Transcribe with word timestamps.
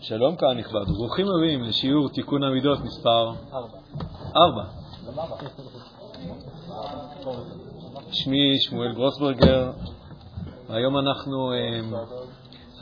שלום 0.00 0.36
קהל 0.36 0.54
נכבד, 0.54 0.84
ברוכים 0.96 1.26
הבאים 1.28 1.62
לשיעור 1.62 2.08
תיקון 2.08 2.42
המידות 2.42 2.78
מספר 2.84 3.32
4. 4.36 4.64
שמי 8.12 8.56
שמואל 8.60 8.92
גרוסברגר, 8.92 9.70
והיום 10.68 10.98
אנחנו, 10.98 11.52
אמ, 11.54 11.94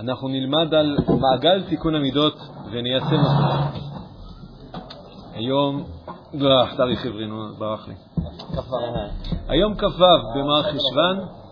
אנחנו 0.00 0.28
נלמד 0.28 0.74
על 0.74 0.96
מעגל 1.20 1.62
תיקון 1.68 1.94
המידות 1.94 2.36
וניישם 2.72 3.06
אותו. 3.06 3.78
היום, 5.34 5.84
לא, 6.34 6.64
תאריך 6.76 7.06
עברי, 7.06 7.26
ברח 7.58 7.88
לי. 7.88 7.94
היום 9.48 9.74
כ"ו 9.74 10.04
במערכ 10.34 10.66
חשוון, 10.66 11.43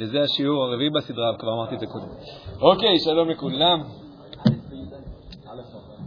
וזה 0.00 0.22
השיעור 0.22 0.64
הרביעי 0.64 0.90
בסדרה, 0.90 1.36
כבר 1.38 1.52
אמרתי 1.52 1.74
את 1.74 1.80
זה 1.80 1.86
קודם. 1.86 2.08
אוקיי, 2.60 2.98
שלום 2.98 3.30
לכולם. 3.30 3.82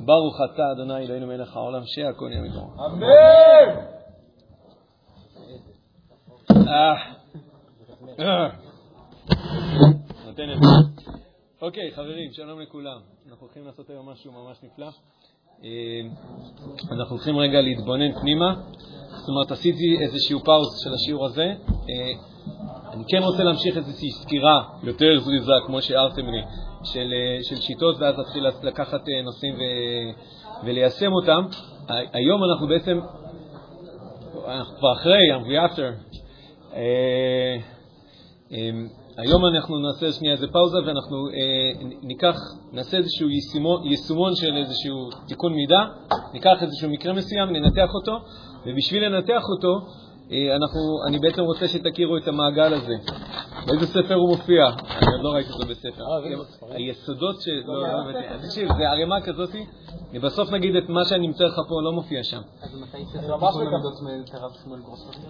ברוך 0.06 0.36
אתה, 0.54 0.72
אדוני 0.72 1.06
אלוהינו 1.06 1.28
מלך 1.28 1.56
העולם, 1.56 1.82
שהכל 1.86 2.30
יהיה 2.32 2.42
מדור. 2.42 2.74
אמן! 2.86 3.94
אה. 6.68 6.94
אה. 8.20 8.50
אוקיי, 11.62 11.92
חברים, 11.96 12.34
שלום 12.34 12.60
לכולם. 12.62 13.00
אנחנו 13.30 13.46
הולכים 13.46 13.66
לעשות 13.66 13.90
היום 13.90 14.10
משהו 14.10 14.32
ממש 14.32 14.58
נפלא. 14.64 14.90
אה, 15.64 15.70
אנחנו 16.92 17.16
הולכים 17.16 17.38
רגע 17.38 17.62
להתבונן 17.62 18.20
פנימה. 18.22 18.56
זאת 19.10 19.30
אומרת, 19.30 19.52
עשיתי 19.52 19.98
איזשהו 20.02 20.40
פאוז 20.40 20.84
של 20.84 20.94
השיעור 20.94 21.26
הזה. 21.26 21.54
אה, 22.94 22.98
אני 22.98 23.04
כן 23.08 23.24
רוצה 23.24 23.44
להמשיך 23.44 23.78
איזושהי 23.78 24.12
סקירה 24.12 24.64
יותר 24.84 25.20
זריזה, 25.20 25.52
כמו 25.66 25.82
שהערתם 25.82 26.26
לי, 26.26 26.42
של, 26.84 27.14
של 27.44 27.56
שיטות, 27.56 27.96
ואז 28.00 28.18
להתחיל 28.18 28.46
לקחת 28.64 29.02
נושאים 29.24 29.54
ו, 29.54 29.60
וליישם 30.66 31.12
אותם. 31.12 31.46
היום 32.14 32.44
אנחנו 32.44 32.68
בעצם, 32.68 33.00
אנחנו 34.48 34.78
כבר 34.78 34.94
אחרי, 34.94 35.36
we 35.36 35.72
after. 35.72 36.14
אה, 36.74 37.58
אמ, 38.52 38.88
היום 39.18 39.46
אנחנו 39.46 39.80
נעשה 39.80 40.12
שנייה 40.12 40.34
איזה 40.34 40.48
פאוזה 40.48 40.78
ואנחנו 40.86 41.28
אה, 41.28 41.98
ניקח, 42.04 42.36
נעשה 42.72 42.98
איזשהו 42.98 43.30
יישומון, 43.84 44.36
של 44.36 44.58
איזשהו 44.58 45.10
תיקון 45.28 45.54
מידה, 45.54 45.86
ניקח 46.34 46.58
איזשהו 46.62 46.90
מקרה 46.90 47.14
מסוים, 47.14 47.50
ננתח 47.50 47.90
אותו, 47.94 48.20
ובשביל 48.66 49.06
לנתח 49.06 49.42
אותו, 49.56 49.74
אה, 49.78 50.13
אנחנו, 50.32 51.08
אני 51.08 51.20
בעצם 51.20 51.42
רוצה 51.42 51.68
שתכירו 51.68 52.18
את 52.18 52.28
המעגל 52.28 52.74
הזה. 52.74 52.94
באיזה 53.68 53.88
ספר 53.88 54.14
הוא 54.14 54.30
מופיע? 54.30 54.68
אני 54.68 55.14
עוד 55.14 55.22
לא 55.24 55.30
ראיתי 55.30 55.50
אותו 55.54 55.66
בספר. 55.68 56.04
היסודות 56.70 57.42
של... 57.42 57.52
לא, 57.66 57.82
לא 57.82 57.88
הבאתי. 57.88 58.48
תקשיב, 58.48 58.68
זה 58.78 58.90
ערימה 58.90 59.22
כזאת, 59.22 59.50
ובסוף 60.14 60.50
נגיד 60.52 60.76
את 60.76 60.90
מה 60.90 61.06
שאני 61.06 61.28
אמצא 61.28 61.44
לך 61.44 61.56
פה 61.70 61.82
לא 61.84 61.92
מופיע 61.92 62.24
שם. 62.24 62.42
אז 62.62 62.76
מתי 62.82 62.98
יצא 62.98 63.28
ממש 63.28 63.56
מקבלות 63.56 63.94
את 64.30 64.34
הרב 64.34 64.52
שמואל 64.64 64.80
גרוספרדר? 64.80 65.30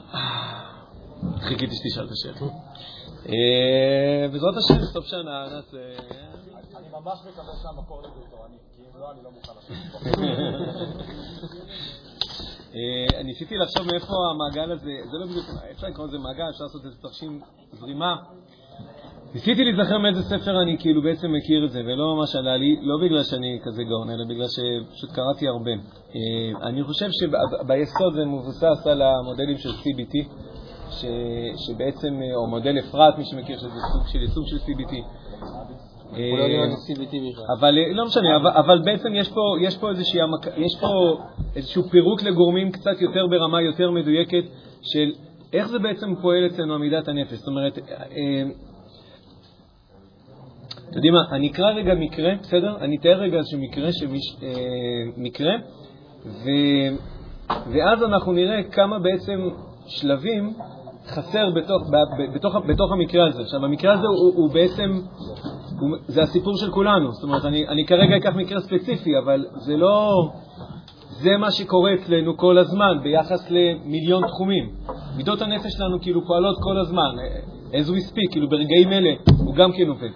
חיכיתי 1.39 1.75
שתשאל 1.75 2.05
את 2.05 2.11
השאלה. 2.11 2.52
בעזרת 4.31 4.57
השם, 4.57 4.85
סוף 4.85 5.05
שנה 5.05 5.47
נעשה... 5.52 5.78
אני 6.78 6.88
ממש 6.91 7.19
מקווה 7.28 7.53
שהמקור 7.61 8.02
לזה 8.02 8.22
תורני, 8.31 8.57
כי 8.75 8.81
אם 8.81 9.00
לא, 9.00 9.11
אני 9.11 9.23
לא 9.23 9.31
מוכן 9.31 9.52
לשבת 9.57 9.91
פה. 9.91 10.09
ניסיתי 13.23 13.57
לחשוב 13.57 13.88
מאיפה 13.91 14.13
המעגל 14.31 14.71
הזה, 14.71 14.91
זה 15.11 15.17
לא 15.17 15.25
בדיוק, 15.25 15.45
אפשר 15.71 15.88
לקרוא 15.88 16.07
לזה 16.07 16.17
מעגל, 16.17 16.49
אפשר 16.49 16.63
לעשות 16.63 16.85
איזה 16.85 16.97
תרשים 17.02 17.39
זרימה. 17.71 18.16
ניסיתי 19.33 19.63
להיזכר 19.63 19.97
מאיזה 19.97 20.21
ספר 20.21 20.61
אני 20.61 20.77
כאילו 20.79 21.01
בעצם 21.01 21.31
מכיר 21.31 21.66
את 21.66 21.71
זה, 21.71 21.79
ולא 21.79 22.16
ממש 22.16 22.35
עלה 22.35 22.57
לי, 22.57 22.75
לא 22.81 23.05
בגלל 23.05 23.23
שאני 23.23 23.59
כזה 23.63 23.83
גאון, 23.83 24.09
אלא 24.09 24.23
בגלל 24.29 24.47
שפשוט 24.47 25.11
קראתי 25.11 25.47
הרבה. 25.47 25.71
אני 26.63 26.83
חושב 26.83 27.09
שביסוד 27.12 28.13
זה 28.13 28.25
מבוסס 28.25 28.88
על 28.88 29.01
המודלים 29.01 29.57
של 29.57 29.69
CBT, 29.69 30.16
ש, 30.91 31.06
שבעצם, 31.67 32.19
או 32.35 32.47
מודל 32.47 32.79
אפרת, 32.79 33.17
מי 33.17 33.25
שמכיר 33.25 33.57
שזה 33.57 33.79
סוג 33.94 34.07
של 34.07 34.19
יישום 34.19 34.44
של 34.45 34.57
CBT. 34.57 34.94
אבל 37.59 37.75
לא 37.91 38.06
משנה, 38.06 38.38
אבל, 38.38 38.81
בעצם 38.85 39.16
יש 39.16 39.29
פה, 39.29 39.41
יש 39.59 39.78
איזשהו 41.56 41.84
פירוק 41.84 42.24
לגורמים 42.24 42.72
קצת 42.72 43.01
יותר 43.01 43.28
ברמה 43.28 43.62
יותר 43.62 43.91
מדויקת 43.91 44.44
של 44.81 45.12
איך 45.53 45.68
זה 45.68 45.79
בעצם 45.79 46.16
פועל 46.22 46.46
אצלנו 46.46 46.75
עמידת 46.75 47.07
הנפש. 47.07 47.34
זאת 47.34 47.47
אומרת, 47.47 47.78
אתם 50.90 50.96
יודעים 50.96 51.13
מה, 51.13 51.35
אני 51.35 51.51
אקרא 51.51 51.72
רגע 51.72 51.96
מקרה, 51.96 52.31
בסדר? 52.41 52.78
אני 52.81 52.97
אתאר 52.97 53.19
רגע 53.19 53.38
איזשהו 53.38 53.59
מקרה, 53.59 53.90
שמיש, 53.91 54.38
אה, 54.44 54.50
מקרה 55.18 55.53
ו, 56.25 56.50
ואז 57.50 58.03
אנחנו 58.03 58.31
נראה 58.31 58.63
כמה 58.63 59.00
בעצם 59.00 59.50
שלבים 59.88 60.53
חסר 61.08 61.50
בתוך, 61.56 61.81
בתוך, 62.36 62.56
בתוך 62.68 62.91
המקרה 62.91 63.28
הזה. 63.28 63.41
עכשיו, 63.41 63.66
המקרה 63.66 63.94
הזה 63.94 64.08
הוא, 64.08 64.34
הוא 64.36 64.53
בעצם, 64.53 65.02
הוא, 65.80 65.97
זה 66.08 66.24
הסיפור 66.24 66.58
של 66.58 66.72
כולנו. 66.72 67.12
זאת 67.12 67.24
אומרת, 67.24 67.46
אני, 67.46 67.68
אני 67.68 67.86
כרגע 67.86 68.18
אקח 68.18 68.36
מקרה 68.36 68.62
ספציפי, 68.62 69.18
אבל 69.24 69.46
זה 69.56 69.78
לא... 69.78 70.30
זה 71.24 71.38
מה 71.38 71.52
שקורה 71.52 71.94
אצלנו 71.94 72.38
כל 72.38 72.58
הזמן 72.58 72.97
ביחס 73.03 73.52
למיליון 73.52 74.28
תחומים. 74.28 74.69
מידות 75.18 75.42
הנפש 75.42 75.72
שלנו 75.78 76.02
כאילו 76.02 76.25
פועלות 76.28 76.56
כל 76.63 76.78
הזמן, 76.80 77.16
as 77.72 77.88
we 77.88 78.12
speak, 78.12 78.31
כאילו 78.31 78.50
ברגעים 78.50 78.94
אלה 78.94 79.13
הוא 79.38 79.56
גם 79.56 79.72
כן 79.72 79.88
עובד. 79.88 80.09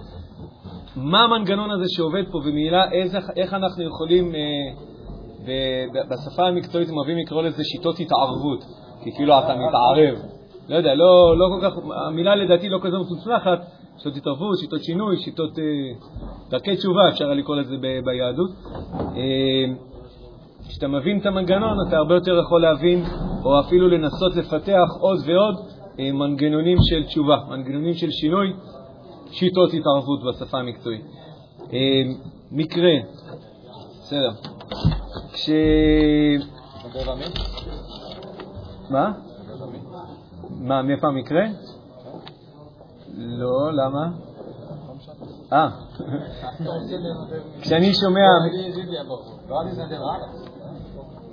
מה 0.95 1.23
המנגנון 1.23 1.71
הזה 1.71 1.85
שעובד 1.87 2.23
פה, 2.31 2.37
ומעילה 2.37 2.91
איך 3.35 3.53
אנחנו 3.53 3.83
יכולים, 3.83 4.35
אה, 4.35 6.01
בשפה 6.09 6.47
המקצועית 6.47 6.89
הם 6.89 6.97
אוהבים 6.97 7.17
לקרוא 7.17 7.41
לזה 7.41 7.63
שיטות 7.63 7.99
התערבות, 7.99 8.63
כי 9.03 9.11
כאילו 9.15 9.39
אתה 9.39 9.55
מתערב. 9.55 10.36
לא 10.69 10.75
יודע, 10.75 10.95
לא, 10.95 11.37
לא 11.37 11.47
כל 11.49 11.69
כך, 11.69 11.77
המילה 12.07 12.35
לדעתי 12.35 12.69
לא 12.69 12.79
כזו 12.81 12.97
מוצלחת, 12.97 13.59
שיטות 13.97 14.17
התערבות, 14.17 14.57
שיטות 14.57 14.83
שינוי, 14.83 15.17
שיטות, 15.17 15.59
אה, 15.59 15.63
דרכי 16.49 16.75
תשובה, 16.75 17.09
אפשר 17.09 17.33
לקרוא 17.33 17.55
לזה 17.55 17.75
ב, 17.81 18.05
ביהדות. 18.05 18.49
אה, 19.15 19.73
כשאתה 20.69 20.87
מבין 20.87 21.19
את 21.19 21.25
המנגנון, 21.25 21.77
אתה 21.87 21.97
הרבה 21.97 22.15
יותר 22.15 22.39
יכול 22.39 22.61
להבין, 22.61 23.03
או 23.45 23.59
אפילו 23.59 23.87
לנסות 23.87 24.35
לפתח 24.35 24.87
עוד 24.99 25.17
ועוד 25.25 25.55
אה, 25.99 26.11
מנגנונים 26.11 26.77
של 26.89 27.03
תשובה, 27.03 27.37
מנגנונים 27.49 27.93
של 27.93 28.11
שינוי, 28.11 28.53
שיטות 29.31 29.69
התערבות 29.73 30.19
בשפה 30.23 30.57
המקצועית. 30.57 31.01
אה, 31.73 32.01
מקרה, 32.51 32.93
בסדר. 34.01 34.31
כש... 35.33 35.49
מה? 38.89 39.11
מה, 40.67 40.81
מאיפה 40.81 41.07
המקרה? 41.07 41.41
לא, 43.17 43.73
למה? 43.73 44.09
אה, 45.53 45.69
כשאני 47.61 47.93
שומע... 47.93 48.27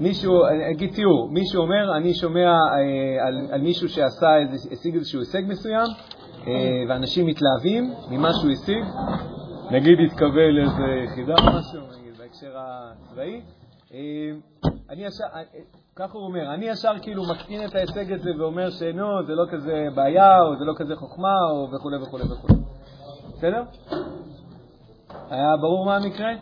מישהו, 0.00 0.44
אני 0.46 0.70
אגיד 0.70 0.92
תיאור, 0.94 1.28
מישהו 1.30 1.62
אומר, 1.62 1.96
אני 1.96 2.14
שומע 2.14 2.50
אה, 2.50 3.26
על, 3.26 3.46
על 3.50 3.60
מישהו 3.60 3.88
שעשה, 3.88 4.36
איזה, 4.36 4.68
השיג 4.72 4.94
איזשהו 4.94 5.20
הישג 5.20 5.42
מסוים, 5.48 5.86
אה, 6.46 6.52
ואנשים 6.88 7.26
מתלהבים 7.26 7.94
ממה 8.10 8.28
שהוא 8.32 8.52
השיג, 8.52 8.84
נגיד 9.70 9.98
התקבל 10.06 10.50
לאיזה 10.50 11.04
יחידה 11.04 11.34
או 11.34 11.58
משהו, 11.58 11.80
נגיד, 12.00 12.18
בהקשר 12.18 12.52
הצבאי, 12.56 13.40
אה, 13.94 14.00
אני 14.90 15.04
ישר, 15.04 15.24
ככה 15.96 16.18
הוא 16.18 16.26
אומר, 16.26 16.54
אני 16.54 16.66
ישר 16.66 16.92
כאילו 17.02 17.22
מקטין 17.30 17.64
את 17.64 17.74
ההישג 17.74 18.12
הזה 18.12 18.30
ואומר 18.38 18.70
שנו, 18.70 19.26
זה 19.26 19.34
לא 19.34 19.44
כזה 19.50 19.86
בעיה, 19.94 20.42
או 20.42 20.56
זה 20.58 20.64
לא 20.64 20.72
כזה 20.76 20.96
חוכמה, 20.96 21.34
או 21.50 21.68
וכו' 21.72 21.90
וכו' 22.02 22.18
וכו'. 22.30 22.48
בסדר? 23.32 23.62
היה 25.30 25.56
ברור 25.60 25.84
מה 25.84 25.96
המקרה? 25.96 26.32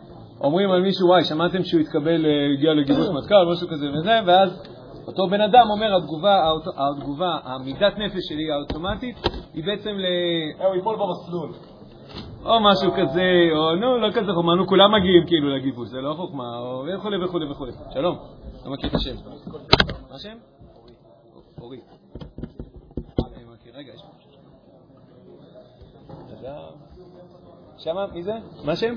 אומרים 0.41 0.71
על 0.71 0.81
מישהו, 0.81 1.07
וואי, 1.07 1.23
שמעתם 1.23 1.63
שהוא 1.63 1.81
התקבל, 1.81 2.25
הגיע 2.57 2.73
לגיבוש 2.73 3.07
מטכ"ל, 3.07 3.45
משהו 3.51 3.67
כזה 3.67 3.85
וזה, 3.93 4.19
ואז 4.25 4.63
אותו 5.07 5.27
בן 5.27 5.41
אדם 5.41 5.67
אומר, 5.69 5.95
התגובה, 5.95 6.51
התגובה, 6.77 7.37
המידת 7.43 7.93
נפש 7.97 8.23
שלי 8.29 8.51
האוטומטית, 8.51 9.15
היא 9.53 9.63
בעצם 9.65 9.89
ל... 9.89 10.05
הוא 10.65 10.75
ייפול 10.75 10.95
במסלול. 10.95 11.72
או 12.45 12.59
משהו 12.59 12.91
כזה, 12.91 13.49
או 13.55 13.75
נו, 13.75 13.97
לא 13.97 14.11
כזה 14.11 14.33
חוכמה, 14.33 14.55
נו, 14.55 14.67
כולם 14.67 14.91
מגיעים 14.93 15.27
כאילו 15.27 15.49
לגיבוש, 15.49 15.89
זה 15.89 16.01
לא 16.01 16.13
חוכמה, 16.13 16.57
או 16.57 16.85
וכו' 16.95 17.09
וכו' 17.23 17.39
וכו'. 17.51 17.65
שלום, 17.93 18.17
לא 18.65 18.71
מכיר 18.71 18.89
את 18.89 18.95
השם. 18.95 19.15
מה 20.09 20.15
השם? 20.15 20.37
אורי. 21.61 21.77
יש 23.93 24.01
שמה, 27.77 28.07
מי 28.13 28.23
זה? 28.23 28.33
מה 28.63 28.71
השם? 28.71 28.95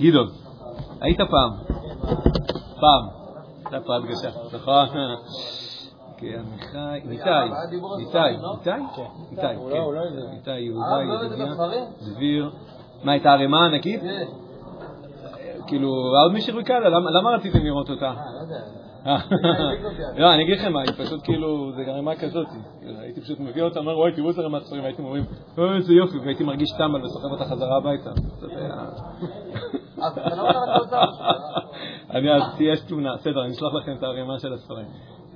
גדעון. 0.00 0.28
היית 1.00 1.20
פעם. 1.20 1.50
פעם. 2.80 3.08
הייתה 3.64 3.86
פה 3.86 3.96
הדגשה, 3.96 4.30
נכון? 4.52 4.88
כן, 6.22 6.40
עמיחי, 6.50 7.08
ניתאי, 7.08 7.48
ניתאי, 7.98 8.36
ניתאי? 8.48 8.76
איתי, 9.30 9.40
כן. 9.40 9.84
איתי 10.32 10.58
יהודה, 10.58 11.24
ידידיה, 11.24 11.54
דביר, 12.14 12.50
מה, 13.04 13.16
את 13.16 13.26
הערימה 13.26 13.64
הענקית? 13.64 14.00
כן. 14.00 14.24
כאילו, 15.66 15.88
עוד 16.22 16.32
מישהו 16.32 16.56
ריקה? 16.56 16.78
למה 16.80 17.30
רציתם 17.30 17.58
לראות 17.58 17.90
אותה? 17.90 18.12
אה, 19.06 19.16
לא. 19.30 20.18
לא, 20.18 20.34
אני 20.34 20.42
אגיד 20.42 20.58
לכם 20.58 20.72
מה, 20.72 20.80
היא 20.80 20.92
פשוט 20.92 21.20
כאילו, 21.24 21.72
זה 21.72 21.82
ערימה 21.82 22.14
כזאת. 22.16 22.46
הייתי 22.82 23.20
פשוט 23.20 23.40
מביא 23.40 23.62
אותה, 23.62 23.80
אומר, 23.80 23.98
וואי, 23.98 24.12
תראו 24.12 24.28
איזה 24.28 24.40
ערימת 24.40 24.62
ספרים, 24.62 24.84
הייתם 24.84 25.04
אומרים, 25.04 25.24
אוי, 25.58 25.76
איזה 25.76 25.92
יופי, 25.92 26.18
והייתי 26.18 26.44
מרגיש 26.44 26.70
טמבל 26.78 27.04
וסוחב 27.04 27.28
אותה 27.32 27.44
חזרה 27.44 27.76
הביתה. 27.76 28.10
לא? 30.36 30.50
אני 32.14 32.34
אז, 32.34 32.42
יש 32.60 32.80
תמונה, 32.80 33.16
בסדר, 33.16 33.44
אני 33.44 33.52
אשלח 33.52 33.74
לכם 33.74 33.92
את 33.98 34.02
הערימה 34.02 34.38
של 34.38 34.52
הספרים. 34.52 34.86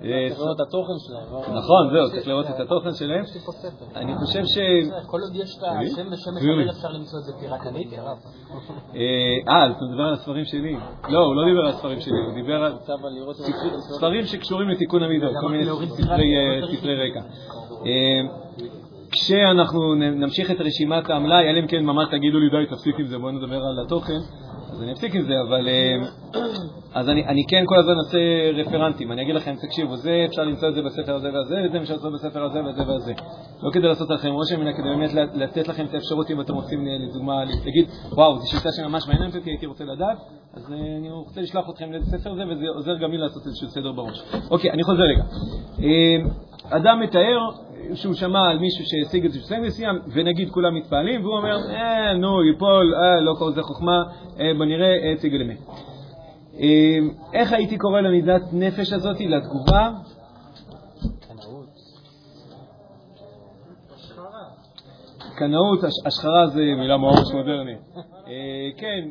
אה, 0.04 0.28
צריך 0.28 0.40
לראות 0.40 0.56
את 0.56 0.66
התוכן 0.66 0.98
שלהם. 1.06 1.32
לא? 1.32 1.58
נכון, 1.58 1.90
זהו, 1.92 2.10
צריך 2.10 2.28
לראות 2.28 2.46
את 2.46 2.60
התוכן 2.60 2.94
שלהם. 2.94 3.24
פה 3.46 3.52
ספר. 3.52 3.84
אני 3.96 4.16
חושב 4.16 4.42
ש... 4.44 4.58
כל 5.06 5.20
עוד 5.20 5.34
יש 5.34 5.58
את. 5.58 5.62
השם 5.62 6.06
ושם. 6.12 6.30
מחבר 6.36 6.70
אפשר 6.70 6.88
למצוא 6.88 7.18
את 7.18 7.24
זה 7.24 7.32
פיראטנית, 7.40 7.92
הרב. 7.98 8.18
אה, 8.94 9.00
אה, 9.48 9.66
אתה 9.66 9.84
מדבר 9.90 10.02
על 10.02 10.12
הספרים 10.12 10.44
שלי. 10.44 10.76
לא, 11.08 11.18
הוא 11.18 11.34
לא 11.34 11.44
דיבר 11.44 11.60
על 11.60 11.66
הספרים 11.68 12.00
שלי, 12.00 12.18
הוא 12.26 12.34
דיבר 12.34 12.64
על 12.64 12.72
ספרים 13.78 14.26
שקשורים 14.26 14.68
לתיקון 14.68 15.02
המידות, 15.02 15.32
כל 15.40 15.48
מיני 15.48 15.64
ספרי, 15.88 16.36
אה, 16.36 17.06
רקע. 17.06 17.20
אה, 17.86 18.46
כשאנחנו 19.10 19.94
נמשיך 19.94 20.50
את 20.50 20.60
רשימת 20.60 21.10
המלאי, 21.10 21.50
אלא 21.50 21.60
אם 21.60 21.66
כן 21.66 21.84
ממש 21.84 22.08
תגידו 22.10 22.38
לי, 22.38 22.50
די, 22.50 22.74
תפסיק 22.74 22.98
עם 22.98 23.06
זה, 23.06 23.18
בואו 23.18 23.32
נדבר 23.32 23.56
על 23.56 23.84
התוכן, 23.86 24.20
אז 24.72 24.82
אני 24.82 24.92
אפסיק 24.92 25.14
עם 25.14 25.22
זה, 25.22 25.34
אבל... 25.48 25.68
אה, 25.68 26.08
אז 26.94 27.08
אני, 27.08 27.26
אני 27.26 27.42
כן 27.48 27.64
כל 27.66 27.78
הזמן 27.78 27.94
עושה 27.94 28.18
רפרנטים, 28.54 29.12
אני 29.12 29.22
אגיד 29.22 29.34
לכם, 29.34 29.54
תקשיבו, 29.62 29.96
זה 29.96 30.24
אפשר 30.28 30.42
למצוא 30.42 30.68
את 30.68 30.74
זה 30.74 30.82
בספר 30.82 31.14
הזה 31.14 31.32
והזה, 31.32 31.54
וזה 31.68 31.78
אפשר 31.78 31.94
למצוא 31.94 32.10
בספר 32.10 32.44
הזה 32.44 32.64
והזה 32.64 32.82
והזה. 32.88 33.12
לא 33.62 33.70
כדי 33.72 33.88
לעשות 33.88 34.10
לכם 34.10 34.28
רושם, 34.28 34.62
אלא 34.62 34.72
כדי 34.72 34.88
באמת 34.88 35.10
לתת 35.34 35.68
לכם 35.68 35.84
את 35.86 35.94
האפשרות, 35.94 36.30
אם 36.30 36.40
אתם 36.40 36.54
רוצים, 36.54 36.88
אה, 36.88 36.96
לדוגמה, 37.08 37.44
להגיד, 37.44 37.88
וואו, 38.12 38.38
זו 38.38 38.50
שיטה 38.50 38.68
שממש 38.72 39.08
מעניינת 39.08 39.36
אותי, 39.36 39.50
הייתי 39.50 39.66
רוצה 39.66 39.84
לדעת, 39.84 40.18
אז 40.54 40.72
אה, 40.72 40.76
אני 40.98 41.10
רוצה 41.10 41.40
לשלוח 41.40 41.70
אתכם 41.70 41.92
לאיזה 41.92 42.18
ספר 42.18 42.34
זה, 42.34 42.42
וזה 42.50 42.64
עוזר 42.74 42.96
גם 42.96 43.10
לי 43.10 43.18
לעשות 43.18 43.46
איזשהו 43.46 43.68
סדר 43.68 43.92
בראש. 43.92 44.22
אוקיי, 44.50 44.70
אני 44.70 44.82
חוזר 44.82 45.02
רגע. 45.02 45.24
אה, 46.72 46.76
אדם 46.76 47.00
מתאר 47.00 47.38
שהוא 47.94 48.14
שמע 48.14 48.50
על 48.50 48.58
מישהו 48.58 48.84
שהשיג 48.86 49.24
איזשהו 49.24 49.42
הישג 49.42 49.66
מסוים, 49.66 49.98
ונגיד 50.12 50.50
כולם 50.50 50.74
מתפעלים, 50.74 51.24
והוא 51.24 51.36
אומר, 51.36 51.56
אה, 51.70 52.14
נו, 52.14 52.42
ייפול, 52.44 52.94
אה, 52.94 53.20
לא 53.20 53.34
כל 53.38 53.52
זה 53.52 53.62
חוכמה, 53.62 54.02
אה, 54.40 54.52
בוא 54.56 54.64
נראה, 54.64 54.88
אה, 55.04 55.16
תיגל 55.20 55.42
אמת. 55.42 55.58
אה, 56.60 56.98
איך 57.32 57.52
הייתי 57.52 57.78
קורא 57.78 58.00
למידת 58.00 58.42
נפש 58.52 58.92
הזאת, 58.92 59.16
לתגובה? 59.20 59.90
קנאות, 65.38 65.84
הש- 65.84 66.06
השחרה 66.06 66.46
זה 66.46 66.60
מילה 66.78 66.96
ממש 66.96 67.32
מודרנית. 67.34 67.78
אה, 68.26 68.32
כן, 68.78 69.08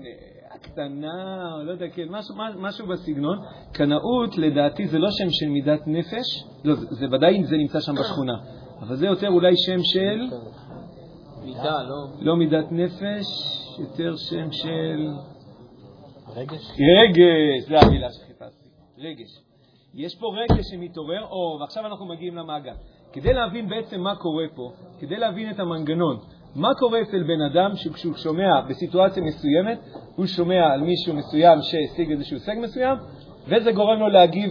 הקטנה, 0.55 1.53
או 1.57 1.63
לא 1.63 1.71
יודע, 1.71 1.85
כן, 1.89 2.05
משהו, 2.09 2.35
מה- 2.35 2.55
משהו 2.57 2.87
בסגנון. 2.87 3.37
קנאות, 3.71 4.37
לדעתי, 4.37 4.87
זה 4.87 4.99
לא 4.99 5.07
שם 5.11 5.27
של 5.29 5.47
מידת 5.49 5.87
נפש, 5.87 6.43
לא, 6.63 6.75
זה, 6.75 6.85
זה 6.89 7.05
ודאי 7.11 7.43
זה 7.43 7.57
נמצא 7.57 7.79
שם 7.79 7.95
בשכונה, 7.95 8.33
אבל 8.81 8.95
זה 8.95 9.05
יותר 9.05 9.27
אולי 9.27 9.53
שם 9.57 9.83
של, 9.83 10.19
מידה, 11.45 11.83
לא? 11.83 12.07
לא 12.19 12.35
מידת 12.35 12.71
נפש, 12.71 13.25
יותר 13.79 14.15
שם 14.15 14.51
של 14.51 15.07
רגש? 16.35 16.71
רגש, 16.71 17.69
זו 17.69 17.75
המילה 17.87 18.07
שחיפשתי, 18.11 18.69
רגש. 18.97 19.41
יש 19.93 20.15
פה 20.15 20.27
רגש 20.37 20.65
שמתעורר, 20.71 21.23
או, 21.23 21.57
ועכשיו 21.61 21.85
אנחנו 21.85 22.05
מגיעים 22.05 22.35
למעגל. 22.35 22.73
כדי 23.13 23.33
להבין 23.33 23.69
בעצם 23.69 24.01
מה 24.01 24.15
קורה 24.15 24.45
פה, 24.55 24.71
כדי 24.99 25.17
להבין 25.17 25.49
את 25.51 25.59
המנגנון, 25.59 26.17
מה 26.55 26.69
קורה 26.79 27.01
אצל 27.01 27.23
בן 27.23 27.41
אדם 27.41 27.75
שכשהוא 27.75 28.13
שומע 28.15 28.61
בסיטואציה 28.69 29.23
מסוימת, 29.23 29.79
הוא 30.15 30.25
שומע 30.25 30.73
על 30.73 30.81
מישהו 30.81 31.13
מסוים 31.13 31.59
שהשיג 31.61 32.11
איזשהו 32.11 32.35
הישג 32.35 32.55
מסוים, 32.61 32.97
וזה 33.47 33.71
גורם 33.71 33.99
לו 33.99 34.07
להגיב 34.07 34.49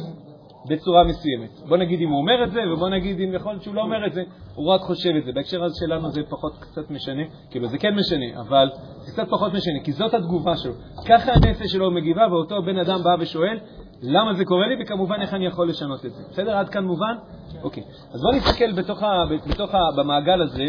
בצורה 0.69 1.05
מסוימת. 1.05 1.51
בוא 1.69 1.77
נגיד 1.77 2.01
אם 2.01 2.09
הוא 2.09 2.19
אומר 2.19 2.45
את 2.45 2.53
זה, 2.53 2.61
ובוא 2.73 2.89
נגיד 2.89 3.21
אם 3.21 3.35
יכול 3.35 3.53
להיות 3.53 3.63
שהוא 3.63 3.75
לא 3.75 3.81
אומר 3.81 4.07
את 4.07 4.13
זה, 4.13 4.23
הוא 4.55 4.73
רק 4.73 4.81
חושב 4.81 5.11
את 5.19 5.25
זה. 5.25 5.33
בהקשר 5.33 5.65
הזה 5.65 5.75
שלנו 5.81 6.11
זה 6.11 6.21
פחות 6.29 6.53
קצת 6.61 6.91
משנה, 6.91 7.23
כאילו 7.51 7.69
זה 7.69 7.79
כן 7.79 7.95
משנה, 7.95 8.41
אבל 8.41 8.71
זה 8.99 9.13
קצת 9.13 9.29
פחות 9.31 9.53
משנה, 9.53 9.81
כי 9.85 9.93
זאת 9.93 10.15
התגובה 10.15 10.57
שלו. 10.57 10.73
ככה 11.09 11.33
הנפש 11.33 11.73
שלו 11.73 11.91
מגיבה, 11.91 12.27
ואותו 12.31 12.63
בן 12.63 12.79
אדם 12.79 13.03
בא 13.05 13.17
ושואל, 13.21 13.59
למה 14.03 14.35
זה 14.35 14.45
קורה 14.45 14.67
לי, 14.67 14.83
וכמובן 14.83 15.21
איך 15.21 15.35
אני 15.35 15.47
יכול 15.47 15.69
לשנות 15.69 16.07
את 16.07 16.13
זה. 16.13 16.23
בסדר? 16.31 16.57
עד 16.57 16.69
כאן 16.69 16.85
מובן? 16.85 17.15
אוקיי. 17.63 17.83
אז 18.15 18.21
בואו 18.23 18.37
נסתכל 18.37 18.73
בתוך 18.73 19.03
ה, 19.03 19.09
בתוך 19.47 19.75
ה, 19.75 19.79
במעגל 19.97 20.43
הזה, 20.43 20.65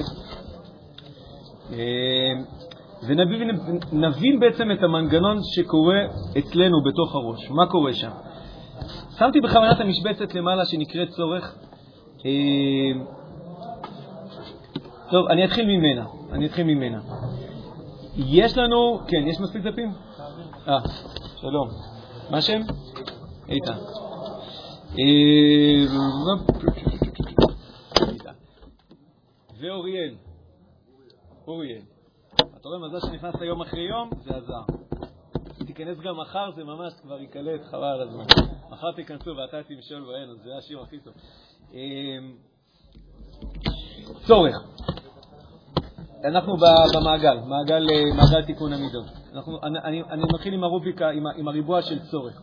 ונבין 3.08 3.50
נבין 3.92 4.40
בעצם 4.40 4.72
את 4.72 4.84
המנגנון 4.84 5.38
שקורה 5.44 6.02
אצלנו 6.38 6.84
בתוך 6.84 7.16
הראש. 7.16 7.50
מה 7.50 7.66
קורה 7.66 7.94
שם? 7.94 8.12
שמתי 9.18 9.42
בכוונה 9.42 9.72
את 9.72 9.80
המשבצת 9.80 10.34
למעלה 10.36 10.66
שנקראת 10.66 11.10
צורך. 11.10 11.56
אה, 12.26 12.92
טוב, 15.12 15.28
אני 15.28 15.46
אתחיל 15.46 15.66
ממנה. 15.66 16.06
אני 16.32 16.46
אתחיל 16.46 16.64
ממנה. 16.64 17.00
יש 18.16 18.58
לנו, 18.58 19.00
כן, 19.08 19.28
יש 19.28 19.40
מספיק 19.40 19.64
דפים? 19.64 19.92
אה, 20.68 20.78
שלום. 21.36 21.70
מה 22.30 22.38
השם? 22.38 22.62
איתן. 23.50 23.78
איתן. 28.10 28.34
ואוריאל. 29.62 30.25
אוריאל. 31.48 31.82
אתה 32.36 32.68
רואה, 32.68 32.80
מזל 32.80 33.00
שנכנסת 33.00 33.42
יום 33.42 33.62
אחרי 33.62 33.82
יום, 33.82 34.10
זה 34.24 34.36
עזר. 34.36 34.62
תיכנס 35.66 35.98
גם 36.00 36.18
מחר, 36.18 36.52
זה 36.56 36.64
ממש 36.64 36.94
כבר 37.02 37.20
ייקלט, 37.20 37.62
חבל 37.66 37.84
על 37.84 38.02
הזמן. 38.02 38.24
מחר 38.70 38.92
תיכנסו 38.92 39.32
ואתה 39.38 39.58
תמשול 39.64 40.06
בהן, 40.06 40.30
אז 40.30 40.38
זה 40.44 40.58
השיר 40.58 40.82
הכי 40.82 41.00
טוב. 41.00 41.14
אמ, 41.74 42.36
צורך. 44.28 44.56
אנחנו 46.24 46.58
במעגל, 46.94 47.38
מעגל, 47.46 47.88
אה, 47.90 48.04
מעגל 48.18 48.46
תיקון 48.46 48.74
המידות. 48.74 49.06
אני, 49.64 50.04
אני, 50.04 50.24
מתחיל 50.34 50.54
עם 50.54 50.64
הרוביקה, 50.64 51.10
עם, 51.10 51.28
עם 51.38 51.48
הריבוע 51.48 51.82
של 51.82 52.00
צורך. 52.00 52.42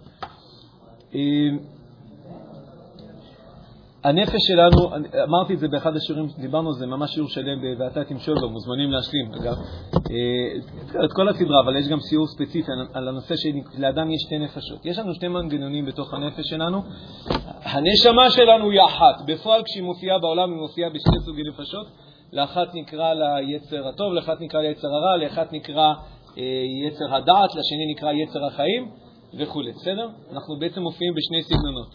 הנפש 4.04 4.40
שלנו, 4.48 4.90
אמרתי 5.28 5.54
את 5.54 5.58
זה 5.58 5.68
באחד 5.68 5.96
השיעורים, 5.96 6.26
דיברנו 6.38 6.68
על 6.68 6.74
זה, 6.74 6.86
ממש 6.86 7.10
שיעור 7.10 7.28
שלם, 7.28 7.60
ב- 7.62 7.80
ואתה 7.80 8.04
תמשול 8.04 8.40
בו, 8.40 8.48
מוזמנים 8.48 8.90
להשלים, 8.90 9.32
אגב. 9.34 9.54
אה, 9.94 11.04
את 11.04 11.12
כל 11.12 11.28
הסדרה, 11.28 11.60
אבל 11.64 11.76
יש 11.76 11.88
גם 11.88 12.00
סיור 12.00 12.26
ספציפי 12.26 12.72
על- 12.94 13.08
הנושא 13.08 13.34
שלאדם 13.36 14.10
יש 14.10 14.22
שתי 14.26 14.38
נפשות. 14.38 14.86
יש 14.86 14.98
לנו 14.98 15.14
שני 15.14 15.28
מנגנונים 15.28 15.86
בתוך 15.86 16.14
הנפש 16.14 16.44
שלנו. 16.50 16.82
הנשמה 17.62 18.30
שלנו 18.30 18.70
היא 18.70 18.80
אחת. 18.84 19.14
בפועל, 19.26 19.62
כשהיא 19.64 19.82
מופיעה 19.82 20.18
בעולם, 20.18 20.50
היא 20.52 20.60
מופיעה 20.60 20.90
בשני 20.90 21.20
סוגי 21.24 21.42
נפשות. 21.48 21.86
לאחת 22.32 22.74
נקרא 22.74 23.14
לה 23.14 23.36
יצר 23.42 23.88
הטוב, 23.88 24.12
לאחת 24.12 24.40
נקרא 24.40 24.60
לה 24.60 24.68
יצר 24.68 24.88
הרע, 24.88 25.16
לאחת 25.16 25.52
נקרא 25.52 25.92
אה, 26.38 26.42
יצר 26.88 27.14
הדעת, 27.14 27.50
לשני 27.50 27.92
נקרא 27.94 28.12
יצר 28.12 28.44
החיים 28.46 28.88
וכולי, 29.38 29.72
בסדר? 29.72 30.08
אנחנו 30.32 30.58
בעצם 30.58 30.82
מופיעים 30.82 31.14
בשני 31.14 31.42
סגנונות. 31.42 31.88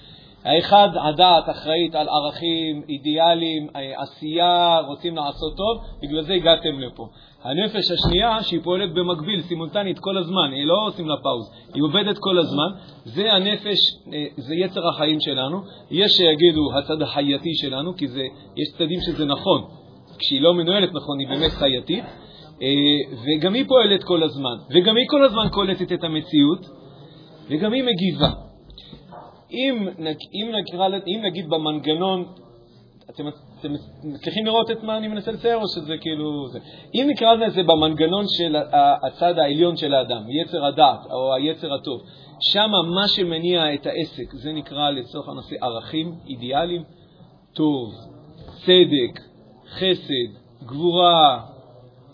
האחד, 0.46 0.90
הדעת 1.04 1.50
אחראית 1.50 1.96
על 1.96 2.08
ערכים, 2.10 2.82
אידיאלים, 2.90 3.68
עשייה, 3.96 4.80
רוצים 4.88 5.16
לעשות 5.16 5.58
טוב, 5.58 5.84
בגלל 6.02 6.22
זה 6.22 6.34
הגעתם 6.34 6.80
לפה. 6.80 7.08
הנפש 7.44 7.92
השנייה, 7.92 8.44
שהיא 8.44 8.60
פועלת 8.64 8.94
במקביל, 8.94 9.42
סימולטנית 9.42 10.00
כל 10.00 10.18
הזמן, 10.18 10.52
היא 10.52 10.66
לא 10.66 10.88
עושים 10.88 11.10
לה 11.10 11.16
פאוז, 11.24 11.52
היא 11.74 11.84
עובדת 11.84 12.18
כל 12.20 12.38
הזמן, 12.38 12.70
זה 13.04 13.34
הנפש, 13.34 13.78
אה, 14.14 14.26
זה 14.38 14.56
יצר 14.56 14.88
החיים 14.90 15.20
שלנו. 15.20 15.62
יש 15.92 16.12
שיגידו 16.12 16.78
הצד 16.78 17.02
החייתי 17.02 17.56
שלנו, 17.56 17.96
כי 17.96 18.08
זה, 18.08 18.24
יש 18.56 18.68
צדדים 18.78 19.00
שזה 19.02 19.26
נכון. 19.26 19.62
כשהיא 20.20 20.42
לא 20.42 20.54
מנוהלת 20.54 20.90
נכון, 20.94 21.20
היא 21.20 21.28
באמת 21.28 21.52
חייתית, 21.52 22.04
אה, 22.62 22.68
וגם 23.24 23.54
היא 23.54 23.66
פועלת 23.68 24.04
כל 24.04 24.24
הזמן, 24.24 24.56
וגם 24.76 24.98
היא 24.98 25.06
כל 25.10 25.26
הזמן 25.26 25.50
קולטת 25.52 25.92
את 25.92 26.04
המציאות, 26.04 26.66
וגם 27.50 27.74
היא 27.74 27.84
מגיבה. 27.84 28.47
אם, 29.52 29.88
אם, 30.34 30.52
נקרא, 30.56 30.88
אם 31.08 31.22
נגיד 31.26 31.50
במנגנון, 31.50 32.26
אתם, 33.10 33.24
אתם 33.60 33.74
מצליחים 34.04 34.46
לראות 34.46 34.72
את 34.72 34.84
מה 34.84 34.98
אני 34.98 35.08
מנסה 35.08 35.32
לצייר, 35.32 35.58
או 35.58 35.68
שזה 35.68 35.94
כאילו... 36.02 36.48
זה. 36.48 36.60
אם 36.96 37.08
נקרא 37.10 37.34
לזה 37.34 37.64
במנגנון 37.64 38.26
של 38.28 38.56
הצד 39.08 39.40
העליון 39.40 39.78
של 39.78 39.94
האדם, 39.94 40.24
יצר 40.30 40.66
הדעת 40.66 41.00
או 41.12 41.36
היצר 41.36 41.74
הטוב, 41.74 42.02
שם 42.42 42.70
מה 42.96 43.08
שמניע 43.08 43.74
את 43.74 43.86
העסק, 43.86 44.34
זה 44.34 44.52
נקרא 44.52 44.90
לצורך 44.90 45.30
הנושא 45.30 45.56
ערכים, 45.62 46.16
אידיאלים, 46.28 46.84
טוב, 47.54 47.94
צדק, 48.66 49.22
חסד, 49.70 50.30
גבורה, 50.64 51.40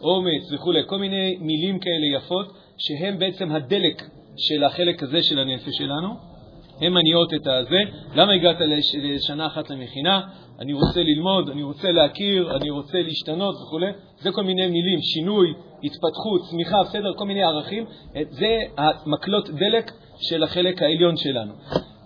אומץ 0.01 0.51
וכו', 0.51 0.73
כל 0.87 0.97
מיני 0.97 1.37
מילים 1.39 1.79
כאלה 1.79 2.17
יפות, 2.17 2.53
שהם 2.77 3.19
בעצם 3.19 3.51
הדלק 3.51 4.03
של 4.37 4.63
החלק 4.63 5.03
הזה 5.03 5.23
של 5.23 5.39
הנפש 5.39 5.77
שלנו. 5.77 6.32
הן 6.81 6.93
מניעות 6.93 7.33
את 7.33 7.47
הזה. 7.47 7.79
למה 8.15 8.33
הגעת 8.33 8.59
לש, 8.59 8.95
לשנה 8.95 9.47
אחת 9.47 9.69
למכינה? 9.69 10.21
אני 10.59 10.73
רוצה 10.73 11.03
ללמוד, 11.03 11.49
אני 11.49 11.63
רוצה 11.63 11.91
להכיר, 11.91 12.55
אני 12.55 12.69
רוצה 12.69 13.01
להשתנות 13.01 13.55
וכו'. 13.55 13.79
זה 14.17 14.31
כל 14.31 14.43
מיני 14.43 14.67
מילים, 14.67 14.99
שינוי, 15.01 15.53
התפתחות, 15.83 16.41
צמיחה, 16.49 16.83
בסדר, 16.83 17.13
כל 17.13 17.25
מיני 17.25 17.43
ערכים. 17.43 17.85
זה 18.29 18.57
המקלות 18.77 19.49
דלק 19.49 19.91
של 20.17 20.43
החלק 20.43 20.81
העליון 20.81 21.17
שלנו. 21.17 21.53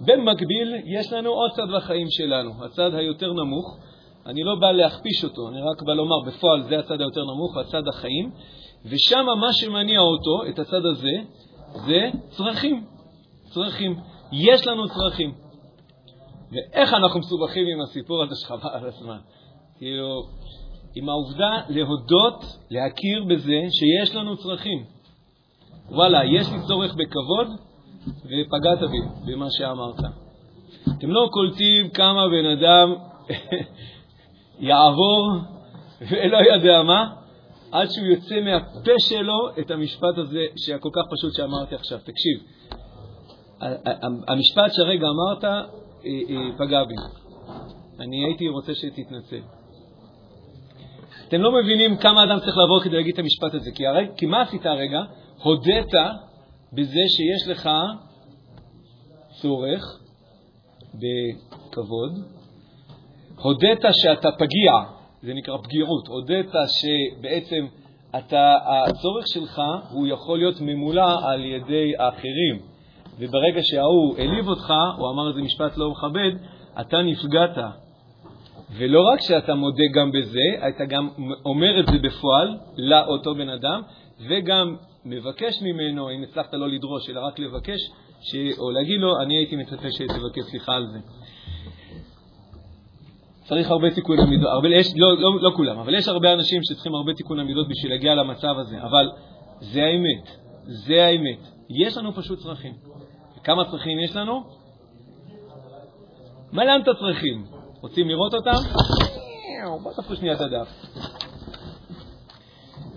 במקביל, 0.01 0.75
יש 0.85 1.13
לנו 1.13 1.29
עוד 1.29 1.51
צד 1.51 1.67
בחיים 1.75 2.07
שלנו, 2.09 2.51
הצד 2.65 2.95
היותר 2.95 3.33
נמוך. 3.33 3.77
אני 4.25 4.43
לא 4.43 4.55
בא 4.55 4.71
להכפיש 4.71 5.23
אותו, 5.23 5.49
אני 5.49 5.61
רק 5.61 5.81
בא 5.81 5.93
לומר, 5.93 6.19
בפועל 6.27 6.63
זה 6.63 6.79
הצד 6.79 7.01
היותר 7.01 7.21
נמוך, 7.23 7.57
הצד 7.57 7.87
החיים, 7.87 8.31
ושם 8.85 9.25
מה 9.39 9.53
שמניע 9.53 9.99
אותו, 9.99 10.49
את 10.49 10.59
הצד 10.59 10.85
הזה, 10.85 11.21
זה 11.85 12.09
צרכים. 12.29 12.83
צרכים. 13.49 13.95
יש 14.31 14.67
לנו 14.67 14.87
צרכים. 14.87 15.33
ואיך 16.51 16.93
אנחנו 16.93 17.19
מסובכים 17.19 17.67
עם 17.67 17.81
הסיפור 17.81 18.23
הזה 18.23 18.35
שלך 18.35 18.53
על 18.73 18.85
הזמן? 18.85 19.17
כאילו, 19.77 20.23
עם 20.95 21.09
העובדה 21.09 21.61
להודות, 21.69 22.45
להכיר 22.69 23.23
בזה 23.23 23.61
שיש 23.71 24.15
לנו 24.15 24.37
צרכים. 24.37 24.83
וואלה, 25.89 26.25
יש 26.25 26.47
לי 26.49 26.57
צורך 26.67 26.95
בכבוד, 26.95 27.47
ופגעת 28.07 28.79
בי 28.79 29.31
במה 29.31 29.47
שאמרת. 29.49 29.99
אתם 30.97 31.11
לא 31.11 31.29
קולטים 31.31 31.89
כמה 31.89 32.27
בן 32.27 32.45
אדם 32.45 32.95
יעבור 34.69 35.31
ולא 36.01 36.37
יודע 36.37 36.83
מה, 36.83 37.13
עד 37.71 37.89
שהוא 37.89 38.07
יוצא 38.07 38.41
מהפה 38.41 38.91
שלו 38.99 39.49
את 39.59 39.71
המשפט 39.71 40.17
הזה, 40.17 40.45
שהכל 40.55 40.89
כך 40.93 41.01
פשוט 41.11 41.33
שאמרתי 41.35 41.75
עכשיו. 41.75 41.97
תקשיב, 41.97 42.56
המשפט 44.27 44.71
שהרגע 44.73 45.07
אמרת 45.07 45.43
פגע 46.57 46.83
בי. 46.83 46.95
אני 47.99 48.25
הייתי 48.25 48.47
רוצה 48.47 48.75
שתתנצל. 48.75 49.41
אתם 51.27 51.41
לא 51.41 51.51
מבינים 51.51 51.97
כמה 51.97 52.23
אדם 52.23 52.39
צריך 52.39 52.57
לעבור 52.57 52.83
כדי 52.83 52.95
להגיד 52.95 53.13
את 53.13 53.19
המשפט 53.19 53.53
הזה, 53.53 53.71
כי, 53.75 53.87
הרי, 53.87 54.07
כי 54.17 54.25
מה 54.25 54.41
עשית 54.41 54.65
הרגע? 54.65 55.01
הודית 55.43 55.93
בזה 56.73 57.01
שיש 57.07 57.47
לך 57.47 57.69
צורך 59.41 59.99
בכבוד, 60.93 62.11
הודית 63.35 63.79
שאתה 63.91 64.29
פגיע, 64.31 64.71
זה 65.21 65.33
נקרא 65.33 65.57
פגיעות, 65.57 66.07
הודית 66.07 66.51
שבעצם 66.67 67.65
אתה, 68.17 68.57
הצורך 68.87 69.25
שלך 69.27 69.61
הוא 69.91 70.07
יכול 70.07 70.37
להיות 70.37 70.61
ממולא 70.61 71.27
על 71.27 71.45
ידי 71.45 71.93
האחרים, 71.99 72.76
וברגע 73.19 73.59
שההוא 73.63 74.17
העליב 74.17 74.47
אותך, 74.47 74.73
הוא 74.97 75.09
אמר 75.09 75.29
איזה 75.29 75.41
משפט 75.41 75.77
לא 75.77 75.91
מכבד, 75.91 76.31
אתה 76.81 77.01
נפגעת. 77.01 77.57
ולא 78.77 78.99
רק 79.13 79.21
שאתה 79.21 79.55
מודה 79.55 79.83
גם 79.95 80.11
בזה, 80.11 80.67
אתה 80.67 80.85
גם 80.85 81.09
אומר 81.45 81.79
את 81.79 81.85
זה 81.85 81.97
בפועל 82.03 82.57
לאותו 82.77 83.35
בן 83.35 83.49
אדם, 83.49 83.81
וגם 84.29 84.75
מבקש 85.05 85.61
ממנו, 85.61 86.09
אם 86.09 86.23
הצלחת 86.23 86.53
לא 86.53 86.69
לדרוש, 86.69 87.09
אלא 87.09 87.19
רק 87.19 87.39
לבקש, 87.39 87.79
ש... 88.21 88.35
או 88.57 88.71
להגיד 88.71 88.99
לו, 88.99 89.21
אני 89.21 89.37
הייתי 89.37 89.55
מצפה 89.55 89.91
שתבקש 89.91 90.43
סליחה 90.51 90.73
על 90.73 90.87
זה. 90.87 90.99
צריך 93.43 93.71
הרבה 93.71 93.91
תיקון 93.91 94.19
המידות, 94.19 94.49
הרבה, 94.51 94.67
יש, 94.67 94.87
לא, 94.95 95.17
לא, 95.17 95.41
לא 95.41 95.51
כולם, 95.55 95.79
אבל 95.79 95.95
יש 95.95 96.07
הרבה 96.07 96.33
אנשים 96.33 96.61
שצריכים 96.63 96.95
הרבה 96.95 97.13
תיקון 97.13 97.39
המידות 97.39 97.67
בשביל 97.67 97.91
להגיע 97.91 98.15
למצב 98.15 98.55
הזה, 98.57 98.83
אבל 98.83 99.09
זה 99.59 99.83
האמת, 99.83 100.37
זה 100.65 101.05
האמת. 101.05 101.39
יש 101.69 101.97
לנו 101.97 102.13
פשוט 102.13 102.39
צרכים. 102.39 102.73
כמה 103.47 103.65
צרכים 103.71 103.99
יש 103.99 104.15
לנו? 104.15 104.43
מלא 106.53 106.71
את 106.83 106.87
הצרכים. 106.87 107.45
רוצים 107.81 108.07
לראות 108.07 108.33
אותם? 108.33 108.61
בוא 109.83 109.91
תפו 109.93 110.15
שנייה 110.15 110.33
את 110.33 110.41
הדף. 110.41 110.67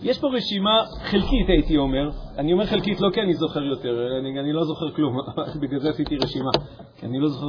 יש 0.03 0.19
פה 0.19 0.29
רשימה 0.33 0.85
חלקית, 1.03 1.49
הייתי 1.49 1.77
אומר. 1.77 2.11
אני 2.39 2.53
אומר 2.53 2.67
חלקית 2.67 3.01
לא 3.01 3.11
כי 3.11 3.21
אני 3.21 3.35
זוכר 3.35 3.63
יותר, 3.63 4.19
אני, 4.21 4.41
אני 4.41 4.53
לא 4.53 4.65
זוכר 4.65 4.91
כלום, 4.91 5.17
בגלל 5.63 5.81
זה 5.81 5.91
עשיתי 5.91 6.17
רשימה. 6.17 6.51
כי 6.97 7.07
אני 7.07 7.21
לא 7.21 7.29
זוכר... 7.29 7.47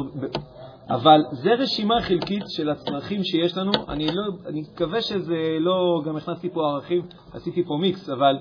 אבל 0.90 1.22
זה 1.32 1.54
רשימה 1.54 2.02
חלקית 2.02 2.44
של 2.48 2.70
הצרכים 2.70 3.24
שיש 3.24 3.58
לנו. 3.58 3.72
אני, 3.88 4.08
לא, 4.08 4.24
אני 4.46 4.62
מקווה 4.74 5.02
שזה 5.02 5.58
לא, 5.60 6.02
גם 6.06 6.18
הכנסתי 6.18 6.50
פה 6.50 6.70
ערכים, 6.70 7.02
עשיתי 7.34 7.64
פה 7.64 7.78
מיקס, 7.82 8.10
אבל 8.10 8.38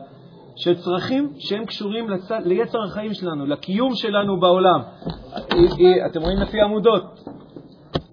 של 0.57 0.75
צרכים 0.75 1.33
שהם 1.39 1.65
קשורים 1.65 2.11
לצד, 2.11 2.41
ליצר 2.45 2.79
החיים 2.85 3.15
שלנו, 3.15 3.47
לקיום 3.47 3.95
שלנו 3.95 4.41
בעולם. 4.41 4.81
אתם 6.07 6.21
רואים 6.21 6.39
לפי 6.39 6.61
עמודות, 6.61 7.03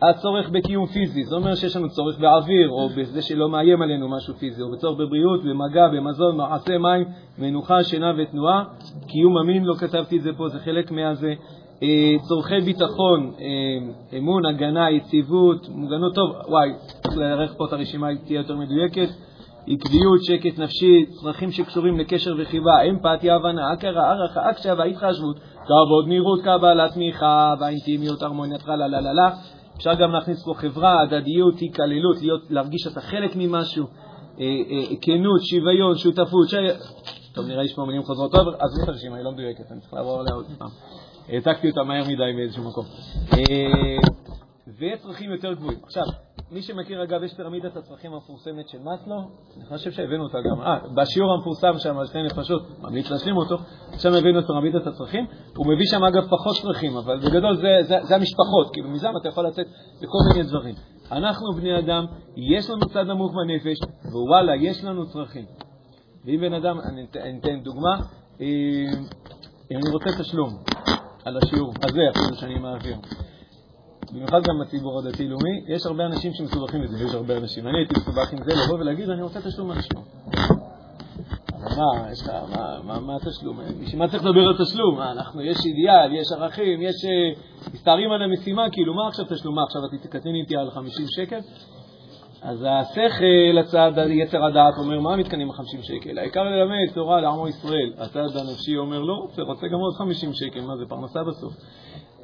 הצורך 0.01 0.49
בקיום 0.49 0.85
פיזי, 0.85 1.23
זה 1.23 1.35
אומר 1.35 1.55
שיש 1.55 1.75
לנו 1.75 1.89
צורך 1.89 2.19
באוויר, 2.19 2.69
או 2.69 2.89
בזה 2.89 3.21
שלא 3.21 3.49
מאיים 3.49 3.81
עלינו 3.81 4.09
משהו 4.09 4.33
פיזי, 4.33 4.61
או 4.61 4.71
בצורך 4.71 4.99
בבריאות, 4.99 5.43
במגע, 5.43 5.87
במזון, 5.87 6.37
מעשה 6.37 6.77
מים, 6.77 7.05
מנוחה, 7.37 7.83
שינה 7.83 8.13
ותנועה. 8.17 8.63
קיום 9.07 9.37
המין, 9.37 9.63
לא 9.63 9.73
כתבתי 9.73 10.17
את 10.17 10.21
זה 10.21 10.33
פה, 10.37 10.49
זה 10.49 10.59
חלק 10.59 10.91
מהזה. 10.91 11.33
אה, 11.83 12.15
צורכי 12.27 12.59
ביטחון, 12.65 13.31
אה, 13.39 14.17
אמון, 14.17 14.45
הגנה, 14.45 14.91
יציבות, 14.91 15.69
מוגנות, 15.69 16.15
טוב, 16.15 16.29
וואי, 16.47 16.69
צריך 17.03 17.17
לארך 17.17 17.53
פה 17.57 17.65
את 17.65 17.73
הרשימה, 17.73 18.07
היא 18.07 18.17
תהיה 18.25 18.37
יותר 18.37 18.55
מדויקת. 18.55 19.09
עקביות, 19.67 20.23
שקט 20.23 20.59
נפשי, 20.59 21.05
צרכים 21.21 21.51
שקשורים 21.51 21.99
לקשר 21.99 22.35
וחיבה, 22.39 22.81
אמפתיה, 22.89 23.35
הבנה, 23.35 23.71
הכרה, 23.71 24.07
הערכה, 24.07 24.49
הקשבה, 24.49 24.83
התחשבות, 24.83 25.39
כבוד, 25.39 26.07
נראות, 26.07 26.41
קבלה, 26.41 26.89
תמיכה, 26.89 27.53
והאינטימיות, 27.59 28.21
הרמוניה, 28.21 28.57
טרלה, 28.57 28.87
לה, 28.87 29.01
לה, 29.01 29.13
לה. 29.13 29.29
אפשר 29.77 29.93
גם 29.93 30.11
להכניס 30.11 30.45
פה 30.45 30.53
חברה, 30.53 31.01
הדדיות, 31.01 31.55
התקללות, 31.61 32.17
להרגיש 32.49 32.81
שאתה 32.81 33.01
חלק 33.01 33.31
ממשהו, 33.35 33.85
אה, 34.39 34.45
אה, 34.45 34.95
כנות, 35.01 35.41
שוויון, 35.43 35.97
שותפות. 35.97 36.49
ש... 36.49 36.55
טוב, 37.33 37.45
נראה 37.45 37.61
לי 37.61 37.67
שיש 37.67 37.75
פה 37.75 37.85
מילים 37.85 38.03
חוזרות. 38.03 38.31
טוב, 38.31 38.47
עזבי 38.47 38.83
את 38.83 38.89
הרשימה, 38.89 39.15
היא 39.15 39.23
לא 39.23 39.31
מדויקת, 39.31 39.71
אני 39.71 39.79
צריך 39.79 39.93
לעבור 39.93 40.19
עליה 40.19 40.33
עוד 40.33 40.45
פעם. 40.57 40.69
העתקתי 41.29 41.69
אותה 41.69 41.83
מהר 41.83 42.03
מדי 42.03 42.33
באיזשהו 42.35 42.63
מקום. 42.63 42.85
אה, 43.33 43.97
ויש 44.79 44.99
צרכים 44.99 45.31
יותר 45.31 45.53
גבוהים. 45.53 45.79
עכשיו, 45.83 46.03
מי 46.51 46.61
שמכיר, 46.61 47.03
אגב, 47.03 47.23
יש 47.23 47.33
פירמידת 47.33 47.77
הצרכים 47.77 48.13
המפורסמת 48.13 48.69
של 48.69 48.77
מאסלו, 48.77 49.15
אני 49.57 49.65
חושב 49.65 49.91
שהבאנו 49.91 50.23
אותה 50.23 50.37
גם, 50.41 50.61
אה, 50.61 50.79
בשיעור 50.95 51.33
המפורסם 51.33 51.73
שם 51.77 51.97
על 51.97 52.05
שתי 52.05 52.23
נפשות, 52.23 52.79
ממליץ 52.79 53.11
להשלים 53.11 53.37
אותו, 53.37 53.57
שם 53.97 54.13
הבאנו 54.13 54.39
את 54.39 54.45
פירמידת 54.45 54.87
הצרכים, 54.87 55.25
הוא 55.57 55.65
מביא 55.67 55.85
שם 55.85 56.03
אגב 56.03 56.23
פחות 56.29 56.55
צרכים, 56.61 56.97
אבל 56.97 57.19
בגדול 57.19 57.55
זה, 57.55 57.67
זה, 57.81 57.97
זה 58.03 58.15
המשפחות, 58.15 58.73
כאילו 58.73 58.89
מזם 58.89 59.09
אתה 59.21 59.27
יכול 59.27 59.47
לצאת 59.47 59.65
לכל 60.01 60.17
מיני 60.33 60.49
דברים. 60.49 60.75
אנחנו 61.11 61.53
בני 61.53 61.79
אדם, 61.79 62.05
יש 62.37 62.69
לנו 62.69 62.85
צד 62.89 63.03
נמוך 63.03 63.31
בנפש, 63.35 63.77
ווואלה, 64.11 64.55
יש 64.55 64.83
לנו 64.83 65.05
צרכים. 65.05 65.45
ואם 66.25 66.41
בן 66.41 66.53
אדם, 66.53 66.79
אני, 66.79 67.05
אני 67.21 67.39
אתן 67.39 67.59
דוגמה, 67.63 67.97
אם 69.71 69.77
אני 69.77 69.89
רוצה 69.93 70.09
תשלום 70.19 70.49
על 71.25 71.37
השיעור 71.37 71.73
הזה 71.83 72.01
אפילו 72.11 72.35
שאני 72.35 72.59
מעביר, 72.59 72.95
במיוחד 74.11 74.41
גם 74.43 74.59
בציבור 74.61 74.99
הדתי-לאומי, 74.99 75.63
יש 75.67 75.85
הרבה 75.85 76.05
אנשים 76.05 76.33
שמסובכים 76.33 76.81
בזה, 76.83 77.03
ויש 77.03 77.13
הרבה 77.13 77.37
אנשים. 77.37 77.67
אני 77.67 77.77
הייתי 77.77 77.93
מסובך 77.97 78.33
עם 78.33 78.39
זה, 78.43 78.51
לבוא 78.63 78.79
ולהגיד, 78.79 79.09
אני 79.09 79.21
רוצה 79.21 79.41
תשלום 79.41 79.71
על 79.71 79.77
השיעור. 79.77 80.05
אבל 81.53 81.75
מה, 81.77 82.11
יש 82.11 82.21
לך, 82.21 82.29
מה, 82.29 82.79
מה, 82.83 82.99
מה 82.99 83.15
התשלום? 83.15 83.59
בשביל 83.81 83.99
מה 83.99 84.07
צריך 84.07 84.25
לדבר 84.25 84.47
על 84.47 84.57
תשלום? 84.65 84.95
מה, 84.95 85.11
אנחנו, 85.11 85.41
יש 85.41 85.57
אידיאל, 85.65 86.13
יש 86.13 86.31
ערכים, 86.31 86.81
יש... 86.81 86.95
uh, 87.05 87.73
מסתערים 87.73 88.11
על 88.11 88.21
המשימה, 88.21 88.69
כאילו, 88.71 88.93
מה 88.93 89.07
עכשיו 89.07 89.25
תשלום? 89.25 89.55
מה, 89.55 89.63
עכשיו 89.63 89.81
אתה 89.85 90.07
תקטין 90.07 90.35
איתי 90.35 90.55
על 90.55 90.71
50 90.71 91.05
שקל? 91.07 91.39
אז 92.41 92.65
השכל, 92.69 93.57
הצד 93.59 93.91
יצר 94.09 94.45
הדעת, 94.45 94.73
אומר, 94.77 94.99
מה 94.99 95.15
מתקנים 95.15 95.47
ב-50 95.47 95.83
שקל? 95.83 96.17
העיקר 96.17 96.43
ללמד 96.43 96.93
תורה 96.93 97.21
לעמו 97.21 97.47
ישראל. 97.47 97.93
הצד 97.97 98.19
הנפשי 98.19 98.77
אומר, 98.77 98.99
לא 98.99 99.13
רוצה, 99.13 99.41
רוצה 99.41 99.67
גם 99.67 99.79
עוד 99.79 99.93
50 99.97 100.33
שקל, 100.33 100.61
מה 100.61 100.77
זה 100.77 100.85
פרנסה 100.89 101.19
בסוף? 101.23 101.53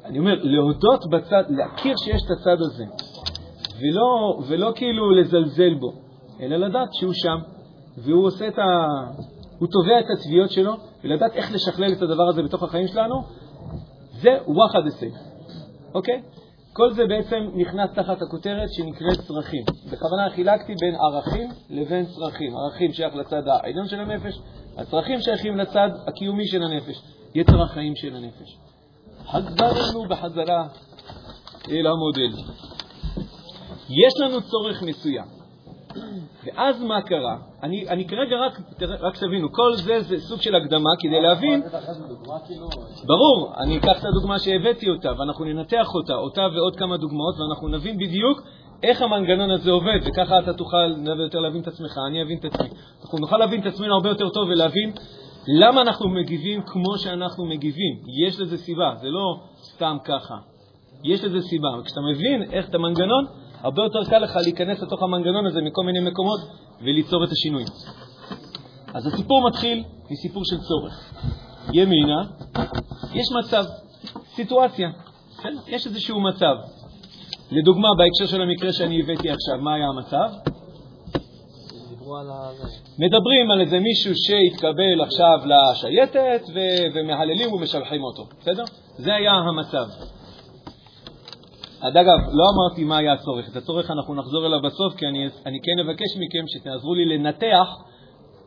אני 0.04 0.18
אומר, 0.18 0.34
להודות 0.42 1.10
בצד, 1.10 1.44
להכיר 1.48 1.94
שיש 1.96 2.22
את 2.26 2.30
הצד 2.30 2.56
הזה, 2.60 2.84
ולא, 3.80 4.38
ולא 4.48 4.72
כאילו 4.74 5.10
לזלזל 5.10 5.74
בו, 5.74 5.92
אלא 6.40 6.56
לדעת 6.56 6.88
שהוא 6.92 7.12
שם, 7.12 7.38
והוא 7.96 8.26
עושה 8.26 8.48
את 8.48 8.58
ה... 8.58 8.86
הוא 9.58 9.68
תובע 9.72 10.00
את 10.00 10.04
התביעות 10.18 10.50
שלו, 10.50 10.72
ולדעת 11.04 11.32
איך 11.34 11.52
לשכלל 11.52 11.92
את 11.92 12.02
הדבר 12.02 12.28
הזה 12.28 12.42
בתוך 12.42 12.62
החיים 12.62 12.86
שלנו, 12.86 13.22
זה 14.10 14.30
וואחד 14.46 14.80
הישג, 14.84 15.16
אוקיי? 15.94 16.22
כל 16.72 16.92
זה 16.92 17.06
בעצם 17.06 17.36
נכנס 17.54 17.90
תחת 17.94 18.22
הכותרת 18.22 18.72
שנקראת 18.72 19.20
צרכים. 19.20 19.64
בכוונה 19.92 20.30
חילקתי 20.34 20.74
בין 20.80 20.94
ערכים 20.94 21.50
לבין 21.70 22.06
צרכים. 22.06 22.56
ערכים 22.56 22.92
שייך 22.92 23.14
לצד 23.16 23.42
העליון 23.48 23.86
של 23.88 24.00
הנפש, 24.00 24.40
הצרכים 24.76 25.20
שייכים 25.20 25.56
לצד 25.56 25.88
הקיומי 26.06 26.46
של 26.46 26.62
הנפש, 26.62 27.02
יתר 27.34 27.62
החיים 27.62 27.96
של 27.96 28.16
הנפש. 28.16 28.58
חזרנו 29.30 30.08
בחזרה 30.08 30.66
אל 31.70 31.86
המודל. 31.86 32.36
יש 33.88 34.12
לנו 34.20 34.42
צורך 34.42 34.82
מסוים. 34.82 35.44
ואז 36.44 36.82
מה 36.82 37.02
קרה? 37.02 37.36
אני, 37.62 37.88
אני 37.88 38.06
כרגע 38.08 38.36
רק, 38.36 38.60
רק 39.00 39.16
תבינו, 39.16 39.52
כל 39.52 39.74
זה 39.74 40.00
זה 40.00 40.20
סוג 40.20 40.40
של 40.40 40.54
הקדמה 40.54 40.90
כדי 41.00 41.20
להבין, 41.20 41.62
ברור, 43.06 43.52
אני 43.56 43.78
אקח 43.78 44.00
את 44.00 44.04
הדוגמה 44.04 44.38
שהבאתי 44.38 44.90
אותה, 44.90 45.12
ואנחנו 45.18 45.44
ננתח 45.44 45.94
אותה, 45.94 46.14
אותה 46.14 46.40
ועוד 46.40 46.76
כמה 46.76 46.96
דוגמאות, 46.96 47.34
ואנחנו 47.40 47.68
נבין 47.68 47.96
בדיוק 47.96 48.40
איך 48.82 49.02
המנגנון 49.02 49.50
הזה 49.50 49.70
עובד, 49.70 49.98
וככה 50.04 50.38
אתה 50.38 50.52
תוכל 50.52 50.94
יותר 51.24 51.40
להבין 51.40 51.62
את 51.62 51.68
עצמך, 51.68 51.98
אני 52.08 52.22
אבין 52.22 52.38
את 52.38 52.44
עצמי. 52.44 52.68
אנחנו 53.02 53.18
נוכל 53.18 53.38
להבין 53.38 53.60
את 53.60 53.66
עצמנו 53.66 53.94
הרבה 53.94 54.08
יותר 54.08 54.28
טוב 54.28 54.48
ולהבין 54.48 54.92
למה 55.48 55.82
אנחנו 55.82 56.08
מגיבים 56.08 56.62
כמו 56.66 56.98
שאנחנו 56.98 57.44
מגיבים. 57.46 57.94
יש 58.26 58.40
לזה 58.40 58.58
סיבה, 58.58 58.94
זה 59.00 59.08
לא 59.10 59.40
סתם 59.62 59.96
ככה. 60.04 60.34
יש 61.04 61.24
לזה 61.24 61.40
סיבה. 61.40 61.68
וכשאתה 61.80 62.00
מבין 62.00 62.42
איך 62.52 62.68
את 62.68 62.74
המנגנון, 62.74 63.24
הרבה 63.60 63.82
יותר 63.82 64.04
קל 64.10 64.18
לך 64.18 64.36
להיכנס 64.36 64.82
לתוך 64.82 65.02
המנגנון 65.02 65.46
הזה 65.46 65.60
מכל 65.62 65.84
מיני 65.84 66.00
מקומות 66.00 66.40
וליצור 66.80 67.24
את 67.24 67.28
השינוי. 67.32 67.64
אז 68.94 69.06
הסיפור 69.06 69.48
מתחיל 69.48 69.84
מסיפור 70.10 70.42
של 70.44 70.56
צורך. 70.56 71.14
ימינה, 71.72 72.22
יש 73.14 73.26
מצב, 73.38 73.64
סיטואציה? 74.34 74.90
יש 75.66 75.86
איזשהו 75.86 76.20
מצב. 76.20 76.54
לדוגמה, 77.50 77.88
בהקשר 77.98 78.36
של 78.36 78.42
המקרה 78.42 78.72
שאני 78.72 79.00
הבאתי 79.00 79.30
עכשיו, 79.30 79.58
מה 79.60 79.74
היה 79.74 79.86
המצב? 79.88 80.50
מדברים 82.98 83.50
על 83.50 83.60
איזה 83.60 83.80
מישהו 83.80 84.12
שהתקבל 84.14 85.00
עכשיו 85.02 85.38
לשייטת 85.46 86.42
ו- 86.54 86.86
ומהללים 86.94 87.52
ומשלחים 87.52 88.04
אותו, 88.04 88.22
בסדר? 88.40 88.64
זה 88.96 89.14
היה 89.14 89.32
המצב. 89.32 89.86
עד 91.80 91.96
אגב, 91.96 92.18
לא 92.32 92.44
אמרתי 92.54 92.84
מה 92.84 92.98
היה 92.98 93.12
הצורך. 93.12 93.48
את 93.48 93.56
הצורך 93.56 93.90
אנחנו 93.90 94.14
נחזור 94.14 94.46
אליו 94.46 94.62
בסוף, 94.62 94.94
כי 94.96 95.06
אני, 95.06 95.28
אני 95.46 95.58
כן 95.62 95.88
אבקש 95.88 96.16
מכם 96.16 96.44
שתעזרו 96.46 96.94
לי 96.94 97.04
לנתח 97.04 97.68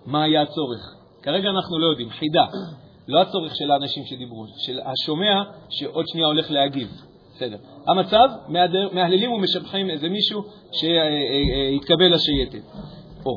מה 0.05 0.23
היה 0.23 0.41
הצורך. 0.41 0.95
כרגע 1.21 1.49
אנחנו 1.49 1.79
לא 1.79 1.87
יודעים. 1.87 2.09
חידה, 2.09 2.45
לא 3.07 3.21
הצורך 3.21 3.55
של 3.55 3.71
האנשים 3.71 4.05
שדיברו, 4.05 4.45
של 4.65 4.79
השומע 4.85 5.43
שעוד 5.69 6.05
שנייה 6.07 6.27
הולך 6.27 6.51
להגיב. 6.51 6.87
בסדר. 7.35 7.57
המצב, 7.87 8.27
מהללים 8.93 9.31
ומשבחים 9.31 9.89
איזה 9.89 10.09
מישהו 10.09 10.43
שהתקבל 10.71 12.13
לשייטת. 12.13 12.65
פה. 13.24 13.31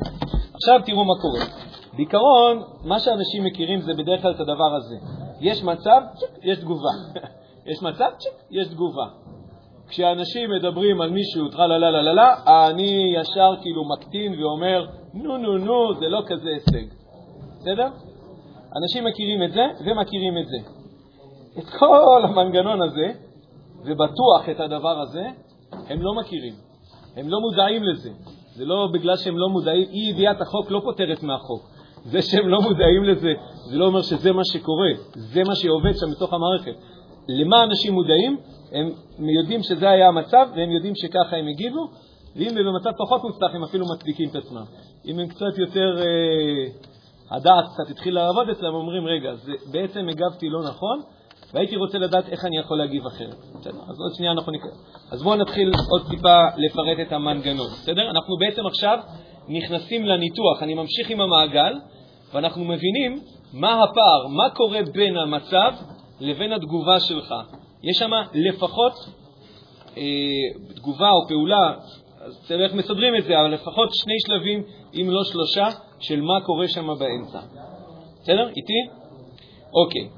עכשיו 0.53 0.81
תראו 0.85 1.05
מה 1.05 1.13
קורה. 1.21 1.45
בעיקרון, 1.93 2.63
מה 2.83 2.99
שאנשים 2.99 3.43
מכירים 3.43 3.81
זה 3.81 3.91
בדרך 3.93 4.21
כלל 4.21 4.31
את 4.31 4.39
הדבר 4.39 4.75
הזה. 4.75 4.95
יש 5.41 5.63
מצב, 5.63 6.01
יש 6.43 6.59
תגובה. 6.59 6.89
יש 7.69 7.83
מצב, 7.83 8.09
יש 8.51 8.67
תגובה. 8.67 9.07
כשאנשים 9.87 10.49
מדברים 10.51 11.01
על 11.01 11.09
מישהו, 11.09 11.49
טרלה 11.49 11.77
לה 11.77 11.91
לה 11.91 12.13
לה, 12.13 12.35
אני 12.69 13.13
ישר 13.21 13.55
כאילו 13.61 13.81
מקטין 13.89 14.39
ואומר, 14.39 14.85
נו 15.13 15.37
נו 15.37 15.57
נו, 15.57 15.99
זה 15.99 16.09
לא 16.09 16.21
כזה 16.27 16.49
הישג. 16.49 16.93
בסדר? 17.59 17.87
אנשים 18.77 19.03
מכירים 19.05 19.43
את 19.43 19.51
זה 19.51 19.61
ומכירים 19.85 20.37
את 20.37 20.47
זה. 20.47 20.57
את 21.59 21.69
כל 21.79 22.23
המנגנון 22.23 22.81
הזה, 22.81 23.07
ובטוח 23.85 24.49
את 24.51 24.59
הדבר 24.59 25.01
הזה, 25.01 25.23
הם 25.89 26.01
לא 26.01 26.13
מכירים. 26.21 26.53
הם 27.17 27.29
לא 27.29 27.39
מודעים 27.39 27.83
לזה. 27.83 28.09
זה 28.55 28.65
לא 28.65 28.87
בגלל 28.93 29.17
שהם 29.17 29.37
לא 29.37 29.49
מודעים, 29.49 29.87
אי-ידיעת 29.89 30.41
החוק 30.41 30.71
לא 30.71 30.81
פותרת 30.83 31.23
מהחוק. 31.23 31.69
זה 32.03 32.21
שהם 32.21 32.47
לא 32.47 32.61
מודעים 32.61 33.03
לזה, 33.03 33.33
זה 33.69 33.77
לא 33.77 33.85
אומר 33.85 34.01
שזה 34.01 34.31
מה 34.31 34.41
שקורה, 34.45 34.91
זה 35.15 35.41
מה 35.47 35.55
שעובד 35.55 35.93
שם 35.99 36.11
בתוך 36.11 36.33
המערכת. 36.33 36.75
למה 37.29 37.63
אנשים 37.63 37.93
מודעים? 37.93 38.37
הם 38.71 39.29
יודעים 39.29 39.63
שזה 39.63 39.89
היה 39.89 40.07
המצב, 40.07 40.47
והם 40.55 40.71
יודעים 40.71 40.93
שככה 40.95 41.35
הם 41.35 41.47
הגיבו, 41.47 41.87
ואם 42.35 42.57
הם 42.57 42.65
במצב 42.65 42.89
פחות 42.97 43.23
מוצלח, 43.23 43.55
הם 43.55 43.63
אפילו 43.63 43.85
מצדיקים 43.93 44.29
את 44.29 44.35
עצמם. 44.35 44.63
אם 45.05 45.19
הם 45.19 45.27
קצת 45.27 45.57
יותר, 45.57 45.97
אה, 45.97 46.65
הדעת 47.35 47.65
קצת 47.73 47.91
התחיל 47.91 48.15
לעבוד 48.15 48.49
אצלם, 48.49 48.73
אומרים, 48.73 49.05
רגע, 49.05 49.35
זה, 49.35 49.51
בעצם 49.71 50.09
הגבתי 50.09 50.49
לא 50.49 50.63
נכון, 50.63 51.01
והייתי 51.53 51.75
רוצה 51.75 51.97
לדעת 51.97 52.29
איך 52.29 52.45
אני 52.45 52.57
יכול 52.57 52.77
להגיב 52.77 53.05
אחרת. 53.05 53.35
בסדר? 53.59 53.79
אז 53.89 53.99
עוד 53.99 54.13
שנייה 54.17 54.31
אנחנו 54.31 54.51
נקרא. 54.51 54.69
אז 55.11 55.23
בואו 55.23 55.35
נתחיל 55.35 55.71
עוד 55.91 56.01
טיפה 56.09 56.45
לפרט 56.57 57.07
את 57.07 57.11
המנגנון. 57.11 57.67
בסדר? 57.67 58.09
אנחנו 58.11 58.37
בעצם 58.37 58.65
עכשיו 58.65 58.99
נכנסים 59.47 60.05
לניתוח. 60.05 60.63
אני 60.63 60.73
ממשיך 60.73 61.09
עם 61.09 61.21
המעגל, 61.21 61.73
ואנחנו 62.33 62.65
מבינים 62.65 63.19
מה 63.53 63.83
הפער, 63.83 64.27
מה 64.27 64.49
קורה 64.49 64.79
בין 64.93 65.17
המצב 65.17 65.71
לבין 66.19 66.53
התגובה 66.53 66.99
שלך. 66.99 67.33
יש 67.83 67.97
שם 67.97 68.11
לפחות 68.33 68.93
אה, 69.97 70.03
תגובה 70.75 71.09
או 71.09 71.27
פעולה, 71.27 71.73
אז 72.21 72.45
תראה 72.47 72.65
איך 72.65 72.73
מסדרים 72.73 73.15
את 73.15 73.23
זה, 73.23 73.39
אבל 73.39 73.53
לפחות 73.53 73.89
שני 73.93 74.13
שלבים, 74.27 74.63
אם 74.93 75.07
לא 75.09 75.23
שלושה, 75.23 75.67
של 75.99 76.21
מה 76.21 76.41
קורה 76.45 76.67
שם 76.67 76.87
באמצע. 76.87 77.39
בסדר? 78.21 78.47
איתי? 78.47 79.01
אוקיי. 79.73 80.09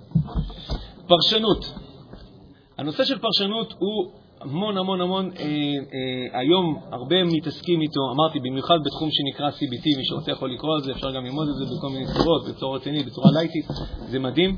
פרשנות. 1.13 1.65
הנושא 2.78 3.04
של 3.04 3.19
פרשנות 3.19 3.73
הוא 3.80 4.12
המון 4.41 4.78
המון 4.78 5.02
המון, 5.02 5.30
אה, 5.39 5.45
אה, 5.45 6.39
היום 6.39 6.80
הרבה 6.91 7.23
מתעסקים 7.23 7.82
איתו, 7.82 8.02
אמרתי, 8.13 8.39
במיוחד 8.39 8.78
בתחום 8.86 9.10
שנקרא 9.12 9.49
CBT, 9.49 9.97
מי 9.97 10.06
שרוצה 10.06 10.32
יכול 10.32 10.54
לקרוא 10.54 10.76
על 10.76 10.82
זה, 10.82 10.91
אפשר 10.91 11.12
גם 11.12 11.26
ללמוד 11.26 11.47
את 11.49 11.56
זה 11.56 11.65
בכל 11.76 11.89
מיני 11.93 12.06
צורות, 12.06 12.47
בצורה 12.49 12.78
רצינית, 12.78 13.06
בצורה 13.06 13.32
לייטית, 13.34 13.65
זה 14.12 14.19
מדהים. 14.19 14.58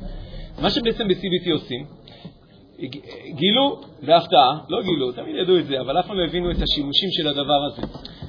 מה 0.62 0.70
שבעצם 0.70 1.08
ב-CBT 1.08 1.52
עושים, 1.54 1.86
גילו 3.36 3.82
בהפתעה, 4.02 4.60
לא 4.70 4.82
גילו, 4.84 5.12
תמיד 5.12 5.36
ידעו 5.36 5.58
את 5.60 5.66
זה, 5.66 5.82
אבל 5.82 6.00
אף 6.00 6.08
פעם 6.08 6.18
לא 6.18 6.24
הבינו 6.24 6.52
את 6.52 6.62
השימושים 6.62 7.10
של 7.12 7.28
הדבר 7.28 7.66
הזה. 7.68 7.82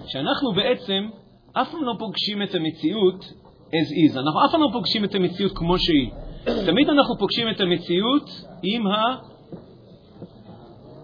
שאנחנו 0.07 0.53
בעצם 0.53 1.09
אף 1.53 1.71
פעם 1.71 1.85
לא 1.85 1.95
פוגשים 1.99 2.43
את 2.43 2.55
המציאות 2.55 3.25
as 3.69 4.12
is, 4.12 4.19
אנחנו 4.19 4.45
אף 4.47 4.51
פעם 4.53 4.62
לא 4.62 4.69
פוגשים 4.73 5.05
את 5.05 5.15
המציאות 5.15 5.53
כמו 5.55 5.79
שהיא. 5.79 6.11
תמיד 6.46 6.90
אנחנו 6.90 7.18
פוגשים 7.18 7.48
את 7.50 7.61
המציאות 7.61 8.30
עם, 8.62 8.87
ה... 8.87 9.16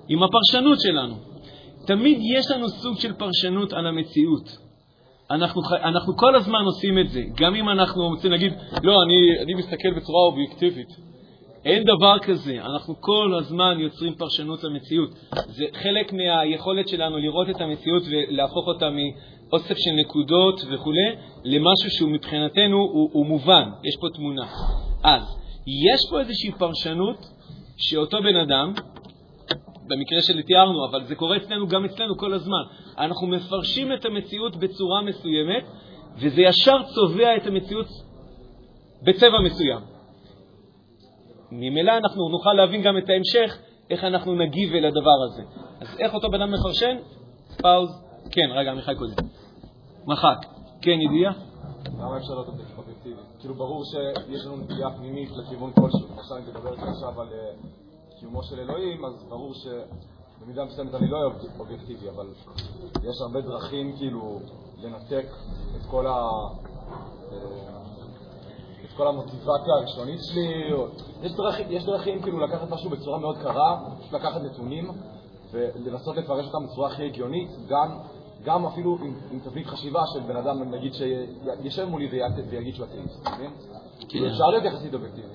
עם 0.09 0.22
הפרשנות 0.22 0.81
שלנו. 0.81 1.14
תמיד 1.87 2.18
יש 2.38 2.50
לנו 2.50 2.68
סוג 2.68 2.98
של 2.98 3.12
פרשנות 3.12 3.72
על 3.72 3.87
המציאות. 3.87 4.59
אנחנו, 5.31 5.62
אנחנו 5.72 6.16
כל 6.16 6.35
הזמן 6.35 6.64
עושים 6.64 6.98
את 6.98 7.09
זה, 7.09 7.22
גם 7.37 7.55
אם 7.55 7.68
אנחנו 7.68 8.09
רוצים 8.09 8.31
להגיד, 8.31 8.52
לא, 8.83 9.02
אני, 9.02 9.42
אני 9.42 9.55
מסתכל 9.55 9.90
בצורה 9.96 10.24
אובייקטיבית. 10.26 10.88
אין 11.64 11.83
דבר 11.85 12.18
כזה, 12.18 12.59
אנחנו 12.61 13.00
כל 13.00 13.35
הזמן 13.38 13.76
יוצרים 13.81 14.14
פרשנות 14.14 14.64
למציאות. 14.64 15.11
זה 15.46 15.64
חלק 15.83 16.12
מהיכולת 16.12 16.88
שלנו 16.88 17.18
לראות 17.18 17.50
את 17.50 17.61
המציאות 17.61 18.02
ולהפוך 18.07 18.66
אותה 18.66 18.88
מאוסף 19.53 19.77
של 19.79 19.91
נקודות 20.01 20.61
וכו' 20.71 20.93
למשהו 21.45 21.91
שהוא 21.91 22.11
מבחינתנו 22.11 22.77
הוא, 22.77 23.11
הוא 23.12 23.27
מובן, 23.27 23.71
יש 23.85 23.97
פה 24.01 24.07
תמונה. 24.15 24.47
אז 25.05 25.23
יש 25.67 26.01
פה 26.11 26.21
איזושהי 26.21 26.53
פרשנות 26.53 27.19
שאותו 27.77 28.23
בן 28.23 28.37
אדם, 28.37 28.73
במקרה 29.87 30.23
של 30.23 30.43
תיארנו, 30.43 30.87
אבל 30.91 31.05
זה 31.05 31.15
קורה 31.15 31.37
אצלנו 31.37 31.69
גם 31.69 31.85
אצלנו 31.85 32.17
כל 32.19 32.35
הזמן, 32.35 32.62
אנחנו 32.99 33.27
מפרשים 33.27 33.93
את 33.93 34.05
המציאות 34.05 34.57
בצורה 34.57 35.03
מסוימת, 35.03 35.65
וזה 36.17 36.43
ישר 36.43 36.83
צובע 36.95 37.37
את 37.37 37.47
המציאות 37.47 37.87
בצבע 39.03 39.41
מסוים. 39.41 39.81
ממילא 41.51 41.93
אנחנו 41.97 42.29
נוכל 42.29 42.53
להבין 42.53 42.83
גם 42.83 42.99
את 42.99 43.09
ההמשך, 43.09 43.59
איך 43.91 44.05
אנחנו 44.05 44.35
נגיב 44.35 44.75
אל 44.75 44.85
הדבר 44.85 45.19
הזה. 45.27 45.43
אז 45.81 45.97
איך 45.99 46.15
אותו 46.15 46.31
בן 46.31 46.43
אדם 46.43 46.53
מפרשן? 46.53 46.97
פאוז. 47.62 48.12
כן, 48.31 48.51
רגע, 48.55 48.71
עמיחי 48.71 48.95
קודם. 48.99 49.15
מחק. 50.07 50.47
כן, 50.83 50.99
ידיעה? 51.01 51.33
למה 51.99 52.17
אפשר 52.17 52.35
להיות 52.35 52.49
אובייקטיבי? 52.79 53.21
כאילו, 53.41 53.55
ברור 53.55 53.85
שיש 53.85 54.47
לנו 54.47 54.57
נטייה 54.57 54.91
פנימית 54.91 55.31
לכיוון 55.31 55.73
כלשהו. 55.73 56.09
למשל, 56.17 56.35
אם 56.35 56.53
תדבר 56.53 56.73
עכשיו 56.73 57.21
על 57.21 57.29
אה, 57.33 57.53
קיומו 58.21 58.43
של 58.43 58.61
אלוהים, 58.61 59.05
אז 59.05 59.25
ברור 59.29 59.53
שבמידה 59.55 60.65
מסוימת 60.65 60.95
אני 60.95 61.09
לא 61.09 61.19
אובייקטיבי, 61.59 62.09
אבל 62.11 62.27
יש 63.03 63.21
הרבה 63.21 63.41
דרכים 63.41 63.97
כאילו 63.97 64.41
לנתק 64.79 65.27
את 65.77 65.87
כל 65.91 66.07
ה... 66.07 66.29
אה, 67.33 67.83
את 68.85 68.97
כל 68.97 69.09
המוטיבציה 69.09 69.75
הראשונית 69.79 70.21
שלי. 70.23 70.71
יש, 71.71 71.85
דרכים, 71.85 72.23
כאילו 72.23 72.41
לקחת 72.41 72.71
משהו 72.71 72.91
בצורה 72.91 73.19
מאוד 73.19 73.37
קרה, 73.39 73.81
לקחת 74.13 74.41
נתונים 74.41 74.91
ולנסות 75.53 76.17
לפרש 76.17 76.47
אותם 76.47 76.67
בצורה 76.67 76.88
הכי 76.93 77.05
הגיונית, 77.05 77.51
גם 77.69 77.99
גם 78.45 78.67
אפילו 78.67 78.99
עם, 79.01 79.15
עם 79.31 79.41
תבנית 79.41 79.67
חשיבה 79.67 80.03
של 80.15 80.21
בן 80.21 80.37
אדם, 80.37 80.75
נגיד, 80.75 80.93
שישב 80.95 81.85
מולי 81.85 82.09
ויגיד 82.51 82.75
שהוא 82.75 82.87
אתאיסט, 82.87 83.29
מבין? 83.35 83.51
כאילו, 84.09 84.27
אפשר 84.27 84.45
להיות 84.51 84.65
יחסית 84.65 84.95
אובייקטיבי. 84.95 85.27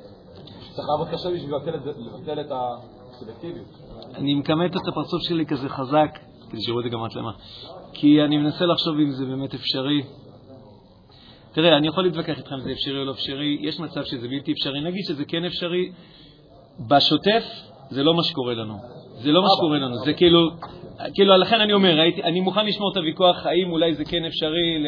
צריך 0.76 0.88
לעבוד 0.90 1.08
קשה 1.08 1.30
בשביל 1.32 1.56
לבטל 1.98 2.42
את 2.42 2.52
הסלקטיביות. 2.52 3.68
אני 4.16 4.34
מכמת 4.34 4.72
את 4.72 4.88
הפרצוף 4.88 5.22
שלי 5.22 5.46
כזה 5.46 5.70
חזק, 5.70 6.20
כדי 6.50 6.62
שיראו 6.62 6.80
את 6.80 6.84
זה 6.84 6.90
גם 6.90 7.04
מצלמה, 7.04 7.32
כי 7.94 8.22
אני 8.22 8.38
מנסה 8.38 8.66
לחשוב 8.66 9.00
אם 9.00 9.12
זה 9.12 9.26
באמת 9.26 9.54
אפשרי. 9.54 10.04
תראה, 11.52 11.78
אני 11.78 11.88
יכול 11.88 12.04
להתווכח 12.04 12.38
איתך 12.38 12.52
אם 12.54 12.60
זה 12.64 12.72
אפשרי 12.72 13.00
או 13.00 13.06
לא 13.06 13.12
אפשרי, 13.12 13.58
יש 13.62 13.80
מצב 13.80 14.04
שזה 14.04 14.28
בלתי 14.28 14.52
אפשרי. 14.52 14.82
נגיד 14.82 15.04
שזה 15.08 15.26
כן 15.26 15.46
אפשרי, 15.46 15.92
בשוטף 16.88 17.44
זה 17.90 18.04
לא 18.04 18.14
מה 18.14 18.24
שקורה 18.24 18.54
לנו. 18.54 18.78
זה 19.18 19.32
לא 19.32 19.42
מה 19.42 19.48
שקורה 19.58 19.78
לנו, 19.78 19.96
זה 20.06 20.14
כאילו, 20.14 20.50
כאילו, 21.14 21.38
לכן 21.38 21.62
אני 21.62 21.74
אומר, 21.74 22.00
הייתי, 22.00 22.24
אני 22.24 22.40
מוכן 22.40 22.66
לשמור 22.66 22.92
את 22.92 22.98
הוויכוח 22.98 23.46
האם 23.46 23.72
אולי 23.72 23.94
זה 23.94 24.06
כן 24.06 24.26
אפשרי 24.26 24.80
ל, 24.80 24.88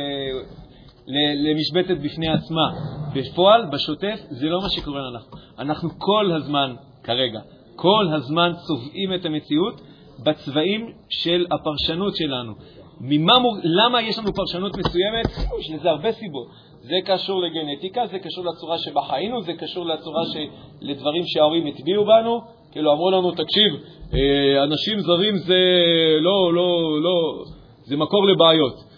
ל, 1.08 1.50
למשבצת 1.52 2.02
בפני 2.04 2.28
עצמה. 2.28 2.68
בפועל, 3.16 3.66
בשוטף, 3.66 4.20
זה 4.30 4.50
לא 4.50 4.62
מה 4.62 4.70
שקורה 4.70 5.02
לנו. 5.02 5.20
אנחנו 5.60 5.90
כל 5.98 6.32
הזמן, 6.32 6.76
כרגע, 7.04 7.40
כל 7.76 8.08
הזמן 8.16 8.52
צובעים 8.68 9.14
את 9.14 9.26
המציאות 9.26 9.82
בצבעים 10.24 10.94
של 11.10 11.46
הפרשנות 11.52 12.16
שלנו. 12.16 12.54
ממה, 13.02 13.40
מור... 13.40 13.58
למה 13.64 14.02
יש 14.02 14.20
לנו 14.20 14.34
פרשנות 14.34 14.78
מסוימת? 14.78 15.26
יש 15.60 15.72
לזה 15.72 15.90
הרבה 15.90 16.12
סיבות. 16.12 16.48
זה 16.82 16.96
קשור 17.06 17.42
לגנטיקה, 17.42 18.08
זה 18.08 18.20
קשור 18.20 18.46
לצורה 18.46 18.78
שבה 18.78 19.02
חיינו, 19.02 19.42
זה 19.42 19.54
קשור 19.54 19.86
לצורה 19.86 20.26
ש... 20.26 20.38
לדברים 20.82 21.24
שההורים 21.26 21.68
הטביעו 21.68 22.06
בנו. 22.06 22.42
כאילו 22.72 22.94
אמרו 22.94 23.12
לנו, 23.12 23.32
תקשיב, 23.32 23.74
אה, 24.14 24.64
אנשים 24.64 25.00
זרים 25.00 25.38
זה 25.38 25.58
לא, 26.22 26.54
לא, 26.54 27.02
לא, 27.02 27.44
זה 27.84 27.98
מקור 27.98 28.28
לבעיות. 28.28 28.90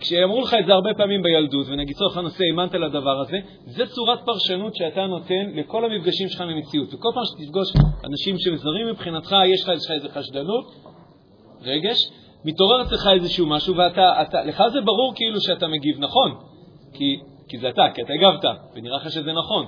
כשאמרו 0.00 0.40
לך 0.40 0.54
את 0.60 0.66
זה 0.66 0.72
הרבה 0.72 0.94
פעמים 0.94 1.22
בילדות, 1.22 1.66
ונגיד 1.68 1.96
צורך 1.96 2.16
הנושא, 2.16 2.44
האמנת 2.44 2.74
לדבר 2.74 3.20
הזה, 3.20 3.38
זה 3.66 3.86
צורת 3.86 4.18
פרשנות 4.24 4.74
שאתה 4.76 5.06
נותן 5.06 5.50
לכל 5.54 5.84
המפגשים 5.84 6.28
שלך 6.28 6.40
למציאות. 6.40 6.94
וכל 6.94 7.08
פעם 7.14 7.24
שתפגוש 7.24 7.68
אנשים 8.04 8.38
שהם 8.38 8.56
זרים 8.56 8.86
מבחינתך, 8.90 9.36
יש 9.46 9.62
לך 9.62 9.90
איזו 9.90 10.08
חשדנות, 10.08 10.64
רגש, 11.62 11.98
מתעורר 12.44 12.82
אצלך 12.82 13.08
איזשהו 13.14 13.46
משהו, 13.46 13.74
ולך 13.74 14.62
זה 14.72 14.80
ברור 14.80 15.12
כאילו 15.16 15.40
שאתה 15.40 15.68
מגיב 15.68 15.96
נכון, 15.98 16.34
כי, 16.92 17.16
כי 17.48 17.58
זה 17.58 17.68
אתה, 17.68 17.86
כי 17.94 18.02
אתה 18.02 18.12
הגבת, 18.12 18.44
ונראה 18.74 18.96
לך 18.96 19.10
שזה 19.10 19.32
נכון. 19.32 19.66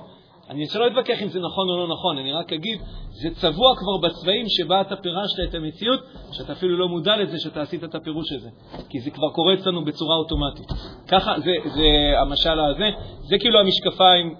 אני 0.53 0.67
שלא 0.67 0.87
אתווכח 0.87 1.21
אם 1.21 1.27
זה 1.27 1.39
נכון 1.39 1.69
או 1.69 1.77
לא 1.77 1.93
נכון, 1.93 2.17
אני 2.17 2.31
רק 2.31 2.53
אגיד, 2.53 2.79
זה 3.09 3.29
צבוע 3.35 3.75
כבר 3.75 4.07
בצבעים 4.07 4.45
שבה 4.49 4.81
אתה 4.81 4.95
פירשת 4.95 5.49
את 5.49 5.55
המציאות, 5.55 5.99
שאתה 6.31 6.53
אפילו 6.53 6.77
לא 6.77 6.87
מודע 6.87 7.17
לזה 7.17 7.39
שאתה 7.39 7.61
עשית 7.61 7.83
את 7.83 7.95
הפירוש 7.95 8.31
הזה, 8.31 8.49
כי 8.89 8.99
זה 8.99 9.11
כבר 9.11 9.29
קורה 9.29 9.53
אצלנו 9.53 9.85
בצורה 9.85 10.15
אוטומטית. 10.15 10.67
ככה, 11.07 11.39
זה, 11.39 11.51
זה 11.65 11.87
המשל 12.21 12.59
הזה, 12.59 12.89
זה 13.29 13.37
כאילו 13.39 13.59
המשקפיים, 13.59 14.35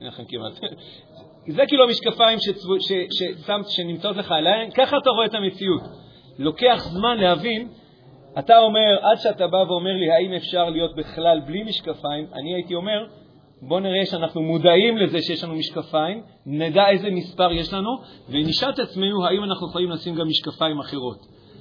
אין 0.00 0.08
לכם 0.08 0.24
כמעט, 0.28 0.52
זה 1.56 1.66
כאילו 1.66 1.84
המשקפיים 1.84 2.38
שצבו, 2.40 2.80
ש, 2.80 2.92
ששמת, 3.10 3.68
שנמצאות 3.68 4.16
לך 4.16 4.32
על 4.32 4.46
העין, 4.46 4.70
ככה 4.70 4.96
אתה 4.96 5.10
רואה 5.10 5.26
את 5.26 5.34
המציאות. 5.34 5.82
לוקח 6.38 6.84
זמן 6.84 7.16
להבין, 7.16 7.68
אתה 8.38 8.58
אומר, 8.58 8.98
עד 9.02 9.18
שאתה 9.18 9.46
בא 9.46 9.56
ואומר 9.56 9.92
לי 9.92 10.10
האם 10.10 10.32
אפשר 10.32 10.70
להיות 10.70 10.96
בכלל 10.96 11.40
בלי 11.40 11.62
משקפיים, 11.62 12.26
אני 12.32 12.54
הייתי 12.54 12.74
אומר, 12.74 13.06
בואו 13.62 13.80
נראה 13.80 14.06
שאנחנו 14.06 14.42
מודעים 14.42 14.96
לזה 14.96 15.22
שיש 15.22 15.44
לנו 15.44 15.54
משקפיים, 15.54 16.22
נדע 16.46 16.88
איזה 16.88 17.10
מספר 17.10 17.52
יש 17.52 17.72
לנו, 17.72 17.90
ונשאל 18.28 18.70
את 18.70 18.78
עצמנו 18.78 19.26
האם 19.26 19.44
אנחנו 19.44 19.68
יכולים 19.68 19.90
לשים 19.90 20.14
גם 20.14 20.28
משקפיים 20.28 20.80
אחרות. 20.80 21.18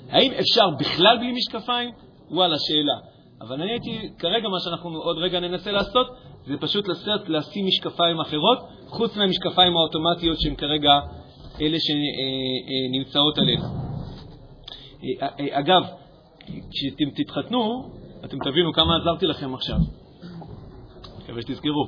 האם 0.09 0.31
אפשר 0.31 0.69
בכלל 0.79 1.17
בלי 1.17 1.31
משקפיים? 1.31 1.91
וואלה, 2.31 2.55
שאלה. 2.59 3.13
אבל 3.41 3.61
אני 3.61 3.71
הייתי, 3.71 4.09
כרגע 4.19 4.49
מה 4.49 4.59
שאנחנו 4.59 4.97
עוד 4.97 5.17
רגע 5.17 5.39
ננסה 5.39 5.71
לעשות, 5.71 6.07
זה 6.47 6.57
פשוט 6.57 6.87
לסרט, 6.87 7.29
לשים 7.29 7.65
משקפיים 7.65 8.19
אחרות, 8.19 8.59
חוץ 8.87 9.17
מהמשקפיים 9.17 9.77
האוטומטיות 9.77 10.39
שהן 10.39 10.55
כרגע 10.55 10.99
אלה 11.61 11.77
שנמצאות 11.79 13.37
עלינו. 13.37 13.63
אגב, 15.51 15.83
כשאתם 16.71 17.09
תתחתנו, 17.15 17.89
אתם 18.25 18.37
תבינו 18.43 18.73
כמה 18.73 18.97
עזרתי 19.01 19.25
לכם 19.25 19.53
עכשיו. 19.53 19.77
מקווה 21.33 21.41
שתזכרו. 21.41 21.87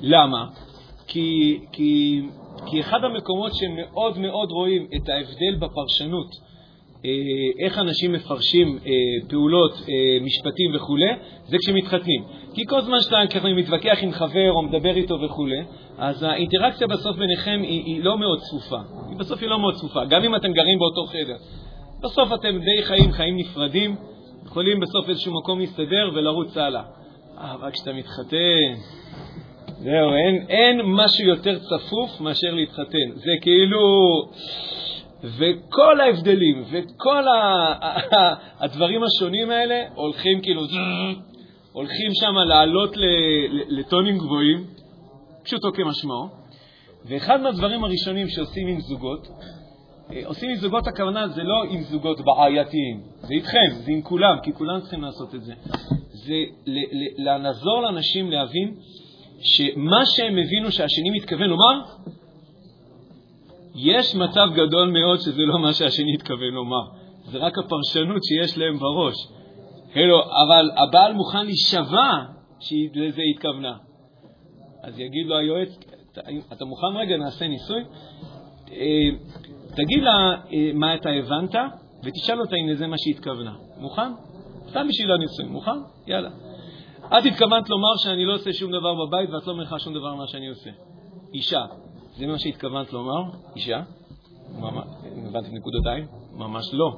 למה? 0.00 0.46
כי, 1.06 1.58
כי, 1.72 2.22
כי 2.66 2.80
אחד 2.80 3.04
המקומות 3.04 3.52
שמאוד 3.54 4.18
מאוד 4.18 4.50
רואים 4.50 4.86
את 4.96 5.08
ההבדל 5.08 5.54
בפרשנות, 5.58 6.30
אה, 7.04 7.10
איך 7.64 7.78
אנשים 7.78 8.12
מפרשים 8.12 8.78
אה, 8.86 9.28
פעולות, 9.28 9.72
אה, 9.72 10.24
משפטים 10.24 10.74
וכו', 10.74 10.96
זה 11.46 11.56
כשמתחתנים. 11.58 12.24
כי 12.54 12.66
כל 12.66 12.80
זמן 12.80 13.00
שאתה 13.00 13.16
ככה 13.30 13.48
מתווכח 13.48 13.98
עם 14.02 14.12
חבר 14.12 14.52
או 14.52 14.62
מדבר 14.62 14.96
איתו 14.96 15.20
וכו', 15.20 15.46
אז 15.98 16.22
האינטראקציה 16.22 16.86
בסוף 16.86 17.16
ביניכם 17.16 17.60
היא, 17.62 17.84
היא 17.84 18.04
לא 18.04 18.18
מאוד 18.18 18.38
צפופה. 18.38 18.78
בסוף 19.18 19.40
היא 19.40 19.48
לא 19.48 19.58
מאוד 19.58 19.74
צפופה, 19.74 20.04
גם 20.04 20.24
אם 20.24 20.36
אתם 20.36 20.52
גרים 20.52 20.78
באותו 20.78 21.06
חדר. 21.06 21.36
בסוף 22.02 22.32
אתם 22.32 22.58
די 22.58 22.82
חיים 22.82 23.12
חיים 23.12 23.36
נפרדים, 23.36 23.96
יכולים 24.46 24.80
בסוף 24.80 25.08
איזשהו 25.08 25.34
מקום 25.34 25.60
להסתדר 25.60 26.10
ולרוץ 26.14 26.56
הלאה. 26.56 26.82
אבל 27.36 27.70
כשאתה 27.70 27.92
מתחתן, 27.92 28.74
זהו, 29.78 30.14
אין, 30.14 30.46
אין 30.48 30.80
משהו 30.84 31.24
יותר 31.24 31.58
צפוף 31.58 32.20
מאשר 32.20 32.50
להתחתן. 32.50 33.10
זה 33.14 33.30
כאילו... 33.40 33.80
וכל 35.24 36.00
ההבדלים 36.00 36.64
וכל 36.70 37.28
ה... 37.28 37.74
הדברים 38.64 39.00
השונים 39.04 39.50
האלה 39.50 39.84
הולכים 39.94 40.40
כאילו... 40.40 40.62
הולכים 41.72 42.10
שם 42.14 42.34
לעלות 42.48 42.94
לטונים 43.68 44.18
גבוהים, 44.18 44.64
פשוטו 45.44 45.72
כמשמעו. 45.72 46.28
ואחד 47.08 47.40
מהדברים 47.40 47.84
הראשונים 47.84 48.28
שעושים 48.28 48.68
עם 48.68 48.80
זוגות, 48.80 49.28
אה, 50.12 50.22
עושים 50.24 50.50
עם 50.50 50.56
זוגות 50.56 50.86
הכוונה 50.86 51.28
זה 51.28 51.42
לא 51.42 51.64
עם 51.70 51.82
זוגות 51.82 52.20
בעייתיים, 52.20 53.00
זה 53.20 53.34
איתכם, 53.34 53.68
זה 53.70 53.90
עם 53.92 54.02
כולם, 54.02 54.36
כי 54.42 54.52
כולם 54.52 54.80
צריכים 54.80 55.02
לעשות 55.02 55.34
את 55.34 55.42
זה. 55.42 55.54
זה 56.26 56.34
לעזור 57.18 57.82
לאנשים 57.82 58.30
להבין 58.30 58.74
שמה 59.40 60.06
שהם 60.06 60.38
הבינו 60.38 60.72
שהשני 60.72 61.10
מתכוון 61.10 61.50
לומר, 61.50 61.82
יש 63.74 64.14
מצב 64.14 64.46
גדול 64.54 64.90
מאוד 64.90 65.20
שזה 65.20 65.42
לא 65.42 65.58
מה 65.58 65.72
שהשני 65.72 66.14
התכוון 66.14 66.54
לומר, 66.54 66.84
זה 67.24 67.38
רק 67.38 67.58
הפרשנות 67.58 68.22
שיש 68.24 68.58
להם 68.58 68.78
בראש. 68.78 69.14
הלו, 69.94 70.22
אבל 70.22 70.70
הבעל 70.76 71.12
מוכן 71.12 71.46
להישבע 71.46 72.12
שלזה 72.60 73.22
התכוונה. 73.34 73.76
אז 74.82 74.98
יגיד 74.98 75.26
לו 75.26 75.36
היועץ, 75.36 75.78
אתה 76.52 76.64
מוכן 76.64 76.96
רגע, 76.96 77.16
נעשה 77.16 77.48
ניסוי? 77.48 77.82
אה, 78.72 79.08
תגיד 79.76 80.02
לה 80.02 80.34
אה, 80.52 80.70
מה 80.74 80.94
אתה 80.94 81.10
הבנת, 81.10 81.54
ותשאל 82.04 82.40
אותה 82.40 82.56
אם 82.56 82.74
זה 82.74 82.86
מה 82.86 82.96
שהתכוונה. 82.98 83.54
מוכן? 83.78 84.12
סתם 84.70 84.88
בשביל 84.88 85.12
הניסוי. 85.12 85.46
מוכן? 85.46 85.70
יאללה. 86.06 86.30
את 87.06 87.26
התכוונת 87.26 87.70
לומר 87.70 87.96
שאני 87.96 88.24
לא 88.24 88.34
עושה 88.34 88.52
שום 88.52 88.72
דבר 88.72 88.94
בבית 88.94 89.30
ואת 89.30 89.46
לא 89.46 89.54
מניחה 89.54 89.78
שום 89.78 89.94
דבר 89.94 90.14
ממה 90.14 90.26
שאני 90.26 90.48
עושה. 90.48 90.70
אישה, 91.34 91.64
זה 92.16 92.26
מה 92.26 92.38
שהתכוונת 92.38 92.92
לומר? 92.92 93.22
אישה? 93.56 93.82
הבנתי 95.28 95.50
נקודותיים? 95.52 96.06
ממש 96.32 96.64
לא. 96.72 96.92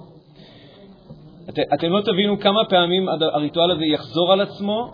את, 1.48 1.58
אתם 1.74 1.90
לא 1.90 2.00
תבינו 2.00 2.40
כמה 2.40 2.64
פעמים 2.64 3.08
הריטואל 3.08 3.70
הזה 3.70 3.84
יחזור 3.84 4.32
על 4.32 4.40
עצמו, 4.40 4.90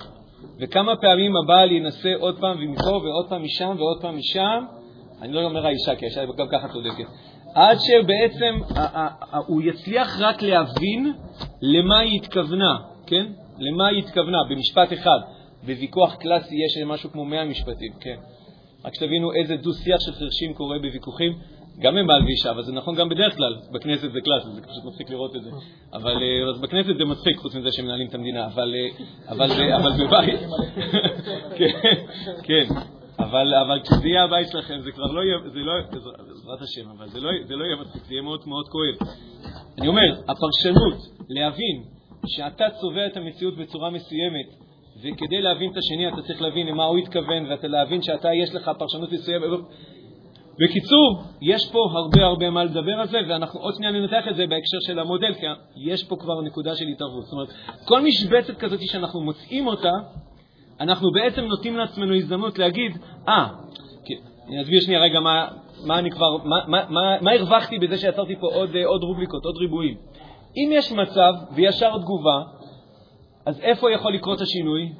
וכמה 0.60 0.96
פעמים 0.96 1.36
הבעל 1.36 1.72
ינסה 1.72 2.12
עוד 2.18 2.38
פעם 2.40 2.56
ומפה 2.60 2.90
ועוד 2.90 3.28
פעם 3.28 3.42
משם 3.42 3.76
ועוד 3.78 4.02
פעם 4.02 4.16
משם. 4.16 4.64
אני 5.22 5.32
לא 5.32 5.44
אומר 5.44 5.66
האישה, 5.66 5.96
כי 5.96 6.04
האישה 6.04 6.24
גם 6.24 6.48
ככה 6.52 6.68
צודקת. 6.68 7.04
עד 7.54 7.78
שבעצם 7.80 8.58
הוא 9.46 9.62
יצליח 9.62 10.20
רק 10.20 10.42
להבין 10.42 11.12
למה 11.62 11.98
היא 11.98 12.16
התכוונה, 12.16 12.76
כן? 13.06 13.26
למה 13.58 13.86
היא 13.86 13.98
התכוונה, 13.98 14.38
במשפט 14.50 14.92
אחד. 14.92 15.18
בוויכוח 15.66 16.14
קלאסי 16.14 16.54
יש 16.54 16.82
משהו 16.86 17.10
כמו 17.12 17.24
100 17.24 17.44
משפטים, 17.44 17.92
כן? 18.00 18.16
רק 18.84 18.94
שתבינו 18.94 19.32
איזה 19.32 19.56
דו-שיח 19.56 20.00
של 20.00 20.12
חרשים 20.12 20.54
קורה 20.54 20.78
בוויכוחים, 20.78 21.32
גם 21.78 21.96
עם 21.96 22.06
בעל 22.06 22.24
ואישה, 22.24 22.50
אבל 22.50 22.62
זה 22.62 22.72
נכון 22.72 22.94
גם 22.94 23.08
בדרך 23.08 23.36
כלל, 23.36 23.56
בכנסת 23.72 24.12
זה 24.12 24.20
קלאסי, 24.20 24.48
זה 24.54 24.60
פשוט 24.60 24.84
מצחיק 24.84 25.10
לראות 25.10 25.36
את 25.36 25.42
זה. 25.42 25.50
אבל 25.92 26.22
אה, 26.22 26.50
אז 26.50 26.60
בכנסת 26.60 26.96
זה 26.98 27.04
מצחיק, 27.04 27.36
חוץ 27.36 27.54
מזה 27.54 27.72
שמנהלים 27.72 28.06
את 28.08 28.14
המדינה, 28.14 28.46
אבל, 28.46 28.74
אה, 28.74 29.04
אבל, 29.28 29.50
אה, 29.50 29.76
אבל 29.76 30.06
בבית, 30.06 30.40
כן, 31.58 31.94
כן. 32.42 32.64
אבל, 33.18 33.54
אבל 33.54 33.80
כשזה 33.82 34.08
יהיה 34.08 34.24
הבית 34.24 34.48
שלכם, 34.52 34.80
זה 34.80 34.92
כבר 34.92 35.12
לא 35.12 35.20
יהיה, 35.20 35.38
זה 35.52 35.58
לא, 35.58 35.72
בעזרת 36.28 36.62
השם, 36.62 36.90
אבל 36.90 37.08
זה 37.08 37.20
לא, 37.20 37.30
זה 37.44 37.56
לא 37.56 37.64
יהיה 37.64 37.76
מצחיק, 37.76 38.04
זה 38.04 38.14
יהיה 38.14 38.22
מאוד 38.22 38.40
מאוד 38.46 38.68
כואב. 38.68 39.08
אני 39.78 39.88
אומר, 39.88 40.12
הפרשנות, 40.28 40.98
להבין 41.28 41.84
שאתה 42.26 42.64
צובע 42.80 43.06
את 43.06 43.16
המציאות 43.16 43.56
בצורה 43.56 43.90
מסוימת, 43.90 44.46
וכדי 45.02 45.42
להבין 45.42 45.72
את 45.72 45.76
השני 45.76 46.08
אתה 46.08 46.22
צריך 46.26 46.42
להבין 46.42 46.66
למה 46.66 46.84
הוא 46.84 46.98
התכוון, 46.98 47.46
ואתה 47.50 47.68
להבין 47.68 48.02
שאתה, 48.02 48.34
יש 48.34 48.54
לך 48.54 48.70
פרשנות 48.78 49.12
מסוימת. 49.12 49.44
בקיצור, 50.60 51.22
יש 51.42 51.70
פה 51.72 51.78
הרבה 51.92 52.24
הרבה 52.26 52.50
מה 52.50 52.64
לדבר 52.64 53.00
על 53.00 53.08
זה, 53.08 53.18
ואנחנו 53.28 53.60
עוד 53.60 53.74
שנייה 53.74 53.92
ננתח 53.92 54.28
את 54.30 54.36
זה 54.36 54.46
בהקשר 54.46 54.78
של 54.86 54.98
המודל, 54.98 55.34
כי 55.34 55.46
יש 55.76 56.04
פה 56.04 56.16
כבר 56.16 56.40
נקודה 56.40 56.76
של 56.76 56.84
התערבות. 56.86 57.24
זאת 57.24 57.32
אומרת, 57.32 57.48
כל 57.84 58.02
משבצת 58.02 58.56
כזאת 58.58 58.80
שאנחנו 58.82 59.20
מוצאים 59.20 59.66
אותה, 59.66 59.90
אנחנו 60.80 61.10
בעצם 61.12 61.40
נותנים 61.40 61.76
לעצמנו 61.76 62.14
הזדמנות 62.14 62.58
להגיד, 62.58 62.92
אה, 63.28 63.46
אני 64.48 64.62
אסביר 64.62 64.80
שנייה 64.80 65.00
רגע 65.00 65.20
מה, 65.20 65.48
מה 65.86 65.98
אני 65.98 66.10
כבר, 66.10 66.36
מה, 66.36 66.56
מה, 66.66 66.84
מה, 66.88 67.20
מה 67.20 67.30
הרווחתי 67.32 67.78
בזה 67.78 67.98
שיצרתי 67.98 68.36
פה 68.36 68.46
עוד, 68.46 68.76
עוד 68.76 69.02
רובליקות, 69.02 69.44
עוד 69.44 69.56
ריבועים. 69.56 69.94
אם 70.56 70.70
יש 70.72 70.92
מצב 70.92 71.32
וישר 71.54 71.98
תגובה, 71.98 72.42
אז 73.46 73.60
איפה 73.60 73.92
יכול 73.92 74.14
לקרות 74.14 74.40
השינוי? 74.40 74.92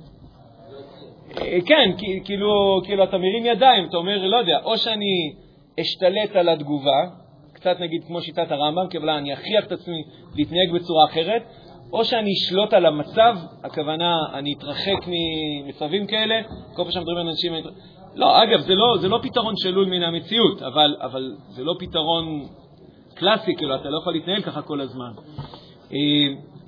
אה, 1.41 1.59
כן, 1.67 1.91
כאילו, 2.25 2.81
כאילו 2.85 3.05
אתה 3.05 3.19
מרים 3.19 3.47
ידיים, 3.47 3.89
אתה 3.89 3.97
אומר, 3.97 4.27
לא 4.27 4.37
יודע, 4.37 4.59
או 4.65 4.79
שאני 4.79 5.35
אשתלט 5.81 6.37
על 6.37 6.49
התגובה, 6.49 7.03
קצת 7.53 7.81
נגיד 7.81 8.05
כמו 8.07 8.21
שיטת 8.21 8.53
הרמב"ם, 8.53 8.89
קבלה, 8.91 9.19
אני 9.19 9.35
אכריח 9.35 9.67
את 9.67 9.73
עצמי 9.73 10.05
להתנהג 10.35 10.73
בצורה 10.75 11.05
אחרת, 11.11 11.43
או 11.93 12.05
שאני 12.05 12.33
אשלוט 12.33 12.73
על 12.73 12.87
המצב, 12.87 13.37
הכוונה, 13.65 14.17
אני 14.35 14.55
אתרחק 14.59 15.07
ממצבים 15.07 16.07
כאלה, 16.07 16.35
כל 16.75 16.83
פעם 16.83 16.93
שמדברים 16.93 17.17
על 17.17 17.29
אנשים... 17.29 17.53
לא, 18.15 18.43
אגב, 18.43 18.61
זה 18.61 18.75
לא, 18.75 18.97
זה 19.01 19.09
לא 19.09 19.19
פתרון 19.23 19.55
שלול 19.57 19.87
מן 19.87 20.03
המציאות, 20.03 20.63
אבל, 20.63 20.97
אבל 21.01 21.35
זה 21.49 21.65
לא 21.65 21.75
פתרון 21.79 22.47
קלאסי, 23.15 23.57
כאילו, 23.57 23.75
אתה 23.75 23.89
לא 23.89 23.99
יכול 23.99 24.13
להתנהל 24.13 24.43
ככה 24.43 24.63
כל 24.63 24.81
הזמן. 24.81 25.13
אה, 25.93 25.99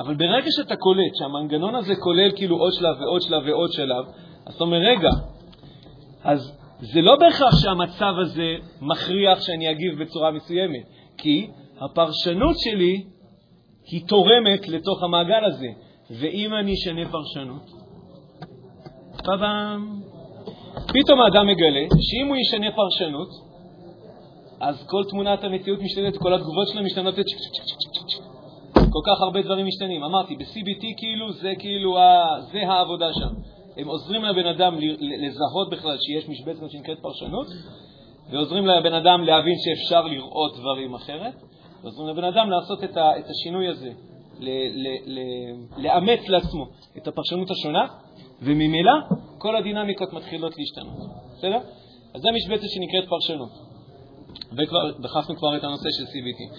אבל 0.00 0.14
ברגע 0.14 0.46
שאתה 0.50 0.76
קולט 0.76 1.12
שהמנגנון 1.18 1.74
הזה 1.74 1.94
כולל 1.96 2.30
כאילו 2.36 2.56
עוד 2.56 2.72
שלב 2.72 3.00
ועוד 3.00 3.22
שלב 3.22 3.42
ועוד 3.46 3.72
שלב, 3.72 4.04
אז 4.46 4.54
אתה 4.54 4.64
אומר, 4.64 4.76
רגע, 4.76 5.10
אז 6.24 6.58
זה 6.80 7.00
לא 7.02 7.16
בהכרח 7.16 7.62
שהמצב 7.62 8.14
הזה 8.18 8.54
מכריח 8.80 9.40
שאני 9.40 9.70
אגיב 9.70 10.02
בצורה 10.02 10.30
מסוימת, 10.30 10.82
כי 11.18 11.50
הפרשנות 11.80 12.56
שלי 12.58 13.04
היא 13.90 14.06
תורמת 14.08 14.68
לתוך 14.68 15.02
המעגל 15.02 15.44
הזה. 15.44 15.68
ואם 16.10 16.54
אני 16.54 16.74
אשנה 16.74 17.10
פרשנות, 17.10 17.62
פאבאם, 19.24 20.00
פתאום 20.88 21.20
האדם 21.20 21.46
מגלה 21.46 21.86
שאם 22.00 22.28
הוא 22.28 22.36
ישנה 22.36 22.66
פרשנות, 22.76 23.28
אז 24.60 24.86
כל 24.86 25.04
תמונת 25.10 25.44
המציאות 25.44 25.80
משתנת, 25.80 26.16
כל 26.16 26.34
התגובות 26.34 26.68
שלו 26.68 26.82
משתנות, 26.82 27.14
כל 28.74 29.00
כך 29.06 29.20
הרבה 29.20 29.42
דברים 29.42 29.66
משתנים. 29.66 30.04
אמרתי, 30.04 30.36
ב-CBT 30.36 30.84
כאילו 30.96 31.32
זה 31.32 31.52
כאילו, 31.58 31.96
זה 32.52 32.58
העבודה 32.68 33.12
שם. 33.12 33.34
הם 33.76 33.88
עוזרים 33.88 34.22
לבן 34.24 34.46
אדם 34.46 34.78
לזהות 35.00 35.70
בכלל 35.70 35.96
שיש 36.00 36.28
משבצת 36.28 36.70
שנקראת 36.70 36.98
פרשנות, 37.00 37.46
ועוזרים 38.30 38.66
לבן 38.66 38.92
אדם 38.92 39.24
להבין 39.24 39.54
שאפשר 39.64 40.02
לראות 40.02 40.56
דברים 40.56 40.94
אחרת, 40.94 41.34
ועוזרים 41.82 42.08
לבן 42.08 42.24
אדם 42.24 42.50
לעשות 42.50 42.84
את, 42.84 42.96
ה, 42.96 43.18
את 43.18 43.24
השינוי 43.30 43.68
הזה, 43.68 43.90
לאמץ 45.76 46.28
לעצמו 46.28 46.64
את 46.96 47.08
הפרשנות 47.08 47.50
השונה, 47.50 47.86
וממילא 48.42 48.92
כל 49.38 49.56
הדינמיקות 49.56 50.12
מתחילות 50.12 50.52
להשתנות. 50.58 50.96
בסדר? 51.38 51.58
אז 52.14 52.20
זו 52.20 52.28
משבצת 52.34 52.68
שנקראת 52.68 53.08
פרשנות. 53.08 53.50
וכבר 54.52 54.90
דחפנו 55.00 55.36
כבר 55.36 55.56
את 55.56 55.64
הנושא 55.64 55.88
של 55.90 56.04
CVT. 56.04 56.56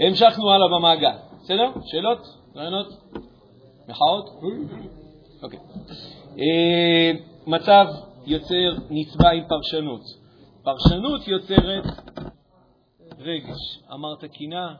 המשכנו 0.00 0.50
הלאה 0.50 0.68
במעגל. 0.78 1.16
בסדר? 1.44 1.70
שאלות? 1.84 2.18
רעיונות? 2.56 2.86
מחאות? 3.88 4.24
אוקיי. 5.42 5.58
אה, 6.38 7.12
מצב 7.46 7.86
יוצר 8.26 8.76
נצבע 8.90 9.30
עם 9.30 9.44
פרשנות. 9.48 10.00
פרשנות 10.62 11.28
יוצרת 11.28 11.84
רגש. 13.24 13.78
אמרת 13.92 14.24
קינה, 14.24 14.74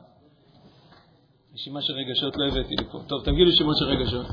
רשימה 1.53 1.81
של 1.81 1.93
רגשות 1.93 2.37
לא 2.37 2.45
הבאתי 2.47 2.75
לי 2.79 2.85
פה. 2.91 2.99
טוב, 3.07 3.23
תגידו 3.25 3.51
שמות 3.51 3.77
של 3.77 3.85
רגשות. 3.85 4.25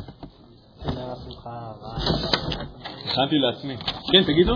הכנתי 3.04 3.38
לעצמי. 3.38 3.76
כן, 4.12 4.22
תגידו. 4.22 4.54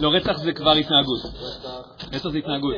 לא, 0.00 0.12
רצח 0.12 0.38
זה 0.38 0.52
כבר 0.52 0.70
התנהגות. 0.70 1.20
רצח 2.12 2.28
זה 2.28 2.38
התנהגות. 2.38 2.74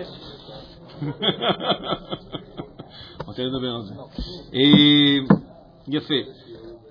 רוצה 3.27 3.43
לדבר 3.49 3.75
על 3.75 3.83
זה. 3.83 3.95
אה, 4.55 5.37
יפה. 5.89 6.44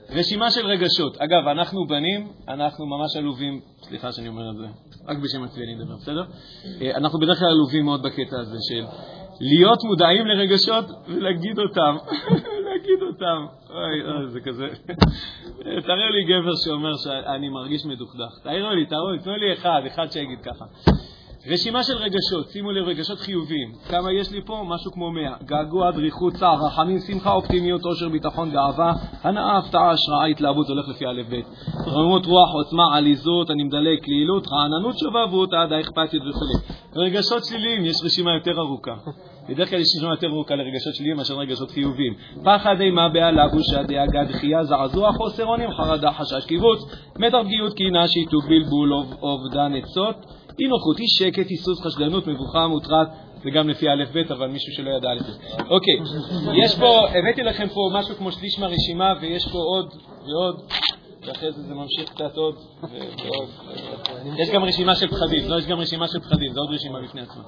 רשימה 0.10 0.52
של 0.52 0.66
רגשות. 0.66 1.18
אגב, 1.18 1.48
אנחנו 1.48 1.88
בנים, 1.88 2.28
אנחנו 2.48 2.86
ממש 2.86 3.16
עלובים, 3.18 3.62
סליחה 3.82 4.12
שאני 4.12 4.28
אומר 4.28 4.50
את 4.50 4.56
זה, 4.58 4.68
רק 5.08 5.18
בשם 5.18 5.44
עצמי 5.44 5.64
אני 5.64 5.76
מדבר, 5.76 5.96
בסדר? 5.96 6.24
אה, 6.82 6.98
אנחנו 6.98 7.20
בדרך 7.20 7.40
כלל 7.40 7.48
עלובים 7.48 7.86
מאוד 7.86 8.02
בקטע 8.04 8.40
הזה 8.40 8.58
של 8.70 8.86
להיות 9.42 9.84
מודעים 9.84 10.26
לרגשות 10.28 10.86
ולהגיד 11.08 11.60
אותם, 11.60 11.96
להגיד 12.68 13.02
אותם. 13.02 13.46
אוי, 13.70 14.18
אוי, 14.18 14.30
זה 14.30 14.40
כזה. 14.42 14.68
תראו 15.88 16.10
לי 16.10 16.24
גבר 16.24 16.56
שאומר 16.66 16.94
שאני 16.98 17.50
מרגיש 17.50 17.86
מדוכדך. 17.86 18.40
תראו 18.44 18.76
לי, 18.76 18.86
תראו 18.86 19.12
לי, 19.12 19.20
תנו 19.20 19.36
לי 19.36 19.54
אחד, 19.54 19.82
אחד 19.88 20.12
שיגיד 20.12 20.40
ככה. 20.42 20.66
רשימה 21.48 21.84
של 21.84 21.94
רגשות, 21.98 22.50
שימו 22.50 22.72
לב, 22.72 22.88
רגשות 22.88 23.20
חיוביים. 23.20 23.72
כמה 23.90 24.12
יש 24.12 24.32
לי 24.32 24.42
פה? 24.46 24.66
משהו 24.68 24.92
כמו 24.92 25.12
100. 25.12 25.36
געגוע, 25.46 25.92
דריכות, 25.92 26.34
צער, 26.34 26.66
רחמים, 26.66 27.00
שמחה, 27.00 27.32
אופטימיות, 27.32 27.82
עושר, 27.86 28.10
ביטחון, 28.10 28.52
גאווה, 28.52 28.94
הנאה, 29.22 29.58
הפתעה, 29.58 29.92
השראה, 29.92 30.26
התלהבות, 30.26 30.68
הולך 30.68 30.88
לפי 30.90 31.06
א' 31.06 31.22
ב'. 31.30 31.42
רוממות 31.90 32.26
רוח, 32.26 32.54
עוצמה, 32.54 32.96
עליזות, 32.96 33.52
אני 33.52 33.64
מדלג, 33.64 34.00
קלילות, 34.00 34.48
רעננות, 34.48 34.98
שובבות, 34.98 35.54
אהדה, 35.54 35.80
אכפתיות 35.80 36.24
וכו'. 36.30 36.74
רגשות 36.96 37.46
שליליים, 37.46 37.86
יש 37.86 37.96
רשימה 38.04 38.34
יותר 38.34 38.60
ארוכה. 38.60 38.96
בדרך 39.50 39.70
כלל 39.70 39.80
יש 39.80 39.88
רשימה 39.98 40.14
יותר 40.14 40.28
ארוכה 40.28 40.56
לרגשות 40.56 40.96
שליליים 40.96 41.18
מאשר 41.18 41.34
רגשות 41.34 41.72
חיוביים. 41.72 42.14
פחד, 42.44 42.82
אימה, 42.82 43.10
בהלה, 43.10 43.48
בושה, 43.48 43.84
דאגה, 43.84 44.24
דחייה, 44.24 44.64
זעזוע, 44.64 45.12
חוסר 45.12 45.46
אונים, 45.46 45.72
חרדה, 45.72 46.12
חשש, 46.12 46.46
קיבוץ, 46.46 46.80
מתח, 47.20 47.38
פגיעות, 47.44 47.74
קינה, 47.74 48.08
שיתוק, 48.08 48.46
בלבול, 48.46 48.94
אובדן 49.22 49.76
עצות. 49.76 50.16
אי 50.60 50.68
נוחות, 50.68 51.00
אי 51.00 51.08
שקט, 51.08 51.50
היסוס, 51.50 51.82
חשדנות, 51.82 52.28
מבוכה, 52.28 52.68
מוטרד, 52.68 53.08
זה 53.44 53.50
גם 53.50 53.70
לפי 53.70 53.90
א' 53.90 54.04
ב', 54.14 54.32
אבל 54.32 54.48
מישהו 54.48 54.74
שלא 54.74 54.92
ידע 54.92 55.10
א' 55.10 55.20
ב'. 55.20 55.62
אוקיי, 55.70 55.94
יש 56.64 56.76
פה, 56.80 57.10
הבאתי 57.10 57.44
לכם 57.44 57.68
פה 57.68 57.90
משהו 57.94 58.16
כמו 58.16 58.32
שליש 58.32 58.60
מהרשימה, 58.60 59.14
ויש 59.22 59.48
פה 59.48 59.58
עוד 59.58 59.94
ועוד, 60.28 60.62
ואחרי 61.28 61.52
זה 61.52 61.62
זה 61.62 61.74
ממשיך 61.74 62.10
קצת 62.10 62.38
עוד 62.38 62.56
ועוד. 62.82 63.50
יש 64.38 64.50
גם 64.50 64.64
רשימה 64.64 64.96
של 64.96 65.08
פחדים, 65.08 65.50
לא, 65.50 65.60
יש 65.60 65.66
גם 65.66 65.80
רשימה 65.80 66.08
של 66.08 66.20
פחדים, 66.20 66.54
זו 66.54 66.60
עוד 66.60 66.76
רשימה 66.76 67.02
בפני 67.02 67.22
עצמה. 67.22 67.44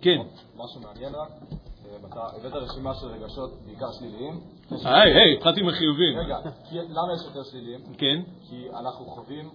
כן. 0.00 0.18
משהו 0.56 0.80
מעניין 0.82 1.12
רק, 1.14 1.28
הבאת 2.14 2.52
רשימה 2.52 2.94
של 2.94 3.06
רגשות 3.06 3.50
בעיקר 3.66 3.92
שליליים. 3.92 4.40
היי, 4.70 5.14
היי, 5.14 5.36
התחלתי 5.36 5.60
עם 5.60 5.68
החיובים. 5.68 6.18
רגע, 6.18 6.38
למה 6.72 7.12
יש 7.14 7.24
יותר 7.24 7.42
שליליים? 7.42 7.80
כן. 7.98 8.22
כי 8.48 8.68
אנחנו 8.70 9.04
חווים, 9.04 9.50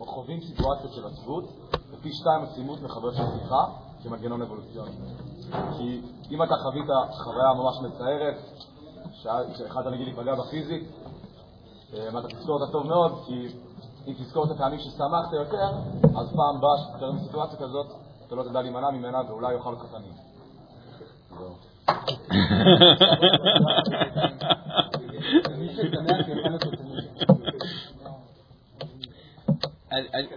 או 0.00 0.06
חווים 0.06 0.40
סיטואציות 0.40 0.92
של 0.92 1.06
עצבות, 1.06 1.44
ופי 1.90 2.12
שתיים 2.12 2.42
עצימות 2.42 2.82
מחוויות 2.82 3.14
של 3.14 3.22
שיחה, 3.38 3.64
כמנגנון 4.02 4.42
אבולוציוני. 4.42 4.90
כי 5.76 6.00
אם 6.30 6.42
אתה 6.42 6.54
חווית 6.62 6.86
חוויה 7.24 7.54
ממש 7.54 7.76
מצערת, 7.82 8.36
שהחלטת 9.56 9.90
נגיד 9.90 10.06
להיפגע 10.06 10.34
בפיזית, 10.34 10.82
אה, 11.94 12.08
תזכור 12.28 12.60
אותה 12.60 12.72
טוב 12.72 12.86
מאוד, 12.86 13.12
כי 13.26 13.48
אם 14.06 14.12
תזכור 14.12 14.44
את 14.44 14.50
הפעמים 14.50 14.78
ששמחת 14.78 15.32
יותר, 15.32 15.70
אז 16.18 16.32
פעם 16.36 16.60
באה 16.60 16.78
שתקרב 16.78 17.14
בסיטואציה 17.16 17.58
כזאת, 17.58 17.86
אתה 18.26 18.34
לא 18.34 18.42
תדע 18.42 18.62
להימנע 18.62 18.90
ממנה 18.90 19.18
ואולי 19.28 19.54
יאכל 19.54 19.70
אותך 19.70 19.84
תמיד. 19.90 20.12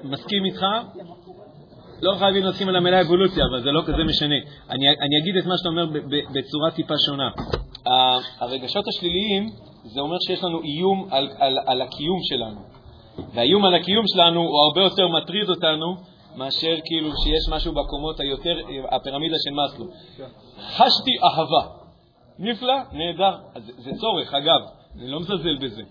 מסכים 0.03 0.45
איתך, 0.45 0.65
לא 2.01 2.15
חייבים 2.19 2.43
לשים 2.43 2.69
על 2.69 2.75
המילה 2.75 3.01
אבולוציה, 3.01 3.45
אבל 3.51 3.61
זה 3.61 3.71
לא 3.71 3.81
כזה 3.81 4.03
משנה. 4.03 4.35
אני, 4.69 4.89
אני 4.89 5.17
אגיד 5.21 5.37
את 5.37 5.45
מה 5.45 5.53
שאתה 5.57 5.69
אומר 5.69 5.85
בצורה 6.33 6.71
טיפה 6.71 6.93
שונה. 7.05 7.29
הרגשות 8.39 8.87
השליליים, 8.87 9.49
זה 9.83 10.01
אומר 10.01 10.17
שיש 10.27 10.43
לנו 10.43 10.61
איום 10.61 11.07
על, 11.11 11.29
על, 11.37 11.57
על 11.65 11.81
הקיום 11.81 12.19
שלנו. 12.23 12.61
והאיום 13.33 13.65
על 13.65 13.75
הקיום 13.75 14.05
שלנו 14.07 14.39
הוא 14.39 14.65
הרבה 14.67 14.81
יותר 14.81 15.07
מטריד 15.07 15.49
אותנו 15.49 15.95
מאשר 16.35 16.75
כאילו 16.85 17.09
שיש 17.09 17.49
משהו 17.49 17.73
בקומות 17.73 18.19
היותר, 18.19 18.57
הפירמידה 18.91 19.35
של 19.43 19.51
מאסלו. 19.51 19.85
חשתי 20.59 21.11
אהבה. 21.23 21.81
נפלא, 22.39 22.75
נהדר. 22.91 23.37
זה, 23.57 23.73
זה 23.77 23.91
צורך, 23.99 24.33
אגב, 24.33 24.59
אני 24.99 25.07
לא 25.07 25.19
מזלזל 25.19 25.57
בזה. 25.61 25.81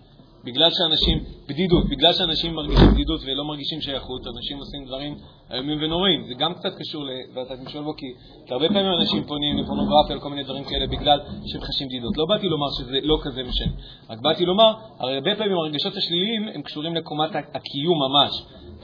בגלל 0.43 0.69
שאנשים, 0.71 1.17
בדידות, 1.49 1.89
בגלל 1.89 2.13
שאנשים 2.13 2.55
מרגישים 2.55 2.91
בדידות 2.91 3.21
ולא 3.25 3.43
מרגישים 3.43 3.81
שייכות, 3.81 4.21
אנשים 4.27 4.57
עושים 4.57 4.85
דברים 4.85 5.15
איומים 5.53 5.77
ונוראים. 5.81 6.25
זה 6.27 6.33
גם 6.33 6.53
קצת 6.53 6.75
קשור, 6.79 7.03
ואתה 7.33 7.53
משואל 7.63 7.83
בו, 7.83 7.95
כי, 7.95 8.05
כי 8.45 8.53
הרבה 8.53 8.67
פעמים 8.67 8.91
אנשים 8.99 9.23
פונים 9.23 9.57
לפורנוגרפיה 9.57 10.17
וכל 10.17 10.29
מיני 10.29 10.43
דברים 10.43 10.63
כאלה 10.63 10.87
בגלל 10.87 11.19
שהם 11.45 11.61
חשים 11.61 11.87
בדידות. 11.87 12.17
לא 12.17 12.25
באתי 12.25 12.47
לומר 12.47 12.67
שזה 12.79 12.99
לא 13.03 13.17
כזה 13.23 13.43
משנה, 13.43 13.71
רק 14.09 14.19
באתי 14.21 14.45
לומר, 14.45 14.73
הרי 14.99 15.13
הרבה 15.15 15.35
פעמים 15.35 15.57
הרגשות 15.57 15.97
השליליים 15.97 16.47
הם 16.53 16.61
קשורים 16.61 16.95
לקומת 16.95 17.29
הקיום 17.35 17.99
ממש. 17.99 18.31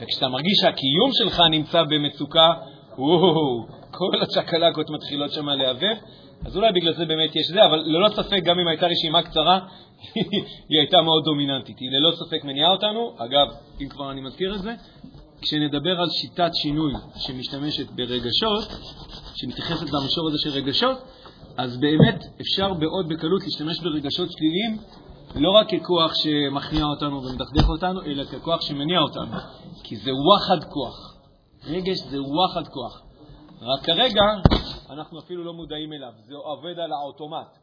וכשאתה 0.00 0.28
מרגיש 0.28 0.58
שהקיום 0.60 1.10
שלך 1.12 1.40
נמצא 1.50 1.82
במצוקה, 1.82 2.52
וואו, 2.98 3.66
כל 3.90 4.22
הצ'קלקות 4.22 4.90
מתחילות 4.90 5.32
שם 5.32 5.48
להיאבק, 5.48 5.98
אז 6.46 6.56
אולי 6.56 6.72
בגלל 6.72 6.94
זה 6.94 7.04
באמת 7.04 7.36
יש 7.36 7.46
זה, 7.46 7.64
אבל 7.64 7.78
ללא 7.78 8.08
ספק, 8.08 8.40
גם 8.44 8.58
אם 8.58 8.68
הייתה 8.68 8.86
רשימה 8.86 9.22
קצרה, 9.22 9.58
היא 10.68 10.78
הייתה 10.78 11.02
מאוד 11.02 11.24
דומיננטית. 11.24 11.78
היא 11.78 11.90
ללא 11.90 12.16
ספק 12.16 12.44
מניעה 12.44 12.70
אותנו. 12.70 13.14
אגב, 13.18 13.48
אם 13.80 13.88
כבר 13.88 14.10
אני 14.10 14.20
מזכיר 14.20 14.54
את 14.54 14.62
זה, 14.62 14.74
כשנדבר 15.42 16.00
על 16.00 16.08
שיטת 16.10 16.50
שינוי 16.54 16.92
שמשתמשת 17.16 17.90
ברגשות, 17.90 18.64
שמתייחסת 19.34 19.86
למישור 19.92 20.28
הזה 20.28 20.38
של 20.38 20.50
רגשות, 20.50 20.98
אז 21.56 21.76
באמת 21.76 22.24
אפשר 22.40 22.72
מאוד 22.74 23.08
בקלות 23.08 23.42
להשתמש 23.44 23.80
ברגשות 23.80 24.28
שליליים 24.32 24.78
לא 25.34 25.50
רק 25.50 25.66
ככוח 25.74 26.14
שמכניע 26.14 26.84
אותנו 26.84 27.22
ומדכדך 27.22 27.68
אותנו, 27.68 28.02
אלא 28.02 28.24
ככוח 28.24 28.60
שמניע 28.60 29.00
אותנו. 29.00 29.36
כי 29.84 29.96
זה 29.96 30.10
וואחד 30.14 30.64
כוח. 30.64 31.16
רגש 31.64 31.98
זה 31.98 32.22
וואחד 32.22 32.68
כוח. 32.68 33.02
רק 33.62 33.84
כרגע 33.84 34.22
אנחנו 34.90 35.18
אפילו 35.18 35.44
לא 35.44 35.52
מודעים 35.52 35.92
אליו, 35.92 36.12
זה 36.26 36.34
עובד 36.34 36.78
על 36.78 36.92
האוטומט. 36.92 37.58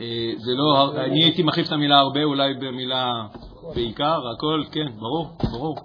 אה, 0.00 0.32
זה 0.36 0.52
לא, 0.54 0.92
אני 1.04 1.24
הייתי 1.24 1.42
מחליף 1.42 1.66
את 1.66 1.72
המילה 1.72 1.98
הרבה 1.98 2.22
אולי 2.22 2.54
במילה 2.54 3.26
בעיקר, 3.74 4.20
הכל, 4.36 4.64
כן, 4.72 4.88
ברור, 4.98 5.26
ברור. 5.52 5.76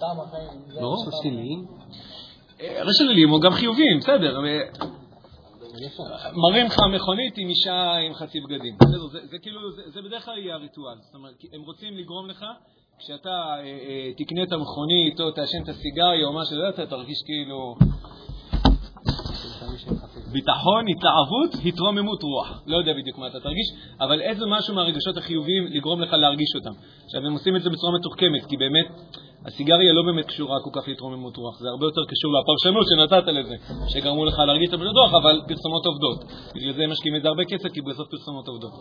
ברור. 0.80 1.06
אה, 2.62 2.93
שליליים 2.98 3.32
או 3.34 3.39
גם 3.39 3.52
חיוביים, 3.52 3.98
בסדר. 3.98 4.38
אה, 4.46 4.88
מראים 6.34 6.65
לך 6.65 6.78
מכונית 6.96 7.38
עם 7.38 7.50
אישה 7.50 7.93
עם 7.93 8.13
חצי 8.13 8.39
בגדים. 8.41 8.76
בסדר, 8.82 9.08
זה, 9.08 9.28
זה 9.28 9.38
כאילו, 9.39 9.72
זה, 9.72 9.82
זה 9.88 10.02
בדרך 10.02 10.26
כלל 10.26 10.38
יהיה 10.38 10.56
הריטואל. 10.56 10.98
זאת 11.02 11.15
אומרת, 11.15 11.36
הם 11.54 11.62
רוצים 11.62 11.98
לגרום 11.98 12.30
לך, 12.30 12.46
כשאתה 13.00 13.30
אה, 13.30 13.63
אה, 13.63 14.12
תקנה 14.17 14.43
את 14.43 14.52
המכונית 14.52 15.20
או 15.20 15.32
תעשן 15.32 15.63
את 15.63 15.70
הסיגריה 15.70 16.28
או 16.28 16.34
מה 16.34 16.46
שזה, 16.46 16.70
אתה 16.70 16.86
תרגיש 16.86 17.17
כאילו 17.26 17.76
ביטחון, 20.32 20.86
התלהבות, 20.90 21.66
התרוממות 21.66 22.24
רוח. 22.24 22.62
לא 22.68 22.78
יודע 22.78 22.94
בדיוק 22.94 23.18
מה 23.18 23.28
אתה 23.28 23.40
תרגיש, 23.40 23.68
אבל 24.00 24.22
איזה 24.22 24.46
משהו 24.46 24.76
מהרגשות 24.76 25.18
החיוביים 25.18 25.68
לגרום 25.68 26.02
לך 26.02 26.13
להרגיש 26.13 26.50
אותם. 26.56 26.72
עכשיו, 27.06 27.26
הם 27.26 27.34
עושים 27.34 27.56
את 27.56 27.62
זה 27.62 27.70
בצורה 27.70 28.00
מתוחכמת, 28.00 28.46
כי 28.50 28.58
באמת 28.58 28.88
הסיגריה 29.46 29.94
לא 29.94 30.02
באמת 30.02 30.26
קשורה 30.26 30.58
כל 30.63 30.70
כך 30.74 30.88
להתרוממות 30.88 31.38
רוח, 31.38 31.60
זה 31.60 31.68
הרבה 31.70 31.86
יותר 31.86 32.02
קשור 32.08 32.32
לפרשנות 32.34 32.86
שנתת 32.90 33.28
לזה, 33.28 33.56
שגרמו 33.88 34.26
לך 34.26 34.40
להרגיש 34.40 34.70
את 34.70 34.74
הבן 34.74 34.88
רוח, 34.88 35.13
אבל 35.22 35.42
פרסומות 35.48 35.86
עובדות. 35.86 36.24
בגלל 36.56 36.74
זה 36.74 36.84
הם 36.84 36.92
משקיעים 36.92 37.16
את 37.16 37.22
זה 37.22 37.28
הרבה 37.28 37.46
כסף, 37.46 37.70
כי 37.74 37.82
בסוף 37.82 38.08
פרסומות 38.10 38.48
עובדות. 38.48 38.72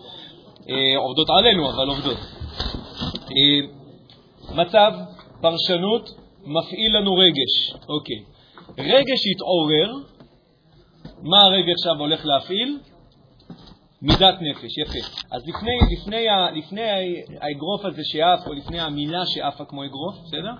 אה, 0.70 0.98
עובדות 0.98 1.30
עלינו, 1.30 1.70
אבל 1.70 1.88
עובדות. 1.88 2.16
אה, 3.37 3.61
מצב, 4.54 4.92
פרשנות, 5.40 6.11
מפעיל 6.46 6.96
לנו 6.96 7.14
רגש. 7.14 7.74
אוקיי. 7.88 8.16
רגש 8.78 9.20
התעורר, 9.35 9.92
מה 11.22 11.42
הרגש 11.42 11.72
עכשיו 11.79 11.98
הולך 11.98 12.26
להפעיל? 12.26 12.79
מידת 14.02 14.35
נפש, 14.40 14.79
יפה. 14.79 15.09
אז 15.31 15.42
לפני, 15.48 15.72
לפני, 15.92 16.26
לפני 16.55 16.83
האגרוף 17.40 17.85
הזה 17.85 18.02
שעף, 18.05 18.46
או 18.46 18.52
לפני 18.52 18.81
המילה 18.81 19.26
שעפה 19.26 19.64
כמו 19.64 19.85
אגרוף, 19.85 20.14
בסדר? 20.24 20.52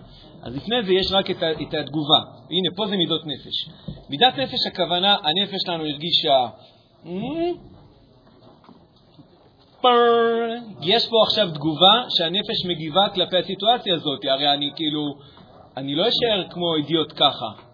אז 0.43 0.57
לפני 0.57 0.83
זה 0.83 0.93
יש 0.93 1.13
רק 1.13 1.31
את, 1.31 1.37
את 1.37 1.75
התגובה. 1.75 2.19
הנה, 2.51 2.77
פה 2.77 2.87
זה 2.87 2.97
מידות 2.97 3.27
נפש. 3.27 3.69
מידת 4.09 4.39
נפש, 4.39 4.67
הכוונה, 4.67 5.17
הנפש 5.23 5.63
שלנו 5.67 5.85
הרגישה... 5.85 6.47
יש 10.83 11.09
פה 11.09 11.17
עכשיו 11.27 11.51
תגובה 11.55 12.05
שהנפש 12.09 12.67
מגיבה 12.69 13.09
כלפי 13.15 13.37
הסיטואציה 13.37 13.95
הזאת, 13.95 14.21
הרי 14.31 14.55
אני 14.55 14.71
כאילו, 14.77 15.03
אני 15.77 15.95
לא 15.95 16.05
אשאר 16.09 16.49
כמו 16.51 16.77
אידיוט 16.77 17.13
ככה. 17.13 17.66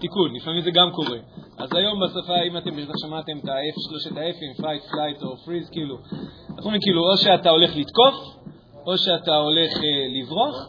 תיקון, 0.00 0.34
לפעמים 0.34 0.60
זה 0.60 0.70
גם 0.70 0.90
קורה. 0.90 1.18
אז 1.58 1.68
היום 1.74 2.00
בשפה, 2.00 2.42
אם 2.42 2.56
אתם 2.56 2.70
בטח 2.76 2.94
שמעתם 2.96 3.38
את 3.38 3.48
ה-F, 3.48 3.88
שלושת 3.88 4.16
ה-F'ים, 4.16 4.60
fight, 4.60 4.90
flight 4.90 5.24
או 5.24 5.32
freeze, 5.32 5.72
כאילו, 5.72 5.96
אנחנו 6.48 6.64
אומרים 6.64 6.80
כאילו, 6.80 7.10
או 7.10 7.16
שאתה 7.16 7.50
הולך 7.50 7.76
לתקוף, 7.76 8.14
או 8.86 8.98
שאתה 8.98 9.36
הולך 9.36 9.72
אה, 9.76 10.20
לברוח, 10.20 10.68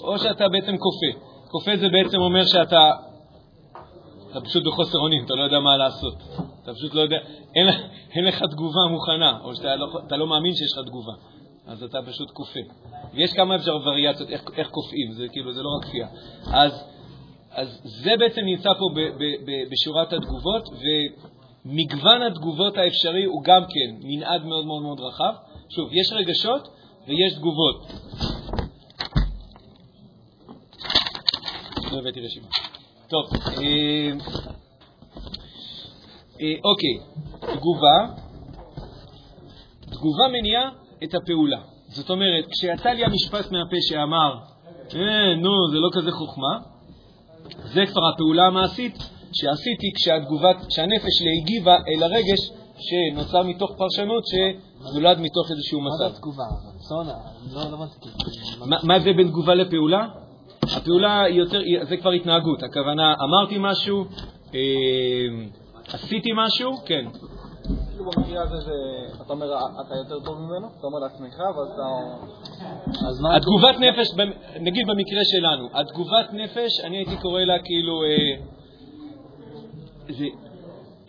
או 0.00 0.18
שאתה 0.18 0.48
בעצם 0.48 0.76
כופה. 0.76 1.20
כופה 1.50 1.76
זה 1.76 1.88
בעצם 1.88 2.20
אומר 2.20 2.44
שאתה 2.44 2.90
אתה 4.30 4.40
פשוט 4.40 4.64
בחוסר 4.66 4.98
אונים, 4.98 5.24
אתה 5.24 5.34
לא 5.34 5.42
יודע 5.42 5.60
מה 5.60 5.76
לעשות. 5.76 6.14
אתה 6.62 6.74
פשוט 6.74 6.94
לא 6.94 7.00
יודע, 7.00 7.16
אין, 7.54 7.68
אין 8.14 8.24
לך 8.24 8.42
תגובה 8.50 8.80
מוכנה, 8.90 9.38
או 9.44 9.54
שאתה 9.54 9.76
לא, 9.76 9.88
לא 10.10 10.26
מאמין 10.26 10.54
שיש 10.54 10.72
לך 10.72 10.86
תגובה. 10.86 11.12
אז 11.66 11.82
אתה 11.82 11.98
פשוט 12.06 12.30
כופה. 12.30 12.60
ויש 13.14 13.32
כמה 13.32 13.56
אפשר 13.56 13.76
וריאציות 13.76 14.30
איך, 14.30 14.44
איך 14.56 14.68
כופים, 14.70 15.12
זה 15.12 15.26
כאילו, 15.32 15.52
זה 15.52 15.62
לא 15.62 15.68
רק 15.78 15.84
כפייה. 15.84 16.08
אז 16.52 16.84
אז 17.58 17.80
זה 17.84 18.10
בעצם 18.18 18.40
נמצא 18.40 18.68
פה 18.78 18.84
בשורת 19.70 20.12
התגובות, 20.12 20.68
ומגוון 21.64 22.22
התגובות 22.22 22.76
האפשרי 22.76 23.24
הוא 23.24 23.44
גם 23.44 23.62
כן 23.62 23.96
מנעד 24.02 24.44
מאוד 24.44 24.66
מאוד 24.66 24.82
מאוד 24.82 25.00
רחב. 25.00 25.32
שוב, 25.68 25.88
יש 25.92 26.12
רגשות 26.12 26.68
ויש 27.06 27.34
תגובות. 27.34 27.86
לא 31.92 31.98
הבאתי 31.98 32.20
רשימה. 32.20 32.46
טוב, 33.08 33.24
אה, 33.32 34.12
אה, 36.40 36.54
אוקיי, 36.64 36.98
תגובה. 37.40 38.06
תגובה 39.80 40.28
מניעה 40.32 40.70
את 41.04 41.14
הפעולה. 41.14 41.60
זאת 41.88 42.10
אומרת, 42.10 42.44
כשיצא 42.50 42.88
לי 42.88 43.04
המשפט 43.04 43.52
מהפה 43.52 43.76
שאמר, 43.88 44.34
אה, 44.94 45.34
נו, 45.34 45.50
זה 45.70 45.78
לא 45.78 45.88
כזה 45.92 46.12
חוכמה, 46.12 46.77
זה 47.64 47.86
כבר 47.86 48.08
הפעולה 48.14 48.46
המעשית 48.46 48.98
שעשיתי 49.32 49.92
כשהתגובת, 49.96 50.56
כשהנפש 50.68 51.12
שלי 51.18 51.38
הגיבה 51.42 51.76
אל 51.76 52.02
הרגש 52.02 52.40
שנוצר 52.78 53.42
מתוך 53.42 53.70
פרשנות 53.78 54.24
שנולד 54.26 55.20
מתוך 55.20 55.50
איזשהו 55.50 55.80
מצב. 55.80 56.04
מה 56.04 56.08
זה 56.08 56.16
התגובה? 56.16 56.44
לא, 57.52 57.70
לא 57.70 57.78
מה 58.82 59.00
זה 59.00 59.12
בין 59.12 59.28
תגובה 59.28 59.54
לפעולה? 59.54 60.06
הפעולה 60.76 61.22
היא 61.22 61.38
יותר, 61.38 61.60
זה 61.88 61.96
כבר 61.96 62.10
התנהגות. 62.10 62.62
הכוונה, 62.62 63.14
אמרתי 63.14 63.56
משהו, 63.60 64.04
אה, 64.54 64.60
עשיתי 65.92 66.30
משהו, 66.36 66.76
כן. 66.86 67.06
כאילו 67.98 68.10
במקרה 68.10 68.42
הזה 68.42 68.56
שאתה 68.60 69.32
אומר, 69.32 69.46
אתה 69.86 69.94
יותר 69.94 70.24
טוב 70.24 70.38
ממנו, 70.38 70.66
אתה 70.78 70.86
אומר 70.86 70.98
לעצמך, 70.98 71.38
ואז 71.38 71.68
אתה... 71.74 73.36
התגובת 73.36 73.76
נפש, 73.80 74.14
נגיד 74.60 74.86
במקרה 74.86 75.24
שלנו, 75.24 75.68
התגובת 75.74 76.32
נפש, 76.32 76.80
אני 76.84 76.96
הייתי 76.96 77.16
קורא 77.16 77.40
לה 77.40 77.58
כאילו... 77.64 78.02
אה, 78.04 78.36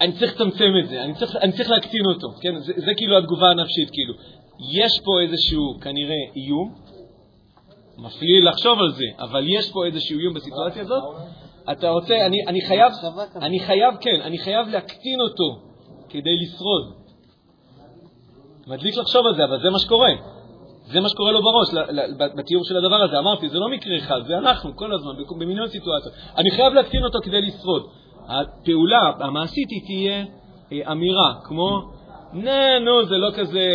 אני 0.02 0.12
צריך 0.14 0.34
לצמצם 0.36 0.72
את 0.84 0.90
זה, 0.90 1.04
אני 1.04 1.14
צריך, 1.16 1.36
אני 1.36 1.52
צריך 1.52 1.70
להקטין 1.70 2.06
אותו, 2.06 2.28
כן? 2.42 2.60
זה, 2.60 2.74
זה 2.76 2.92
כאילו 2.98 3.18
התגובה 3.18 3.50
הנפשית, 3.50 3.90
כאילו. 3.92 4.14
יש 4.72 5.00
פה 5.06 5.22
איזשהו, 5.22 5.80
כנראה, 5.82 6.22
איום, 6.36 6.74
מפליא 7.98 8.42
לחשוב 8.44 8.80
על 8.80 8.92
זה, 8.92 9.06
אבל 9.20 9.46
יש 9.48 9.72
פה 9.72 9.86
איזשהו 9.86 10.20
איום 10.20 10.34
בסיטואציה 10.34 10.82
הזאת, 10.82 11.04
אתה 11.72 11.90
רוצה, 11.90 12.26
אני, 12.26 12.38
אני 12.48 12.62
חייב, 12.62 12.92
אני 13.36 13.60
חייב, 13.60 13.94
כן, 14.02 14.22
אני 14.22 14.38
חייב 14.38 14.68
להקטין 14.68 15.22
אותו 15.22 15.69
כדי 16.10 16.36
לשרוד. 16.42 16.94
מדליק 18.68 18.98
לחשוב 18.98 19.26
על 19.26 19.36
זה, 19.36 19.46
אבל 19.46 19.62
זה 19.62 19.70
מה 19.70 19.80
שקורה. 19.80 20.12
זה 20.92 21.00
מה 21.02 21.10
שקורה 21.10 21.32
לו 21.32 21.40
בראש, 21.42 21.68
בתיאור 22.38 22.64
של 22.64 22.78
הדבר 22.78 22.96
הזה. 22.96 23.20
אמרתי, 23.20 23.50
זה 23.50 23.60
לא 23.60 23.70
מקרה 23.70 23.98
אחד, 23.98 24.22
זה 24.28 24.38
אנחנו 24.38 24.76
כל 24.76 24.94
הזמן, 24.94 25.12
במיליון 25.40 25.68
סיטואציות. 25.68 26.14
אני 26.38 26.52
חייב 26.52 26.74
להקטין 26.74 27.04
אותו 27.04 27.20
כדי 27.24 27.42
לשרוד. 27.42 27.84
הפעולה 28.28 29.12
המעשית 29.20 29.70
היא 29.70 29.82
תהיה 29.86 30.26
אה, 30.72 30.92
אמירה, 30.92 31.34
כמו, 31.44 31.92
נה, 32.34 32.80
נו, 32.80 33.06
זה 33.06 33.18
לא 33.18 33.32
כזה, 33.32 33.66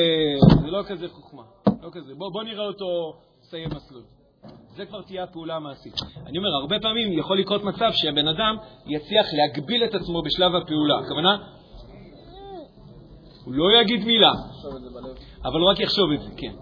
זה 0.63 0.71
לא 0.71 0.83
כזה 0.83 1.09
חוכמה. 1.09 1.43
לא 1.83 1.89
כזה. 1.93 2.15
בוא, 2.19 2.33
בוא 2.33 2.43
נראה 2.43 2.67
אותו 2.67 3.13
מסיים 3.41 3.69
מסלול. 3.77 4.03
זה 4.77 4.87
כבר 4.87 5.03
תהיה 5.03 5.23
הפעולה 5.23 5.57
המעשית. 5.57 5.95
אני 6.27 6.39
אומר, 6.39 6.49
הרבה 6.61 6.79
פעמים 6.81 7.19
יכול 7.19 7.39
לקרות 7.39 7.65
מצב 7.65 7.91
שהבן 7.93 8.29
אדם 8.29 8.57
יצליח 8.87 9.27
להגביל 9.33 9.85
את 9.85 9.95
עצמו 9.95 10.23
בשלב 10.23 10.55
הפעולה. 10.55 10.99
הכוונה, 10.99 11.37
הוא 13.45 13.55
לא 13.55 13.81
יגיד 13.81 14.05
מילה, 14.05 14.33
אבל 15.45 15.61
הוא 15.61 15.71
רק 15.71 15.81
יחשוב 15.81 16.13
את 16.13 16.21
זה, 16.21 16.31
כן. 16.37 16.53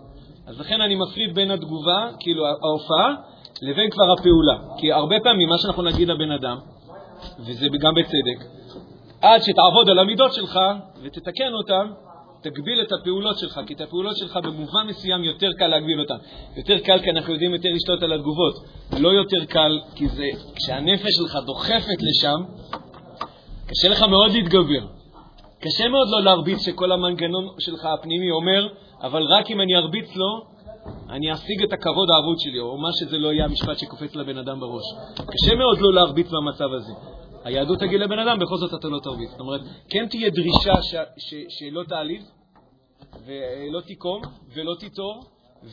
אז 0.46 0.60
לכן 0.60 0.80
אני 0.80 0.94
מפריד 0.94 1.34
בין 1.34 1.50
התגובה, 1.50 2.08
כאילו 2.20 2.46
ההופעה, 2.46 3.14
לבין 3.62 3.90
כבר 3.90 4.12
הפעולה. 4.12 4.58
כי 4.78 4.92
הרבה 4.92 5.16
פעמים 5.22 5.48
מה 5.48 5.58
שאנחנו 5.58 5.82
נגיד 5.82 6.08
לבן 6.08 6.30
אדם, 6.30 6.58
וזה 7.38 7.66
גם 7.80 7.94
בצדק, 7.94 8.46
עד 9.20 9.42
שתעבוד 9.42 9.88
על 9.90 9.98
המידות 9.98 10.32
שלך 10.32 10.58
ותתקן 11.02 11.52
אותן, 11.52 11.86
תגביל 12.42 12.80
את 12.80 12.92
הפעולות 12.92 13.38
שלך, 13.38 13.60
כי 13.66 13.74
את 13.74 13.80
הפעולות 13.80 14.16
שלך 14.16 14.36
במובן 14.36 14.86
מסוים 14.86 15.24
יותר 15.24 15.48
קל 15.58 15.66
להגביל 15.66 16.00
אותן. 16.00 16.16
יותר 16.56 16.78
קל 16.78 16.98
כי 16.98 17.10
אנחנו 17.10 17.32
יודעים 17.32 17.54
יותר 17.54 17.68
לשלוט 17.74 18.02
על 18.02 18.12
התגובות. 18.12 18.54
לא 18.98 19.08
יותר 19.08 19.44
קל 19.44 19.80
כי 19.94 20.08
זה, 20.08 20.28
כשהנפש 20.54 21.14
שלך 21.18 21.38
דוחפת 21.46 21.98
לשם, 22.02 22.40
קשה 23.66 23.88
לך 23.88 24.02
מאוד 24.02 24.30
להתגבר. 24.32 25.01
קשה 25.64 25.88
מאוד 25.88 26.08
לא 26.10 26.22
להרביץ 26.24 26.58
שכל 26.58 26.92
המנגנון 26.92 27.48
שלך 27.58 27.84
הפנימי 27.84 28.30
אומר, 28.30 28.68
אבל 29.02 29.22
רק 29.22 29.50
אם 29.50 29.60
אני 29.60 29.76
ארביץ 29.76 30.16
לו, 30.16 30.46
אני 31.10 31.32
אשיג 31.32 31.62
את 31.62 31.72
הכבוד 31.72 32.08
האבוד 32.10 32.38
שלי, 32.38 32.58
או 32.58 32.78
מה 32.78 32.88
שזה 32.92 33.18
לא 33.18 33.32
יהיה 33.32 33.44
המשפט 33.44 33.78
שקופץ 33.78 34.14
לבן 34.14 34.38
אדם 34.38 34.60
בראש. 34.60 34.82
קשה 35.14 35.54
מאוד 35.54 35.78
לא 35.80 35.94
להרביץ 35.94 36.30
במצב 36.30 36.72
הזה. 36.72 36.92
היהדות 37.44 37.78
תגיד 37.78 38.00
לבן 38.00 38.18
אדם, 38.18 38.38
בכל 38.38 38.56
זאת 38.56 38.74
אתה 38.80 38.88
לא 38.88 38.98
תרביץ. 39.04 39.30
זאת 39.30 39.40
אומרת, 39.40 39.60
כן 39.88 40.06
תהיה 40.08 40.30
דרישה 40.30 40.82
ש, 40.82 40.94
ש, 41.18 41.34
שלא 41.48 41.82
תעליב, 41.88 42.22
ולא 43.26 43.80
תיקום, 43.80 44.22
ולא 44.54 44.74
תיטור, 44.80 45.22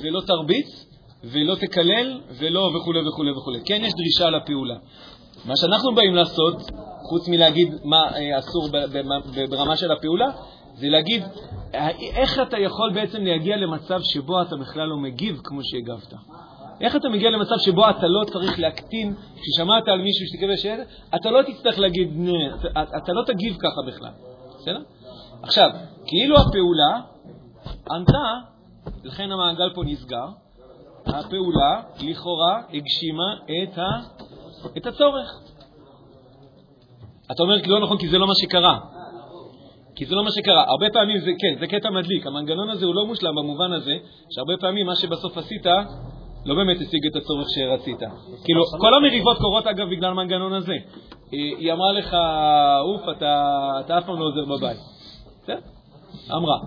ולא 0.01 0.21
תרביץ, 0.27 0.85
ולא 1.23 1.55
תקלל, 1.55 2.21
ולא 2.39 2.59
וכו' 2.59 2.91
וכו' 3.07 3.23
וכו'. 3.37 3.65
כן 3.65 3.81
יש 3.83 3.93
דרישה 3.93 4.29
לפעולה. 4.29 4.75
מה 5.45 5.53
שאנחנו 5.57 5.95
באים 5.95 6.15
לעשות, 6.15 6.55
חוץ 7.09 7.27
מלהגיד 7.27 7.73
מה 7.83 8.15
אה, 8.15 8.39
אסור 8.39 8.69
ברמה 9.49 9.77
של 9.77 9.91
הפעולה, 9.91 10.27
זה 10.75 10.89
להגיד, 10.89 11.23
איך 12.15 12.39
אתה 12.39 12.57
יכול 12.57 12.93
בעצם 12.93 13.23
להגיע 13.23 13.57
למצב 13.57 13.99
שבו 14.01 14.41
אתה 14.41 14.55
בכלל 14.55 14.87
לא 14.87 14.97
מגיב 14.97 15.41
כמו 15.43 15.59
שהגבת? 15.63 16.13
איך 16.81 16.95
אתה 16.95 17.09
מגיע 17.09 17.29
למצב 17.29 17.55
שבו 17.57 17.89
אתה 17.89 18.07
לא 18.07 18.25
צריך 18.25 18.59
להקטין, 18.59 19.15
כששמעת 19.35 19.87
על 19.87 20.01
מישהו 20.01 20.25
שתקבל 20.27 20.55
שאלה, 20.55 20.83
אתה 21.15 21.31
לא 21.31 21.41
תצטרך 21.41 21.79
להגיד, 21.79 22.09
אתה, 22.61 22.97
אתה 22.97 23.13
לא 23.13 23.23
תגיב 23.25 23.57
ככה 23.57 23.81
בכלל, 23.87 24.11
בסדר? 24.59 24.81
עכשיו, 25.43 25.69
כאילו 26.05 26.35
הפעולה 26.37 27.01
ענתה, 27.91 28.33
לכן 29.03 29.31
המעגל 29.31 29.69
פה 29.75 29.81
נסגר, 29.85 30.27
הפעולה 31.05 31.81
לכאורה 32.01 32.61
הגשימה 32.73 33.33
את, 33.45 33.77
ה, 33.77 33.87
את 34.77 34.85
הצורך. 34.87 35.48
אתה 37.31 37.43
אומר 37.43 37.55
לא 37.67 37.79
נכון 37.79 37.97
כי 37.97 38.07
זה 38.07 38.17
לא 38.17 38.27
מה 38.27 38.33
שקרה. 38.35 38.79
כי 39.95 40.05
זה 40.05 40.15
לא 40.15 40.23
מה 40.23 40.31
שקרה. 40.31 40.63
הרבה 40.67 40.89
פעמים 40.93 41.19
זה, 41.19 41.31
כן, 41.39 41.59
זה 41.59 41.67
קטע 41.67 41.89
מדליק. 41.89 42.27
המנגנון 42.27 42.69
הזה 42.69 42.85
הוא 42.85 42.95
לא 42.95 43.05
מושלם 43.05 43.35
במובן 43.35 43.71
הזה, 43.71 43.93
שהרבה 44.29 44.53
פעמים 44.59 44.85
מה 44.85 44.95
שבסוף 44.95 45.37
עשית 45.37 45.65
לא 46.45 46.55
באמת 46.55 46.77
השיג 46.81 47.05
את 47.11 47.15
הצורך 47.15 47.47
שרצית. 47.55 47.99
כאילו, 48.43 48.63
כל 48.79 48.93
המריבות 48.93 49.37
קורות 49.37 49.67
אגב 49.67 49.89
בגלל 49.89 50.11
המנגנון 50.11 50.53
הזה. 50.53 50.75
היא 51.31 51.73
אמרה 51.73 51.91
לך, 51.93 52.15
אוף, 52.79 53.01
אתה 53.17 53.97
אף 53.97 54.05
פעם 54.05 54.19
לא 54.19 54.25
עוזר 54.25 54.45
בבית. 54.55 54.77
בסדר? 55.43 55.59
אמרה. 56.31 56.57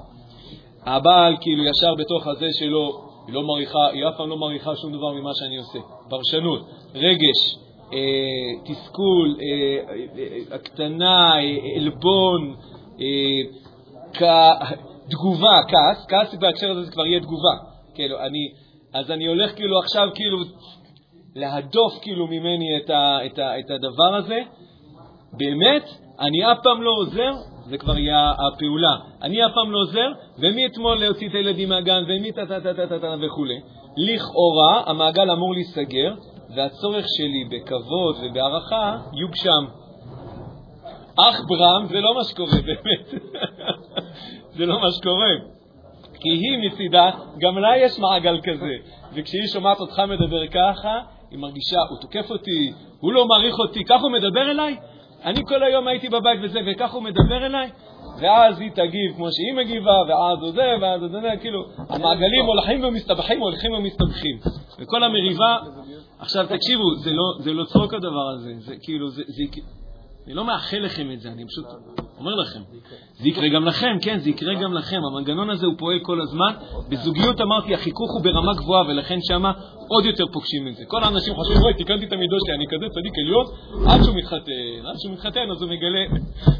הבעל 0.86 1.36
כאילו 1.40 1.64
ישר 1.64 1.94
בתוך 1.98 2.26
הזה 2.26 2.48
שלו, 2.58 3.08
היא 3.26 3.34
לא 3.34 3.42
מעריכה, 3.42 3.86
היא 3.92 4.08
אף 4.08 4.16
פעם 4.16 4.28
לא 4.28 4.36
מעריכה 4.36 4.76
שום 4.76 4.92
דבר 4.92 5.12
ממה 5.12 5.30
שאני 5.34 5.56
עושה. 5.56 5.78
פרשנות, 6.08 6.60
רגש, 6.94 7.56
תסכול, 8.64 9.36
אה, 9.40 9.94
אה, 10.18 10.54
הקטנה, 10.54 11.34
אה, 11.36 11.40
עלבון, 11.76 12.54
אה, 13.00 13.40
תגובה, 15.10 15.60
כעס, 15.68 16.06
כעס 16.08 16.34
בהקשר 16.34 16.70
הזה 16.70 16.82
זה 16.82 16.92
כבר 16.92 17.06
יהיה 17.06 17.20
תגובה. 17.20 17.56
כאילו, 17.94 18.18
אני, 18.20 18.52
אז 18.94 19.10
אני 19.10 19.26
הולך 19.26 19.56
כאילו 19.56 19.78
עכשיו 19.78 20.08
כאילו 20.14 20.38
להדוף 21.36 21.92
כאילו 22.02 22.26
ממני 22.26 22.76
את, 22.76 22.90
ה, 22.90 23.18
את, 23.26 23.38
ה, 23.38 23.58
את 23.58 23.70
הדבר 23.70 24.14
הזה. 24.16 24.40
באמת, 25.32 25.84
אני 26.20 26.52
אף 26.52 26.58
פעם 26.62 26.82
לא 26.82 26.90
עוזר, 26.90 27.30
זה 27.68 27.78
כבר 27.78 27.98
יהיה 27.98 28.30
הפעולה. 28.30 28.96
אני 29.22 29.46
אף 29.46 29.50
פעם 29.54 29.72
לא 29.72 29.78
עוזר, 29.78 30.12
ומאתמול 30.38 31.00
להוציא 31.00 31.28
את 31.28 31.34
הילדים 31.34 31.68
מהגן, 31.68 32.02
ומי 32.08 32.32
טה 32.32 32.46
טה 32.46 32.60
טה 32.60 32.74
טה 32.74 32.98
טה 32.98 33.14
וכו'. 33.26 33.44
לכאורה, 33.96 34.82
המעגל 34.86 35.30
אמור 35.30 35.54
להיסגר, 35.54 36.14
והצורך 36.56 37.06
שלי 37.16 37.44
בכבוד 37.50 38.16
ובהערכה 38.22 38.98
יוגשם. 39.12 39.64
אך 41.18 41.40
ברם 41.48 41.86
זה 41.86 42.00
לא 42.00 42.14
מה 42.14 42.24
שקורה 42.24 42.62
באמת. 42.66 43.22
זה 44.56 44.66
לא 44.66 44.80
מה 44.80 44.90
שקורה. 44.90 45.34
כי 46.20 46.28
היא 46.28 46.58
מצידה, 46.66 47.10
גם 47.38 47.58
לה 47.58 47.76
יש 47.76 47.98
מעגל 47.98 48.40
כזה. 48.42 48.74
וכשהיא 49.14 49.46
שומעת 49.52 49.80
אותך 49.80 49.98
מדבר 49.98 50.46
ככה, 50.46 51.00
היא 51.30 51.38
מרגישה, 51.38 51.78
הוא 51.90 51.98
תוקף 52.00 52.30
אותי, 52.30 52.72
הוא 53.00 53.12
לא 53.12 53.26
מעריך 53.26 53.58
אותי, 53.58 53.84
ככה 53.84 54.02
הוא 54.02 54.10
מדבר 54.10 54.50
אליי? 54.50 54.76
אני 55.24 55.40
כל 55.46 55.62
היום 55.62 55.88
הייתי 55.88 56.08
בבית 56.08 56.40
וזה, 56.42 56.60
וככה 56.66 56.94
הוא 56.94 57.02
מדבר 57.02 57.46
אליי? 57.46 57.70
ואז 58.18 58.60
היא 58.60 58.70
תגיב 58.70 59.16
כמו 59.16 59.32
שהיא 59.32 59.54
מגיבה, 59.56 60.02
ואז 60.08 60.38
הוא 60.40 60.52
זה, 60.52 60.74
ואז 60.80 61.02
הוא 61.02 61.10
זה, 61.10 61.28
כאילו, 61.40 61.64
המעגלים 61.88 62.44
הולכים 62.44 62.84
ומסתבכים, 62.84 63.40
הולכים 63.40 63.72
ומסתבכים. 63.72 64.36
וכל 64.78 65.02
המריבה, 65.02 65.56
עכשיו 66.22 66.46
תקשיבו, 66.46 66.94
זה 66.94 67.10
לא, 67.10 67.24
זה 67.44 67.52
לא 67.52 67.64
צחוק 67.64 67.94
הדבר 67.94 68.28
הזה, 68.34 68.54
זה 68.58 68.74
כאילו, 68.82 69.10
זה, 69.10 69.22
זה, 69.26 69.42
אני 70.26 70.34
לא 70.34 70.44
מאחל 70.44 70.78
לכם 70.78 71.12
את 71.12 71.20
זה, 71.20 71.28
אני 71.28 71.44
פשוט 71.46 71.64
אומר 72.18 72.34
לכם. 72.34 72.60
זה 73.12 73.28
יקרה 73.28 73.48
גם 73.48 73.64
לכם, 73.64 73.96
כן, 74.02 74.18
זה 74.18 74.30
יקרה 74.30 74.54
גם 74.54 74.72
לכם. 74.72 75.00
המנגנון 75.12 75.50
הזה 75.50 75.66
הוא 75.66 75.74
פועל 75.78 75.98
כל 76.02 76.20
הזמן. 76.20 76.52
בזוגיות 76.88 77.40
אמרתי, 77.40 77.74
החיכוך 77.74 78.10
הוא 78.14 78.22
ברמה 78.22 78.52
גבוהה, 78.54 78.82
ולכן 78.88 79.18
שמה 79.28 79.52
עוד 79.88 80.04
יותר 80.04 80.24
פוגשים 80.32 80.68
את 80.68 80.76
זה. 80.76 80.84
כל 80.88 81.02
האנשים 81.04 81.34
חושבים, 81.34 81.58
וואי, 81.62 81.74
תיקנתי 81.74 82.04
את 82.06 82.12
המידות 82.12 82.40
שלי, 82.46 82.54
אני 82.54 82.66
כזה 82.66 82.86
צדיק 82.94 83.12
עליון, 83.18 83.46
עד 83.90 84.04
שהוא 84.04 84.16
מתחתן. 84.16 84.86
עד 84.86 84.96
שהוא 84.98 85.12
מתחתן, 85.12 85.50
אז 85.50 85.62
הוא 85.62 85.70
מגלה, 85.70 86.04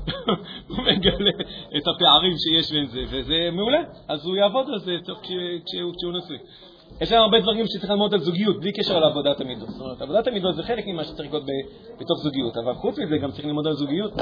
הוא 0.70 0.78
מגלה 0.78 1.30
את 1.76 1.84
הפערים 1.88 2.34
שיש 2.42 2.72
בין 2.72 2.86
זה, 2.86 3.02
וזה 3.10 3.48
מעולה. 3.52 3.82
אז 4.08 4.26
הוא 4.26 4.36
יעבוד 4.36 4.66
על 4.72 4.78
זה 4.78 4.96
כשהוא 5.66 6.12
נשוי. 6.18 6.38
יש 7.02 7.12
לנו 7.12 7.22
הרבה 7.22 7.40
דברים 7.40 7.66
שצריך 7.66 7.90
ללמוד 7.90 8.14
על 8.14 8.20
זוגיות, 8.20 8.60
בלי 8.60 8.72
קשר 8.72 8.98
לעבודת 8.98 9.40
המידות. 9.40 9.68
זאת 9.68 9.80
אומרת, 9.80 10.02
עבודת 10.02 10.26
המידות 10.26 10.54
זה 10.56 10.62
חלק 10.62 10.86
ממה 10.86 11.04
שצריך 11.04 11.28
לקרות 11.28 11.42
בתוך 12.00 12.18
זוגיות, 12.22 12.56
אבל 12.56 12.74
חוץ 12.74 12.98
מזה 12.98 13.18
גם 13.18 13.30
צריך 13.30 13.44
ללמוד 13.44 13.66
על 13.66 13.74
זוגיות. 13.74 14.12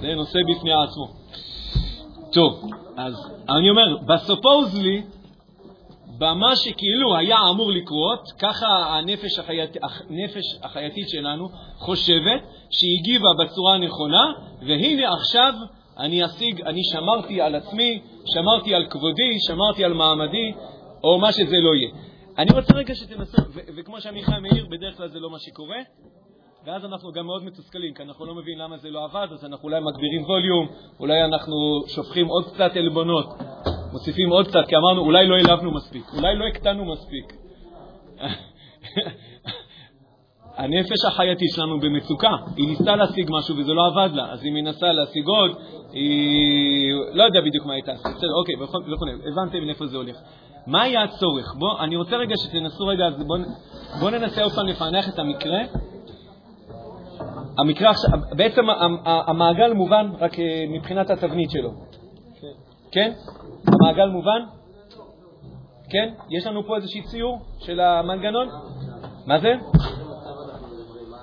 זה 0.00 0.14
נושא 0.14 0.38
בפני 0.48 0.70
עצמו. 0.72 1.06
טוב, 2.32 2.70
אז 2.96 3.14
אני 3.48 3.70
אומר, 3.70 3.96
בסופוזלי, 3.96 5.02
במה 6.18 6.56
שכאילו 6.56 7.16
היה 7.16 7.36
אמור 7.50 7.72
לקרות, 7.72 8.20
ככה 8.38 8.66
הנפש, 8.66 9.38
החייט, 9.38 9.76
הנפש 9.82 10.44
החייתית 10.62 11.08
שלנו 11.08 11.48
חושבת 11.78 12.40
שהיא 12.70 12.98
הגיבה 12.98 13.28
בצורה 13.38 13.74
הנכונה, 13.74 14.32
והנה 14.66 15.12
עכשיו 15.12 15.52
אני 15.98 16.24
אשיג, 16.24 16.62
אני 16.62 16.80
שמרתי 16.92 17.40
על 17.40 17.54
עצמי, 17.54 18.00
שמרתי 18.24 18.74
על 18.74 18.86
כבודי, 18.86 19.38
שמרתי 19.46 19.84
על 19.84 19.92
מעמדי, 19.92 20.52
או 21.04 21.18
מה 21.18 21.32
שזה 21.32 21.56
לא 21.60 21.74
יהיה. 21.74 21.90
אני 22.38 22.50
רוצה 22.52 22.74
רגע 22.74 22.94
שתנסו, 22.94 23.42
וכמו 23.76 24.00
שעמיחי 24.00 24.32
מעיר, 24.42 24.66
בדרך 24.70 24.96
כלל 24.96 25.08
זה 25.08 25.20
לא 25.20 25.30
מה 25.30 25.38
שקורה, 25.38 25.78
ואז 26.66 26.84
אנחנו 26.84 27.12
גם 27.12 27.26
מאוד 27.26 27.44
מתוסכלים, 27.44 27.94
כי 27.94 28.02
אנחנו 28.02 28.26
לא 28.26 28.34
מבינים 28.34 28.58
למה 28.58 28.76
זה 28.76 28.90
לא 28.90 29.04
עבד, 29.04 29.28
אז 29.32 29.44
אנחנו 29.44 29.68
אולי 29.68 29.80
מגבירים 29.80 30.24
ווליום, 30.24 30.68
אולי 31.00 31.24
אנחנו 31.24 31.54
שופכים 31.86 32.26
עוד 32.26 32.44
קצת 32.54 32.76
עלבונות, 32.76 33.26
מוסיפים 33.92 34.30
עוד 34.30 34.48
קצת, 34.48 34.64
כי 34.68 34.76
אמרנו, 34.76 35.00
אולי 35.00 35.26
לא 35.26 35.34
העלבנו 35.34 35.70
מספיק, 35.70 36.04
אולי 36.14 36.36
לא 36.36 36.46
הקטנו 36.46 36.84
מספיק. 36.84 37.32
הנפש 40.60 41.04
החייתית 41.08 41.48
שלנו 41.54 41.80
במצוקה, 41.80 42.30
היא 42.56 42.68
ניסתה 42.68 42.96
להשיג 42.96 43.30
משהו 43.30 43.56
וזה 43.56 43.72
לא 43.72 43.86
עבד 43.86 44.14
לה, 44.14 44.32
אז 44.32 44.44
היא 44.44 44.52
מנסה 44.52 44.92
להשיג 44.92 45.26
עוד, 45.26 45.50
היא 45.92 46.94
לא 47.12 47.22
יודע 47.22 47.40
בדיוק 47.40 47.66
מה 47.66 47.72
הייתה, 47.72 47.92
בסדר, 47.92 48.34
אוקיי, 48.40 48.54
וכו', 48.64 48.78
הבנתם 49.32 49.58
לאיפה 49.58 49.86
זה 49.86 49.96
הולך. 49.96 50.16
מה 50.66 50.82
היה 50.82 51.02
הצורך? 51.02 51.54
בוא, 51.58 51.80
אני 51.80 51.96
רוצה 51.96 52.16
רגע 52.16 52.34
שתנסו 52.36 52.86
רגע, 52.86 53.06
אז 53.06 53.14
בואו 53.26 53.40
בוא 54.00 54.10
ננסה 54.10 54.42
עוד 54.42 54.52
פעם 54.52 54.66
לפענח 54.66 55.08
את 55.08 55.18
המקרה. 55.18 55.58
המקרה 57.58 57.90
עכשיו, 57.90 58.10
בעצם 58.36 58.62
המעגל 59.04 59.72
מובן 59.72 60.10
רק 60.20 60.38
אה, 60.38 60.64
מבחינת 60.68 61.10
התבנית 61.10 61.50
שלו. 61.50 61.70
כן? 62.92 63.12
המעגל 63.66 64.08
מובן? 64.08 64.40
כן? 65.90 66.08
יש 66.30 66.46
לנו 66.46 66.66
פה 66.66 66.76
איזשהו 66.76 67.02
ציור 67.02 67.38
של 67.58 67.80
המנגנון? 67.80 68.48
מה 69.26 69.38
זה? 69.38 69.52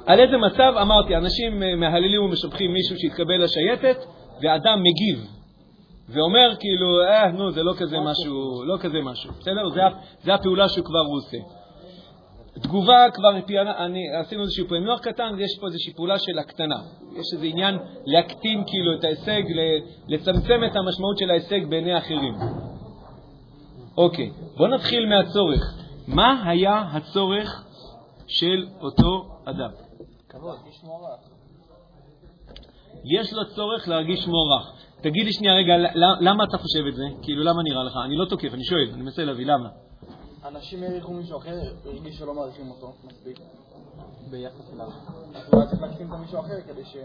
על 0.08 0.20
איזה 0.20 0.38
מצב, 0.38 0.74
אמרתי, 0.82 1.16
אנשים 1.16 1.64
אה, 1.64 1.76
מהללים 1.76 2.24
ומשבחים 2.24 2.74
מישהו 2.74 2.96
שהתקבל 2.98 3.44
לשייטת, 3.44 3.98
ואדם 4.42 4.80
מגיב. 4.84 5.28
ואומר 6.10 6.56
כאילו, 6.60 7.02
אה, 7.02 7.32
נו, 7.32 7.52
זה 7.52 7.64
לא 7.64 7.74
כזה 7.78 7.98
משהו, 8.00 8.64
לא 8.66 8.78
כזה 8.78 8.98
משהו, 9.04 9.32
בסדר? 9.40 9.70
זה, 9.70 9.82
זה 10.24 10.34
הפעולה 10.34 10.70
שהוא 10.70 10.86
כבר 10.86 11.00
עושה. 11.00 11.38
תגובה 12.64 13.06
כבר, 13.14 13.30
אני, 13.86 14.02
עשינו 14.20 14.42
איזשהו 14.42 14.68
פענוח 14.68 15.00
קטן, 15.00 15.34
ויש 15.38 15.60
פה 15.60 15.68
איזושהי 15.68 15.94
פעולה 15.94 16.20
של 16.20 16.40
הקטנה. 16.40 16.80
יש 17.12 17.26
איזה 17.34 17.46
עניין 17.46 17.78
להקטין 18.06 18.64
כאילו 18.68 18.94
את 19.00 19.04
ההישג, 19.04 19.42
לצמצם 20.08 20.62
את 20.66 20.76
המשמעות 20.76 21.18
של 21.18 21.30
ההישג 21.30 21.70
בעיני 21.70 21.94
האחרים. 21.94 22.34
אוקיי, 23.98 24.32
בואו 24.58 24.70
נתחיל 24.70 25.06
מהצורך. 25.06 25.62
מה 26.08 26.44
היה 26.46 26.84
הצורך 26.94 27.64
של 28.28 28.66
אותו 28.82 29.26
אדם? 29.46 29.87
כבוד, 30.38 30.58
יש 33.06 33.34
לו 33.34 33.56
צורך 33.56 33.88
להרגיש 33.88 34.28
מוערך. 34.28 34.74
תגיד 35.02 35.26
לי 35.26 35.34
שנייה 35.34 35.54
רגע, 35.54 35.74
למה 36.22 36.44
אתה 36.44 36.58
חושב 36.58 36.88
את 36.88 36.96
זה? 36.96 37.04
כאילו, 37.22 37.44
למה 37.44 37.64
נראה 37.64 37.84
לך? 37.84 37.94
אני 38.06 38.16
לא 38.16 38.26
תוקף, 38.26 38.54
אני 38.54 38.64
שואל, 38.64 38.90
אני 38.94 39.02
מנסה 39.02 39.24
להביא, 39.24 39.46
למה? 39.46 39.70
אנשים 40.46 40.84
העריכו 40.84 41.14
מישהו 41.14 41.38
אחר, 41.38 41.60
הרגיש 41.86 42.18
שלא 42.18 42.34
מעריכים 42.34 42.72
אותו 42.72 42.94
מספיק 43.04 43.40
ביחס 44.32 44.74
אליו. 44.74 44.88
אז 45.36 45.54
אולי 45.54 45.68
צריך 45.68 45.82
להקטין 45.82 46.14
את 46.14 46.20
מישהו 46.20 46.40
אחר 46.40 46.62
כדי 46.68 46.86
ש... 46.86 46.96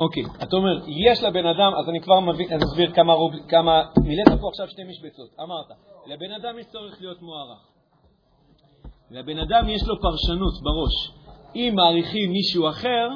אוקיי, 0.00 0.22
אתה 0.42 0.56
אומר, 0.56 0.88
יש 0.88 1.22
לבן 1.22 1.46
אדם, 1.46 1.72
אז 1.78 1.88
אני 1.88 2.00
כבר 2.00 2.20
מבין, 2.20 2.52
אני 2.52 2.64
אסביר 2.64 2.92
כמה, 2.92 3.12
רוב, 3.12 3.32
כמה, 3.48 3.82
מילאת 4.04 4.40
פה 4.40 4.48
עכשיו 4.48 4.68
שתי 4.68 4.82
משבצות. 4.84 5.30
אמרת, 5.40 5.66
לבן 6.06 6.32
אדם 6.32 6.58
יש 6.58 6.66
צורך 6.66 7.00
להיות 7.00 7.22
מוערך. 7.22 7.58
לבן 9.10 9.38
אדם 9.38 9.68
יש 9.68 9.82
לו 9.86 9.94
פרשנות 10.00 10.54
בראש. 10.62 11.21
אם 11.56 11.72
מעריכים 11.76 12.30
מישהו 12.30 12.68
אחר, 12.68 13.08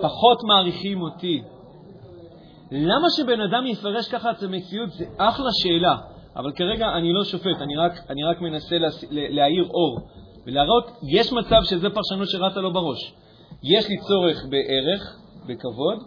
פחות 0.00 0.38
מעריכים 0.44 1.02
אותי. 1.02 1.42
למה 2.70 3.06
שבן 3.16 3.40
אדם 3.40 3.66
יפרש 3.66 4.08
ככה 4.08 4.30
את 4.30 4.42
המציאות? 4.42 4.90
זה 4.90 5.04
אחלה 5.16 5.50
שאלה, 5.62 5.96
אבל 6.36 6.52
כרגע 6.52 6.86
אני 6.98 7.12
לא 7.12 7.24
שופט, 7.24 7.60
אני 7.60 7.76
רק, 7.76 7.92
אני 8.10 8.24
רק 8.24 8.40
מנסה 8.40 8.78
לה, 8.78 8.88
להאיר 9.10 9.64
אור 9.64 9.98
ולהראות, 10.46 10.90
יש 11.08 11.32
מצב 11.32 11.60
שזו 11.64 11.88
פרשנות 11.94 12.28
שרצה 12.28 12.60
לו 12.60 12.72
בראש. 12.72 13.14
יש 13.62 13.88
לי 13.88 13.96
צורך 13.96 14.44
בערך, 14.50 15.16
בכבוד, 15.46 15.98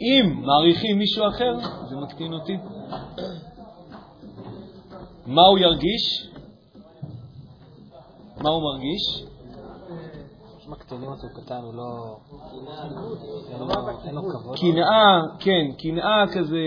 אם 0.00 0.42
מעריכים 0.46 0.98
מישהו 0.98 1.28
אחר, 1.28 1.54
זה 1.88 1.96
מקטין 1.96 2.32
אותי. 2.32 2.56
מה 5.26 5.42
הוא 5.42 5.58
ירגיש? 5.58 6.28
מה 8.36 8.50
הוא 8.50 8.62
מרגיש? 8.62 9.29
מקטינים 10.70 11.08
אותו 11.08 11.26
קטן, 11.34 11.60
הוא 11.62 11.74
לא... 11.74 12.16
אין 14.04 14.14
לו 14.14 14.22
כבוד. 14.22 14.58
קנאה, 14.58 15.20
כן, 15.38 15.66
קנאה 15.78 16.24
כזה, 16.32 16.58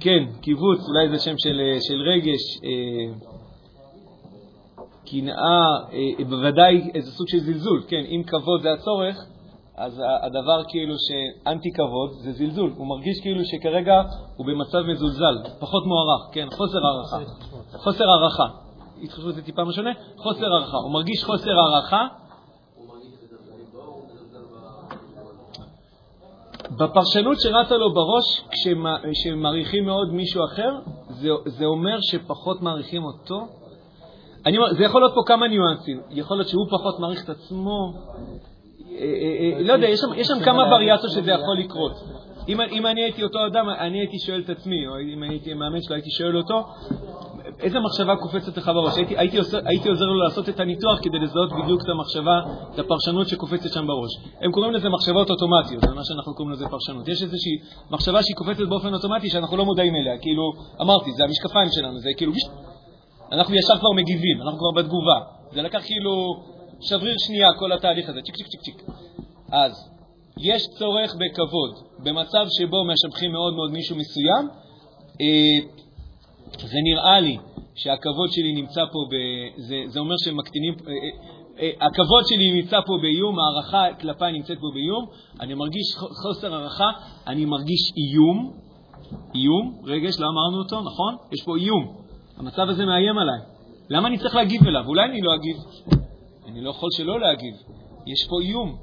כן, 0.00 0.24
קיבוץ, 0.40 0.78
אולי 0.88 1.08
זה 1.08 1.18
שם 1.18 1.34
של, 1.38 1.60
של 1.80 2.02
רגש, 2.02 2.42
אה, 2.64 3.34
קנאה, 5.06 5.66
אה, 5.92 6.24
בוודאי 6.24 6.90
איזה 6.94 7.10
סוג 7.10 7.28
של 7.28 7.38
זלזול, 7.38 7.82
כן, 7.88 8.04
אם 8.08 8.22
כבוד 8.26 8.62
זה 8.62 8.72
הצורך, 8.72 9.16
אז 9.76 10.02
הדבר 10.22 10.62
כאילו 10.68 10.94
שאנטי 10.98 11.72
כבוד 11.72 12.10
זה 12.12 12.32
זלזול, 12.32 12.72
הוא 12.76 12.86
מרגיש 12.86 13.20
כאילו 13.22 13.44
שכרגע 13.44 14.02
הוא 14.36 14.46
במצב 14.46 14.78
מזולזל, 14.78 15.36
פחות 15.60 15.82
מוערך, 15.86 16.22
כן, 16.32 16.46
חוסר 16.50 16.78
הערכה, 16.86 17.32
חוסר 17.76 18.04
הערכה, 18.04 18.63
התחשבות 19.02 19.34
זה 19.34 19.42
טיפה 19.42 19.64
משונה, 19.64 19.90
חוסר 20.16 20.46
הערכה, 20.52 20.76
הוא 20.76 20.92
מרגיש 20.92 21.24
חוסר 21.24 21.50
הערכה. 21.50 22.06
בפרשנות 26.70 27.40
שרצה 27.40 27.76
לו 27.76 27.94
בראש, 27.94 28.44
כשמעריכים 29.12 29.84
מאוד 29.84 30.12
מישהו 30.12 30.44
אחר, 30.44 30.78
זה, 31.08 31.28
זה 31.46 31.64
אומר 31.64 31.98
שפחות 32.00 32.62
מעריכים 32.62 33.04
אותו. 33.04 33.46
אני 34.46 34.58
זה 34.76 34.84
יכול 34.84 35.00
להיות 35.00 35.14
פה 35.14 35.22
כמה 35.26 35.48
ניואנסים. 35.48 36.00
יכול 36.10 36.36
להיות 36.36 36.48
שהוא 36.48 36.66
פחות 36.70 37.00
מעריך 37.00 37.24
את 37.24 37.28
עצמו. 37.28 37.92
אה, 38.90 38.98
אה, 38.98 39.56
אה, 39.56 39.62
לא 39.62 39.72
יודע, 39.72 39.88
יש 39.88 40.00
שם, 40.00 40.14
יש 40.16 40.26
שם 40.26 40.44
כמה 40.44 40.62
וריאציות 40.74 41.12
שזה 41.12 41.30
יכול 41.30 41.58
לקרות. 41.58 41.92
אם, 42.48 42.60
אם 42.60 42.86
אני 42.86 43.02
הייתי 43.02 43.22
אותו 43.22 43.46
אדם, 43.46 43.68
אני 43.68 43.98
הייתי 43.98 44.18
שואל 44.18 44.40
את 44.40 44.50
עצמי, 44.50 44.86
או 44.86 44.92
אם 45.14 45.22
הייתי 45.22 45.54
מאמן 45.54 45.82
שלו, 45.82 45.94
הייתי 45.94 46.10
שואל 46.10 46.36
אותו, 46.36 46.64
איזה 47.60 47.78
מחשבה 47.80 48.16
קופצת 48.16 48.56
לך 48.56 48.68
בראש? 48.68 48.96
הייתי, 48.96 49.18
הייתי, 49.18 49.38
עושה, 49.38 49.58
הייתי 49.64 49.88
עוזר 49.88 50.04
לו 50.04 50.14
לעשות 50.24 50.48
את 50.48 50.60
הניתוח 50.60 50.98
כדי 51.02 51.18
לזהות 51.18 51.52
בדיוק 51.52 51.82
את 51.82 51.88
המחשבה, 51.88 52.36
את 52.74 52.78
הפרשנות 52.78 53.28
שקופצת 53.28 53.72
שם 53.72 53.86
בראש. 53.86 54.10
הם 54.40 54.52
קוראים 54.52 54.72
לזה 54.72 54.88
מחשבות 54.88 55.30
אוטומטיות, 55.30 55.82
זה 55.82 55.94
מה 55.94 56.04
שאנחנו 56.04 56.34
קוראים 56.34 56.52
לזה 56.52 56.64
פרשנות. 56.68 57.08
יש 57.08 57.22
איזושהי 57.22 57.56
מחשבה 57.90 58.22
שהיא 58.22 58.36
קופצת 58.36 58.68
באופן 58.68 58.94
אוטומטי 58.94 59.30
שאנחנו 59.30 59.56
לא 59.56 59.64
מודעים 59.64 59.94
אליה. 59.96 60.18
כאילו, 60.18 60.52
אמרתי, 60.80 61.12
זה 61.12 61.24
המשקפיים 61.24 61.68
שלנו, 61.74 61.98
זה 61.98 62.10
כאילו, 62.16 62.32
אנחנו 63.32 63.54
ישר 63.54 63.76
כבר 63.78 63.92
מגיבים, 63.96 64.42
אנחנו 64.42 64.58
כבר 64.58 64.82
בתגובה. 64.82 65.18
זה 65.52 65.62
לקח 65.62 65.82
כאילו 65.86 66.12
שבריר 66.80 67.14
שנייה, 67.18 67.48
כל 67.58 67.72
התהליך 67.72 68.08
הזה, 68.08 68.20
צ'יק 68.24 68.36
צ'יק 68.36 68.46
צ'יק 68.46 68.60
צ'יק. 68.60 68.82
אז, 69.52 69.72
יש 70.42 70.66
צורך 70.78 71.14
בכבוד. 71.14 71.72
במצב 72.04 72.46
שבו 72.58 72.84
משבחים 72.84 73.32
מאוד 73.32 73.54
מאוד 73.54 73.70
מישהו 73.70 73.96
מסוים, 73.96 74.48
אה, 75.20 75.83
זה 76.60 76.78
נראה 76.84 77.20
לי 77.20 77.38
שהכבוד 77.74 78.32
שלי 78.32 78.52
נמצא 78.52 78.80
פה, 78.92 78.98
ב, 79.10 79.14
זה, 79.56 79.82
זה 79.86 80.00
אומר 80.00 80.14
שהם 80.24 80.36
מקטינים, 80.36 80.74
אה, 80.74 80.92
אה, 80.92 81.70
אה, 81.80 81.86
הכבוד 81.86 82.24
שלי 82.26 82.52
נמצא 82.52 82.80
פה 82.86 82.98
באיום, 83.02 83.36
הערכה 83.38 83.94
כלפיי 84.00 84.32
נמצאת 84.32 84.58
פה 84.60 84.66
באיום, 84.74 85.06
אני 85.40 85.54
מרגיש 85.54 85.94
חוסר 86.22 86.54
הערכה, 86.54 86.90
אני 87.26 87.44
מרגיש 87.44 87.92
איום, 87.96 88.52
איום, 89.34 89.80
רגש, 89.84 90.20
לא 90.20 90.26
אמרנו 90.26 90.58
אותו, 90.62 90.80
נכון? 90.80 91.16
יש 91.32 91.42
פה 91.44 91.56
איום, 91.56 91.96
המצב 92.36 92.68
הזה 92.68 92.84
מאיים 92.84 93.18
עליי. 93.18 93.40
למה 93.90 94.08
אני 94.08 94.18
צריך 94.18 94.34
להגיב 94.34 94.66
אליו? 94.66 94.86
אולי 94.86 95.04
אני 95.04 95.20
לא 95.20 95.34
אגיב. 95.34 95.56
אני 96.46 96.60
לא 96.60 96.70
יכול 96.70 96.88
שלא 96.92 97.20
להגיב. 97.20 97.54
יש 98.06 98.26
פה 98.28 98.40
איום 98.40 98.76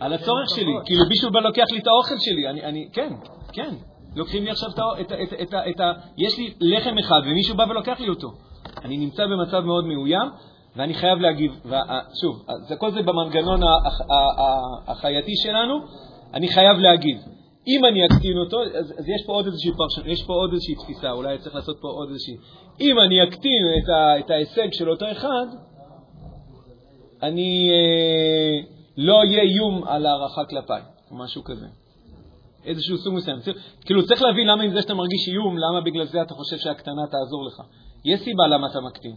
על 0.00 0.12
הצורך 0.12 0.50
שלי. 0.54 0.72
כאילו 0.84 1.02
מישהו 1.08 1.30
בא 1.30 1.40
לוקח 1.40 1.64
לי 1.72 1.78
את 1.78 1.86
האוכל 1.86 2.14
שלי. 2.18 2.48
אני, 2.48 2.62
אני, 2.62 2.88
כן, 2.92 3.12
כן. 3.52 3.74
לוקחים 4.16 4.44
לי 4.44 4.50
עכשיו 4.50 4.70
את 4.70 4.78
ה... 4.78 4.82
את, 5.00 5.12
את, 5.12 5.32
את, 5.42 5.54
את 5.70 5.80
ה 5.80 5.92
יש 6.18 6.38
לי 6.38 6.54
לחם 6.60 6.98
אחד 6.98 7.20
ומישהו 7.26 7.56
בא 7.56 7.64
ולוקח 7.70 8.00
לי 8.00 8.08
אותו. 8.08 8.28
אני 8.84 8.96
נמצא 8.96 9.26
במצב 9.26 9.60
מאוד 9.60 9.86
מאוים 9.86 10.28
ואני 10.76 10.94
חייב 10.94 11.18
להגיב. 11.18 11.52
שוב, 12.20 12.46
כל 12.78 12.90
זה 12.90 13.02
במנגנון 13.02 13.60
החייתי 14.86 15.32
שלנו, 15.36 15.74
אני 16.34 16.48
חייב 16.48 16.78
להגיב. 16.78 17.18
אם 17.68 17.84
אני 17.84 18.06
אקטין 18.06 18.38
אותו, 18.38 18.62
אז, 18.62 18.94
אז 18.98 19.08
יש 19.08 19.26
פה 19.26 19.32
עוד 19.32 19.46
איזושהי 19.46 19.70
פרשנות, 19.76 20.06
יש 20.06 20.22
פה 20.22 20.32
עוד 20.32 20.52
איזושהי 20.52 20.74
תפיסה, 20.74 21.10
אולי 21.10 21.38
צריך 21.38 21.54
לעשות 21.54 21.76
פה 21.80 21.88
עוד 21.88 22.08
איזושהי... 22.08 22.36
אם 22.80 23.00
אני 23.06 23.22
אקטין 23.22 23.62
את, 23.82 23.88
ה, 23.88 24.18
את 24.18 24.30
ההישג 24.30 24.72
של 24.72 24.90
אותו 24.90 25.10
אחד, 25.12 25.46
אני 27.22 27.70
אה, 27.70 28.72
לא 28.96 29.18
אהיה 29.18 29.42
איום 29.42 29.84
על 29.84 30.06
הערכה 30.06 30.44
כלפיי, 30.44 30.82
או 31.10 31.16
משהו 31.16 31.44
כזה. 31.44 31.66
איזשהו 32.66 32.98
סוג 32.98 33.14
מסוים. 33.14 33.38
כאילו, 33.84 34.06
צריך 34.06 34.22
להבין 34.22 34.46
למה 34.46 34.62
עם 34.62 34.72
זה 34.72 34.82
שאתה 34.82 34.94
מרגיש 34.94 35.28
איום, 35.28 35.58
למה 35.58 35.80
בגלל 35.80 36.06
זה 36.06 36.22
אתה 36.22 36.34
חושב 36.34 36.56
שהקטנה 36.56 37.06
תעזור 37.06 37.46
לך. 37.46 37.62
יש 38.04 38.20
סיבה 38.20 38.46
למה 38.46 38.66
אתה 38.66 38.80
מקטין. 38.80 39.16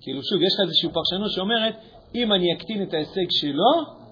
כאילו, 0.00 0.20
שוב, 0.22 0.42
יש 0.42 0.54
לך 0.54 0.60
איזושהי 0.60 0.88
פרשנות 0.92 1.30
שאומרת, 1.30 1.74
אם 2.14 2.32
אני 2.32 2.52
אקטין 2.52 2.82
את 2.82 2.94
ההישג 2.94 3.26
שלו, 3.30 4.02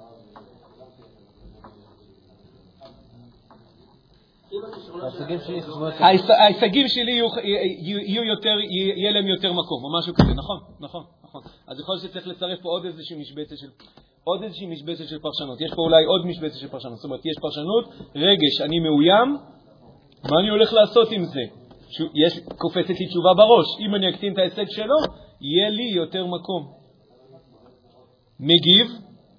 ההישגים 6.28 6.88
שלי 6.88 7.12
יהיו 7.82 8.24
יותר, 8.24 8.56
יהיה 8.96 9.12
להם 9.12 9.26
יותר 9.26 9.52
מקום, 9.52 9.84
או 9.84 9.98
משהו 9.98 10.14
כזה, 10.14 10.34
נכון, 10.34 10.58
נכון, 10.80 11.04
נכון. 11.24 11.42
אז 11.66 11.80
יכול 11.80 11.94
להיות 11.94 12.11
שצריך 12.11 12.26
לצרף 12.26 12.61
פה 12.62 12.68
עוד 12.68 12.84
איזושהי 12.84 13.16
משבצת 13.16 13.56
של 13.56 13.68
עוד 14.24 14.42
איזושהי 14.42 14.66
משבצת 14.66 15.04
של 15.08 15.18
פרשנות. 15.18 15.60
יש 15.60 15.70
פה 15.76 15.82
אולי 15.82 16.04
עוד 16.04 16.26
משבצת 16.26 16.58
של 16.58 16.68
פרשנות. 16.68 16.96
זאת 16.96 17.04
אומרת, 17.04 17.26
יש 17.26 17.36
פרשנות, 17.40 17.84
רגש, 18.14 18.60
אני 18.60 18.78
מאוים, 18.78 19.36
מה 20.30 20.40
אני 20.40 20.48
הולך 20.48 20.72
לעשות 20.72 21.12
עם 21.12 21.24
זה? 21.24 21.40
יש, 22.14 22.40
קופצת 22.58 23.00
לי 23.00 23.06
תשובה 23.06 23.34
בראש. 23.36 23.66
אם 23.80 23.94
אני 23.94 24.10
אקטין 24.10 24.32
את 24.32 24.38
ההישג 24.38 24.64
שלו, 24.68 24.96
יהיה 25.40 25.70
לי 25.70 25.90
יותר 25.94 26.26
מקום. 26.26 26.72
מגיב, 28.40 28.86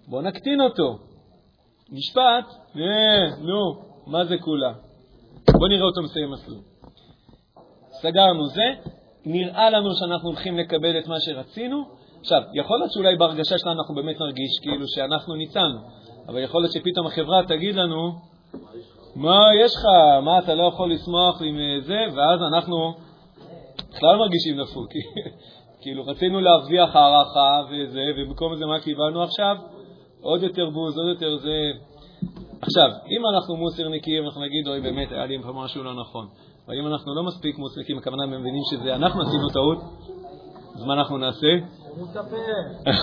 בוא 0.07 0.21
נקטין 0.21 0.61
אותו. 0.61 0.97
משפט, 1.91 2.45
אה, 2.75 3.37
נו, 3.41 3.83
מה 4.07 4.25
זה 4.25 4.37
כולה? 4.37 4.73
בוא 5.59 5.67
נראה 5.67 5.85
אותו 5.85 6.01
מסיים 6.03 6.31
מסלול. 6.31 6.61
סגרנו 8.01 8.47
זה, 8.47 8.73
נראה 9.25 9.69
לנו 9.69 9.89
שאנחנו 9.95 10.29
הולכים 10.29 10.57
לקבל 10.57 10.99
את 10.99 11.07
מה 11.07 11.15
שרצינו, 11.19 11.83
עכשיו, 12.21 12.41
יכול 12.53 12.77
להיות 12.77 12.91
שאולי 12.91 13.15
בהרגשה 13.15 13.57
שלנו 13.57 13.79
אנחנו 13.79 13.95
באמת 13.95 14.19
נרגיש 14.19 14.51
כאילו 14.61 14.87
שאנחנו 14.87 15.35
ניצלנו, 15.35 15.79
אבל 16.27 16.39
יכול 16.43 16.61
להיות 16.61 16.73
שפתאום 16.73 17.07
החברה 17.07 17.43
תגיד 17.47 17.75
לנו, 17.75 18.11
מה 19.15 19.47
יש 19.63 19.75
לך, 19.75 19.83
מה 20.23 20.39
אתה 20.39 20.55
לא 20.55 20.63
יכול 20.63 20.91
לשמוח 20.91 21.41
עם 21.41 21.55
אה, 21.59 21.81
זה, 21.81 21.99
ואז 22.15 22.39
אנחנו 22.53 22.93
בכלל 23.89 24.15
מרגישים 24.17 24.59
נפוק. 24.59 24.89
כאילו, 25.81 26.03
רצינו 26.05 26.41
להרוויח 26.41 26.95
הערכה 26.95 27.61
וזה, 27.69 28.01
ובמקום 28.17 28.55
זה 28.55 28.65
מה 28.65 28.79
קיבלנו 28.79 29.23
עכשיו? 29.23 29.55
עוד 30.21 30.43
יותר 30.43 30.69
בוז, 30.69 30.97
עוד 30.97 31.07
יותר 31.07 31.37
זה. 31.37 31.57
עכשיו, 32.61 32.89
אם 33.11 33.21
אנחנו 33.33 33.57
מוסרניקים, 33.57 34.25
אנחנו 34.25 34.41
נגיד, 34.41 34.67
אוי, 34.67 34.81
באמת, 34.81 35.11
היה 35.11 35.25
לי 35.25 35.41
פה 35.41 35.51
משהו 35.53 35.83
לא 35.83 35.93
נכון. 35.93 36.27
אבל 36.67 36.79
אם 36.79 36.87
אנחנו 36.87 37.15
לא 37.15 37.23
מספיק 37.23 37.57
מוסרניקים, 37.57 37.97
הכוונה 37.97 38.25
מבינים 38.25 38.61
שזה 38.71 38.95
אנחנו 38.95 39.21
עשינו 39.21 39.49
טעות, 39.53 39.77
אז 40.75 40.83
מה 40.85 40.93
אנחנו 40.93 41.17
נעשה? 41.17 41.47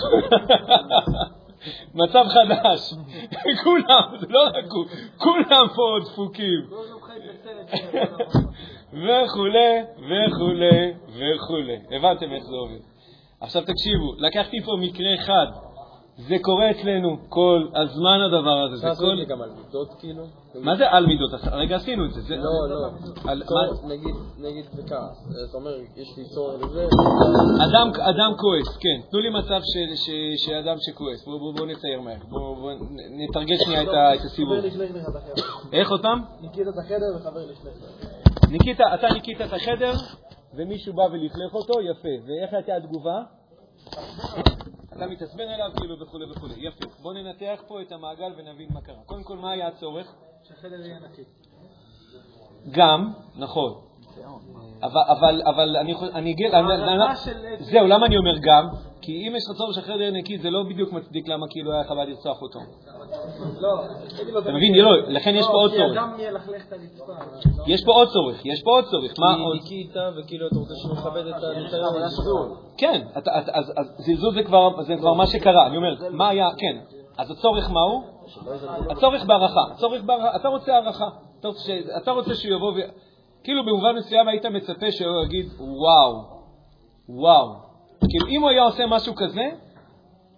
מצב 1.94 2.24
חדש. 2.28 2.94
כולם, 3.64 4.16
זה 4.20 4.26
לא 4.28 4.46
רק 4.46 4.64
הוא, 4.70 4.86
כולם 5.16 5.66
פה 5.76 5.98
דפוקים. 6.04 6.60
וכולי, 9.04 9.82
וכולי, 9.98 10.92
וכולי. 11.08 11.78
הבנתם 11.90 12.32
איך 12.32 12.44
זה 12.44 12.56
עובד. 12.56 12.80
עכשיו 13.40 13.62
תקשיבו, 13.62 14.14
לקחתי 14.18 14.60
פה 14.64 14.72
מקרה 14.80 15.14
אחד. 15.14 15.46
זה 16.18 16.36
קורה 16.42 16.70
אצלנו 16.70 17.16
כל 17.28 17.68
הזמן 17.74 18.20
הדבר 18.20 18.62
הזה. 18.64 18.76
זה 18.76 18.88
כל... 18.98 19.24
גם 19.24 19.42
על 19.42 19.50
מידות 19.50 19.94
כאילו? 19.98 20.24
מה 20.54 20.76
זה 20.76 20.90
על 20.90 21.06
מידות? 21.06 21.30
הרגע 21.42 21.76
עשינו 21.76 22.04
את 22.04 22.12
זה. 22.12 22.36
לא, 22.36 22.50
לא. 22.68 22.90
נגיד 24.38 24.64
זה 24.72 24.82
ככה, 24.82 25.08
אתה 25.48 25.56
אומר, 25.56 25.70
יש 25.96 26.18
לי 26.18 26.24
צורך 26.24 26.62
לזה. 26.62 26.88
אדם 27.98 28.32
כועס, 28.38 28.76
כן. 28.80 29.10
תנו 29.10 29.20
לי 29.20 29.30
מצב 29.30 29.60
של 30.36 30.54
אדם 30.54 30.76
שכועס. 30.78 31.24
בואו 31.24 31.66
נצייר 31.66 32.00
מהר. 32.00 32.16
בואו 32.28 32.70
נתרגל 33.10 33.56
שנייה 33.64 33.82
את 33.82 34.20
הסיבוב. 34.24 34.58
איך 35.72 35.88
פעם? 36.02 36.22
ניקית 36.40 36.68
את 36.68 36.78
החדר 36.78 37.06
וחבר 37.16 37.40
לכלך. 37.46 38.94
אתה 38.94 39.08
ניקית 39.12 39.40
את 39.40 39.52
החדר 39.52 39.92
ומישהו 40.54 40.94
בא 40.94 41.02
ולכלך 41.02 41.54
אותו, 41.54 41.80
יפה. 41.80 42.26
ואיך 42.26 42.54
הייתה 42.54 42.76
התגובה? 42.76 43.22
אתה 44.98 45.06
מתעצבן 45.06 45.48
עליו 45.48 45.70
כאילו 45.76 46.00
וכו' 46.00 46.18
וכו'. 46.30 46.46
יפה. 46.56 46.84
בוא 47.02 47.14
ננתח 47.14 47.62
פה 47.68 47.82
את 47.82 47.92
המעגל 47.92 48.32
ונבין 48.36 48.68
מה 48.74 48.80
קרה. 48.80 48.96
קודם 49.06 49.22
כל, 49.22 49.36
מה 49.36 49.50
היה 49.50 49.68
הצורך? 49.68 50.14
שהחדר 50.44 50.80
יהיה 50.80 50.98
נקי. 50.98 51.22
גם, 52.70 53.12
נכון. 53.36 53.80
אבל, 54.82 55.00
אבל, 55.08 55.42
אבל 55.46 55.76
אני, 55.76 55.94
אני 56.14 56.32
אגיד, 56.32 56.50
זהו, 57.58 57.86
למה 57.86 58.06
אני 58.06 58.16
אומר 58.16 58.38
גם? 58.38 58.68
כי 59.08 59.28
אם 59.28 59.36
יש 59.36 59.42
לך 59.50 59.56
צורך 59.56 59.74
שהחדר 59.74 60.00
יהיה 60.00 60.10
נקי, 60.10 60.38
זה 60.38 60.50
לא 60.50 60.62
בדיוק 60.62 60.92
מצדיק 60.92 61.28
למה 61.28 61.46
כאילו 61.50 61.72
היה 61.72 61.84
חבל 61.84 62.04
לרצוח 62.04 62.42
אותו. 62.42 62.58
לא, 63.60 63.84
אתה 64.38 64.52
מבין? 64.52 64.74
לא, 64.74 65.08
לכן 65.08 65.34
יש 65.34 65.46
פה 65.46 65.52
עוד 65.52 65.70
כי 65.70 65.76
צורך. 65.76 65.96
הרצפה. 67.08 67.62
יש 67.66 67.84
פה 67.84 67.92
עוד 67.92 68.08
צורך, 68.08 68.46
יש 68.46 68.62
פה 68.62 68.70
עוד 68.70 68.84
צורך. 68.84 69.12
מה 69.18 69.34
כי 69.36 69.40
עוד? 69.42 69.54
ניקית, 69.56 69.94
וכאילו 70.16 70.46
אתה 70.46 70.56
רוצה 70.56 70.74
שהוא 70.76 70.92
יכבד 70.92 71.26
את 71.26 71.34
הניסיון. 71.42 72.56
כן, 72.78 73.02
אז 73.14 73.72
זלזול 73.98 74.34
זה 74.34 74.96
כבר 74.96 75.12
מה 75.14 75.26
שקרה. 75.26 75.66
אני 75.66 75.76
אומר, 75.76 75.94
מה 76.10 76.28
היה, 76.28 76.48
כן. 76.58 76.78
אז 77.18 77.30
הצורך 77.30 77.70
מהו? 77.70 78.02
הצורך 78.90 79.24
בהערכה. 79.24 79.60
אתה 80.36 80.48
רוצה 80.48 80.72
הערכה. 80.72 81.06
אתה 81.40 81.48
רוצה 81.48 81.60
ש- 81.60 82.02
אתה 82.02 82.10
רוצה 82.10 82.34
שהוא 82.34 82.56
יבוא 82.56 82.72
ו... 82.72 82.76
כאילו 83.44 83.64
במובן 83.64 83.96
מסוים 83.96 84.28
היית 84.28 84.46
מצפה 84.46 84.90
שהוא 84.90 85.24
יגיד, 85.24 85.46
וואו, 85.58 86.22
וואו. 87.08 87.67
כאילו 88.00 88.26
אם 88.28 88.42
הוא 88.42 88.50
היה 88.50 88.62
עושה 88.62 88.86
משהו 88.86 89.14
כזה, 89.16 89.50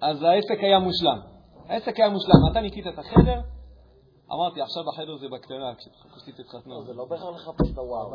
אז 0.03 0.23
העסק 0.23 0.59
היה 0.61 0.79
מושלם. 0.79 1.19
העסק 1.69 1.97
היה 2.01 2.09
מושלם. 2.09 2.51
אתה 2.53 2.61
ניקית 2.61 2.87
את 2.87 2.99
החדר, 2.99 3.41
אמרתי, 4.33 4.61
עכשיו 4.61 4.83
החדר 4.95 5.17
זה 5.17 5.27
בקטנה, 5.29 5.75
כשתחכו 5.79 6.21
שתתחתנו. 6.21 6.83
זה 6.85 6.93
לא 6.95 7.05
בהכרח 7.05 7.35
לחפש 7.35 7.73
את 7.73 7.79
הוואו. 7.79 8.11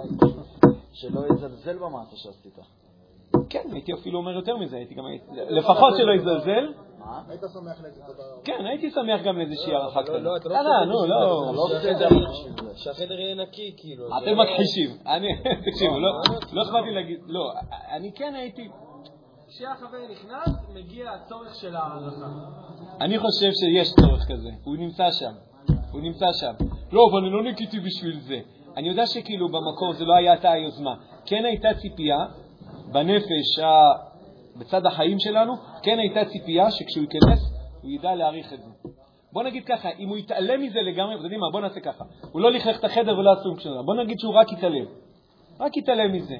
שלא 0.93 1.21
יזלזל 1.33 1.77
במעשה 1.77 2.15
שעשית. 2.15 2.57
כן, 3.49 3.63
הייתי 3.71 3.93
אפילו 3.93 4.19
אומר 4.19 4.31
יותר 4.31 4.57
מזה, 4.57 4.75
הייתי 4.75 4.93
גם, 4.95 5.03
לפחות 5.49 5.93
שלא 5.97 6.13
יזלזל. 6.13 6.73
מה? 6.99 7.21
היית 7.29 7.41
שמח 7.53 7.81
לאיזה 7.83 8.01
תודה 8.07 8.23
רבה. 8.33 8.41
כן, 8.43 8.65
הייתי 8.65 8.91
שמח 8.91 9.21
גם 9.23 9.37
לאיזושהי 9.37 9.73
הערכה 9.75 9.99
לא, 10.01 10.05
קטנה. 10.05 10.17
לא, 10.19 10.35
אתה 10.37 10.49
לא 10.49 10.55
בשביל 10.55 11.09
לא. 11.09 11.53
לא 11.55 11.67
זה 11.67 11.93
שהחדר- 12.75 13.19
יהיה 13.19 13.35
נקי, 13.35 13.73
כאילו. 13.77 14.07
אתם 14.17 14.25
לא- 14.35 14.43
מכחישים. 14.43 14.89
אני, 15.05 15.27
תקשיבו, 15.71 15.99
לא 15.99 16.09
לא 16.53 16.61
אכפת 16.63 16.83
לי 16.85 16.93
להגיד, 16.93 17.19
לא, 17.27 17.51
אני 17.95 18.11
כן 18.15 18.35
הייתי, 18.35 18.67
כשהחבר 19.57 19.97
נכנס, 20.11 20.55
מגיע 20.73 21.11
הצורך 21.11 21.55
של 21.55 21.75
ההערכה. 21.75 22.25
אני 23.01 23.19
חושב 23.19 23.51
שיש 23.51 23.93
צורך 23.93 24.21
כזה, 24.31 24.49
הוא 24.63 24.77
נמצא 24.77 25.11
שם, 25.11 25.33
הוא 25.91 26.01
נמצא 26.01 26.25
שם. 26.33 26.53
לא, 26.91 27.07
אבל 27.11 27.19
אני 27.19 27.29
לא 27.29 27.43
ניקיתי 27.43 27.79
בשביל 27.79 28.19
זה. 28.19 28.39
אני 28.77 28.89
יודע 28.89 29.05
שכאילו 29.05 29.47
במקור 29.47 29.93
זה 29.93 30.05
לא 30.05 30.13
הייתה 30.15 30.51
היוזמה. 30.51 30.95
כן 31.25 31.45
הייתה 31.45 31.67
ציפייה, 31.81 32.17
בנפש, 32.91 33.59
בצד 34.59 34.85
החיים 34.85 35.19
שלנו, 35.19 35.53
כן 35.83 35.99
הייתה 35.99 36.25
ציפייה 36.25 36.71
שכשהוא 36.71 37.03
ייכנס, 37.03 37.39
הוא 37.81 37.91
ידע 37.91 38.15
להעריך 38.15 38.53
את 38.53 38.59
זה. 38.59 38.89
בוא 39.33 39.43
נגיד 39.43 39.65
ככה, 39.65 39.89
אם 39.99 40.09
הוא 40.09 40.17
יתעלם 40.17 40.61
מזה 40.61 40.79
לגמרי, 40.81 41.15
אתם 41.15 41.23
יודעים 41.23 41.39
מה, 41.39 41.47
בוא 41.51 41.61
נעשה 41.61 41.79
ככה. 41.79 42.03
הוא 42.31 42.41
לא 42.41 42.51
לכלך 42.51 42.79
את 42.79 42.83
החדר 42.83 43.17
ולא 43.17 43.31
עשו 43.31 43.55
כלום. 43.61 43.85
בוא 43.85 43.95
נגיד 44.03 44.19
שהוא 44.19 44.33
רק 44.33 44.51
יתעלם. 44.51 44.85
רק 45.59 45.77
יתעלם 45.77 46.13
מזה. 46.13 46.35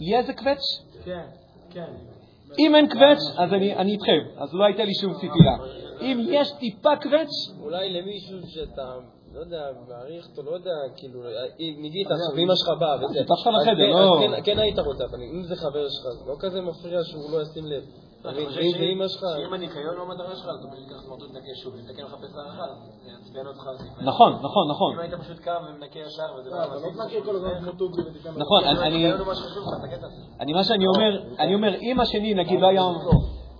יהיה 0.00 0.18
איזה 0.18 0.32
קווץ'? 0.34 0.60
כן, 1.04 1.26
כן. 1.70 2.17
אם 2.58 2.74
אין 2.74 2.88
קווץ', 2.88 3.18
אז 3.38 3.52
אני, 3.52 3.76
אני 3.76 3.92
איתכם, 3.92 4.20
אז 4.36 4.48
לא 4.54 4.64
הייתה 4.64 4.84
לי 4.84 4.94
שום 4.94 5.14
ציפייה. 5.14 5.56
אם 6.00 6.26
יש 6.30 6.50
טיפה 6.58 6.96
קווץ', 7.02 7.60
אולי 7.60 7.92
למישהו 7.92 8.38
שאתה, 8.46 8.94
לא 9.34 9.40
יודע, 9.40 9.62
מעריך 9.88 10.26
אותו, 10.30 10.42
לא 10.50 10.54
יודע, 10.54 10.70
כאילו, 10.96 11.20
אם 11.60 11.74
נגיד 11.78 12.06
עכשיו 12.06 12.44
אמא 12.44 12.54
שלך 12.54 12.68
באה 12.80 12.96
וזה, 12.96 13.20
אז 13.20 13.46
לחדר, 13.60 13.74
כן- 13.74 13.90
לא- 13.90 14.36
כן- 14.36 14.42
כן 14.44 14.58
היית 14.58 14.78
רוצה, 14.78 15.04
אבל 15.04 15.18
אם 15.22 15.42
זה 15.42 15.56
חבר 15.56 15.86
שלך, 15.88 16.04
זה 16.24 16.30
לא 16.30 16.36
כזה 16.40 16.60
מפריע 16.60 16.98
שהוא 17.04 17.30
לא 17.32 17.42
ישים 17.42 17.66
לב. 17.66 17.82
שאם 18.22 19.54
הניקיון 19.54 19.94
לא 19.96 20.02
המטרה 20.02 20.36
שלך, 20.36 20.46
אז 20.48 20.66
פשוט 20.72 20.84
תיקח 20.88 21.00
סמרטוט 21.06 21.28
תנקה 21.32 21.54
שוב, 21.62 21.74
אם 21.74 21.94
כן 21.96 22.04
מחפש 22.04 22.34
הערכה, 22.36 22.62
זה 23.02 23.10
יעצבן 23.10 23.46
אותך. 23.46 23.64
נכון, 24.00 24.32
נכון, 24.32 24.70
נכון. 24.70 24.92
אם 24.94 24.98
היית 24.98 25.14
פשוט 25.14 25.38
קם 25.38 25.62
ומנקה 25.68 25.98
ישר 25.98 26.22
וזה 26.38 26.50
לא, 26.50 26.64
אתה 26.64 26.74
לא 26.74 26.80
תנקה 26.94 27.24
כל 27.24 27.36
הזמן 27.36 27.50
כמו 27.62 27.72
טובי 27.72 28.02
ותיתן 28.02 28.30
לו. 28.34 28.38
נכון, 28.40 28.64
אני- 28.64 29.12
הוא 29.12 30.54
מה 30.56 30.64
שאני 30.64 30.84
אומר, 30.94 31.22
אני 31.38 31.54
אומר, 31.54 31.74
אם 31.74 32.00
השני, 32.00 32.34
נגיד, 32.34 32.60
לא 32.60 32.66
היה... 32.66 32.82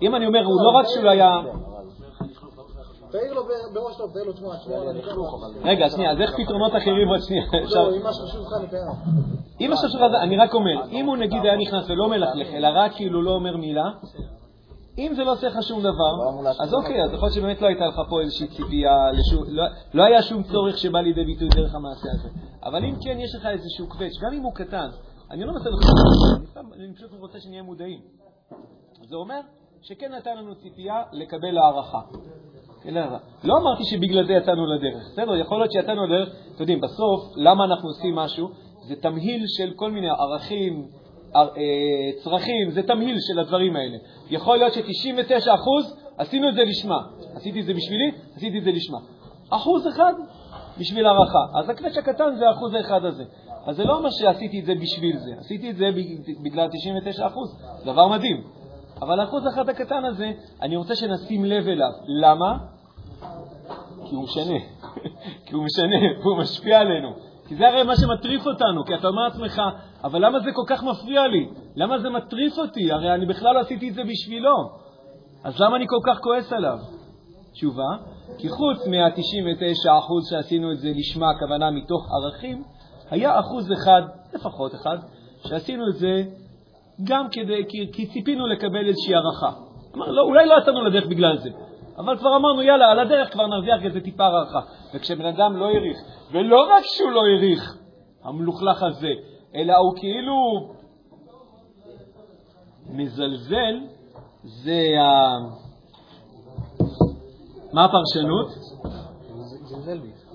אם 0.02 0.14
אני 0.14 0.26
אומר, 0.26 0.44
הוא 0.44 0.62
לא 0.64 0.78
רק 0.78 0.86
שהוא 0.88 1.04
לא 1.04 1.10
היה... 1.10 1.40
תעיר 3.10 3.34
לו 3.34 3.42
ב- 3.44 3.74
בראש 3.74 3.96
טוב, 3.96 4.12
תעיר 4.12 4.24
לו, 4.24 4.32
תשמע, 4.32 4.56
תשמע, 4.56 4.90
אני 4.90 5.00
אקח 5.00 5.08
לך. 5.08 5.64
רגע, 5.64 5.90
שנייה, 5.90 6.10
אז 6.12 6.20
איך 6.20 6.30
פתרונות 6.36 6.72
אחרים 6.76 7.08
עוד 7.08 7.20
שנייה? 7.22 7.44
לא, 7.74 7.96
אם 7.96 8.02
מה 8.02 8.12
שחשוב 8.12 8.46
לך 8.46 8.52
אני 8.60 8.68
קיים. 8.68 8.82
אם 9.60 9.72
עכשיו 9.72 9.90
שלך 9.90 10.00
זה, 10.10 10.18
אני 10.22 10.36
רק 10.36 10.54
אומר, 10.54 10.88
אם 10.90 11.06
הוא 11.06 11.16
נגיד 11.16 11.42
היה 11.42 11.56
נכנס 11.56 11.90
ולא 11.90 12.08
מלכלך, 12.08 12.46
אלא 12.54 12.68
רק 12.74 12.92
כאילו 12.96 13.22
לא 13.22 13.30
אומר 13.30 13.56
מילה, 13.56 13.84
אם 14.98 15.12
זה 15.14 15.24
לא 15.24 15.32
עושה 15.32 15.46
לך 15.46 15.62
שום 15.62 15.80
דבר, 15.80 16.12
אז 16.60 16.74
אוקיי, 16.74 17.04
אז 17.04 17.12
יכול 17.14 17.26
להיות 17.26 17.34
שבאמת 17.34 17.62
לא 17.62 17.66
הייתה 17.66 17.86
לך 17.86 18.00
פה 18.10 18.20
איזושהי 18.20 18.46
ציפייה, 18.48 18.96
לא- 19.48 19.64
לא 19.94 20.02
היה 20.02 20.22
שום 20.22 20.42
צורך 20.42 20.78
שבא 20.78 21.00
לידי 21.00 21.24
ביטוי 21.24 21.48
דרך 21.48 21.74
המעשה 21.74 22.08
הזה. 22.12 22.28
אבל 22.64 22.84
אם 22.84 22.94
כן 23.04 23.20
יש 23.20 23.34
לך 23.34 23.46
איזשהו 23.46 23.86
קווץ', 23.88 24.18
גם 24.22 24.32
אם 24.32 24.42
הוא 24.42 24.52
קטן, 24.54 24.88
אני 25.30 25.44
לא 25.44 25.52
מנסה 25.52 25.70
לך, 25.70 25.78
אני 26.76 26.94
פשוט 26.94 27.10
רוצה 27.20 27.40
שנהיה 27.40 27.62
מודעים. 27.62 28.00
זה 29.08 29.16
אומר 29.16 29.40
שכן 29.82 30.12
נתן 30.14 30.36
לנו 30.36 30.54
ציפייה 30.54 31.02
לקבל 31.12 31.58
הערכה. 31.58 32.00
כן, 32.82 32.96
הערכה. 32.96 33.18
לא 33.44 33.54
אמרתי 33.58 33.84
שבגלל 33.84 34.26
זה 34.26 34.32
יצאנו 34.32 34.66
לדרך, 34.66 35.02
בסדר? 35.12 35.36
יכול 35.36 35.58
להיות 35.58 35.72
שיצאנו 35.72 36.06
לדרך, 36.06 36.28
אתם 36.28 36.60
יודעים, 36.60 36.80
בסוף, 36.80 37.32
למה 37.36 37.64
אנחנו 37.64 37.88
עושים 37.88 38.14
משהו? 38.14 38.48
זה 38.88 38.94
תמהיל 38.96 39.44
של 39.46 39.72
כל 39.76 39.90
מיני 39.90 40.08
ערכים, 40.10 40.74
ער- 40.82 40.97
צרכים, 42.24 42.70
זה 42.70 42.82
תמהיל 42.82 43.16
של 43.20 43.38
הדברים 43.38 43.76
האלה. 43.76 43.96
יכול 44.30 44.56
להיות 44.56 44.72
ש-99% 44.72 45.48
עשינו 46.18 46.48
את 46.48 46.54
זה 46.54 46.62
לשמה. 46.64 46.98
עשיתי 47.34 47.60
את 47.60 47.64
זה 47.66 47.74
בשבילי, 47.74 48.10
עשיתי 48.36 48.58
את 48.58 48.64
זה 48.64 48.70
לשמה. 48.70 48.98
אחוז 49.50 49.88
אחד 49.88 50.12
בשביל 50.78 51.06
הערכה. 51.06 51.38
אז 51.54 51.68
הקווץ' 51.70 51.96
הקטן 51.96 52.34
זה 52.38 52.48
האחוז 52.48 52.74
האחד 52.74 53.04
הזה. 53.04 53.24
אז 53.66 53.76
זה 53.76 53.84
לא 53.84 53.96
אומר 53.96 54.10
שעשיתי 54.10 54.60
את 54.60 54.64
זה 54.64 54.74
בשביל 54.74 55.16
זה, 55.18 55.30
עשיתי 55.38 55.70
את 55.70 55.76
זה 55.76 55.90
בג- 55.96 56.42
בגלל 56.44 56.68
99%, 56.68 57.84
דבר 57.84 58.08
מדהים. 58.08 58.42
אבל 59.02 59.20
האחוז 59.20 59.46
האחד 59.46 59.68
הקטן 59.68 60.04
הזה, 60.04 60.32
אני 60.62 60.76
רוצה 60.76 60.94
שנשים 60.94 61.44
לב 61.44 61.68
אליו. 61.68 61.90
למה? 62.22 62.58
כי 64.08 64.14
הוא 64.14 64.24
משנה. 64.24 64.58
כי 65.46 65.54
הוא 65.54 65.64
משנה, 65.64 65.96
והוא 66.22 66.38
משפיע 66.38 66.80
עלינו. 66.80 67.27
כי 67.48 67.56
זה 67.56 67.68
הרי 67.68 67.82
מה 67.82 67.96
שמטריף 67.96 68.46
אותנו, 68.46 68.84
כי 68.84 68.94
אתה 68.94 69.08
אומר 69.08 69.22
לעצמך, 69.22 69.62
אבל 70.04 70.26
למה 70.26 70.40
זה 70.40 70.50
כל 70.54 70.62
כך 70.66 70.82
מפריע 70.82 71.26
לי? 71.26 71.48
למה 71.76 71.98
זה 71.98 72.10
מטריף 72.10 72.58
אותי? 72.58 72.92
הרי 72.92 73.14
אני 73.14 73.26
בכלל 73.26 73.54
לא 73.54 73.60
עשיתי 73.60 73.88
את 73.88 73.94
זה 73.94 74.02
בשבילו. 74.04 74.56
אז 75.44 75.60
למה 75.60 75.76
אני 75.76 75.84
כל 75.88 76.00
כך 76.06 76.20
כועס 76.20 76.52
עליו? 76.52 76.78
תשובה, 77.52 77.90
כי 78.38 78.48
חוץ 78.48 78.86
מה-99% 78.86 80.30
שעשינו 80.30 80.72
את 80.72 80.78
זה 80.78 80.92
לשמה, 80.96 81.30
הכוונה 81.30 81.70
מתוך 81.70 82.08
ערכים, 82.12 82.62
היה 83.10 83.40
אחוז 83.40 83.72
אחד, 83.72 84.02
לפחות 84.34 84.74
אחד, 84.74 84.98
שעשינו 85.48 85.88
את 85.88 85.94
זה 85.94 86.22
גם 87.04 87.26
כדי, 87.30 87.64
כי, 87.68 87.92
כי 87.92 88.06
ציפינו 88.06 88.46
לקבל 88.46 88.86
איזושהי 88.88 89.14
הערכה. 89.14 89.50
אמר, 89.96 90.10
לא, 90.10 90.22
אולי 90.22 90.46
לא 90.46 90.54
יצאנו 90.62 90.84
לדרך 90.84 91.06
בגלל 91.06 91.36
זה, 91.36 91.50
אבל 91.98 92.18
כבר 92.18 92.36
אמרנו, 92.36 92.62
יאללה, 92.62 92.90
על 92.90 92.98
הדרך 92.98 93.32
כבר 93.32 93.46
נרוויח 93.46 93.84
איזה 93.84 94.00
טיפה 94.00 94.24
הערכה. 94.24 94.60
וכשבן 94.94 95.24
אדם 95.24 95.56
לא 95.56 95.64
העריך, 95.64 95.98
ולא 96.32 96.66
רק 96.70 96.84
שהוא 96.84 97.10
לא 97.10 97.20
העריך, 97.20 97.78
המלוכלך 98.24 98.82
הזה, 98.82 99.12
אלא 99.54 99.74
הוא 99.76 99.96
כאילו 99.96 100.68
מזלזל, 102.90 103.80
זה 104.44 104.82
ה... 105.00 105.36
מה 107.72 107.84
הפרשנות? 107.84 108.48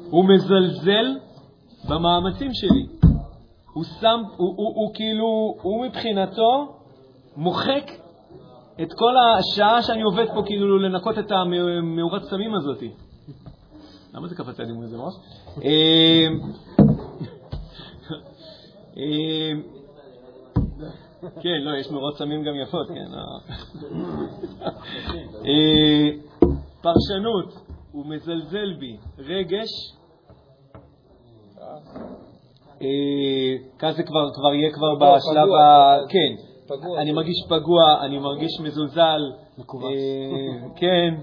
הוא 0.10 0.26
מזלזל 0.26 1.18
במאמצים 1.90 2.54
שלי. 2.54 2.88
הוא 3.74 3.84
שם, 3.84 4.22
הוא, 4.38 4.54
הוא, 4.58 4.74
הוא 4.76 4.94
כאילו, 4.94 5.56
הוא 5.62 5.86
מבחינתו 5.86 6.78
מוחק 7.38 7.92
את 8.82 8.94
כל 8.94 9.14
השעה 9.18 9.82
שאני 9.82 10.02
עובד 10.02 10.26
פה 10.34 10.42
כאילו 10.46 10.78
לנקות 10.78 11.20
את 11.20 11.32
המאורת 11.32 12.24
סמים 12.24 12.56
הזאת. 12.56 12.84
למה 14.14 14.28
זה 14.28 14.36
קפץ 14.36 14.60
לי 14.60 14.74
מול 14.74 14.86
זה 14.86 14.98
ראש? 14.98 15.14
אמ, 15.58 16.40
אמ, 18.98 19.62
כן, 21.42 21.62
לא, 21.62 21.78
יש 21.78 21.92
מאורות 21.92 22.18
סמים 22.18 22.44
גם 22.44 22.54
יפות, 22.64 22.88
כן. 22.88 23.14
אה. 23.14 23.40
אה, 25.46 26.10
פרשנות, 26.82 27.54
הוא 27.92 28.06
מזלזל 28.06 28.74
בי. 28.80 28.98
רגש, 29.20 29.70
אה, 32.82 32.88
כאן 33.80 33.92
זה 33.92 34.04
כבר, 34.04 34.30
כבר 34.34 34.54
יהיה 34.54 34.72
כבר 34.74 34.96
בשלב 34.96 35.50
ה... 35.62 35.98
כן. 36.10 36.36
פגוע. 36.68 37.02
אני 37.02 37.12
מרגיש 37.12 37.36
פגוע, 37.50 38.02
אני 38.02 38.20
מרגיש 38.20 38.60
מזולזל. 38.64 39.22
מכווץ. 39.58 39.84
אה, 39.84 40.70
כן. 40.76 41.14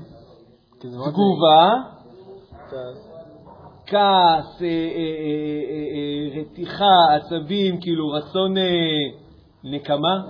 מאוד- 0.85 1.09
תגובה, 1.11 1.71
כעס. 3.87 4.63
אה, 4.63 4.67
אה, 4.67 4.71
אה, 6.37 6.41
רתיחה, 6.41 7.15
עצבים, 7.17 7.81
כאילו 7.81 8.09
רצון 8.09 8.55
נקמה, 9.65 10.23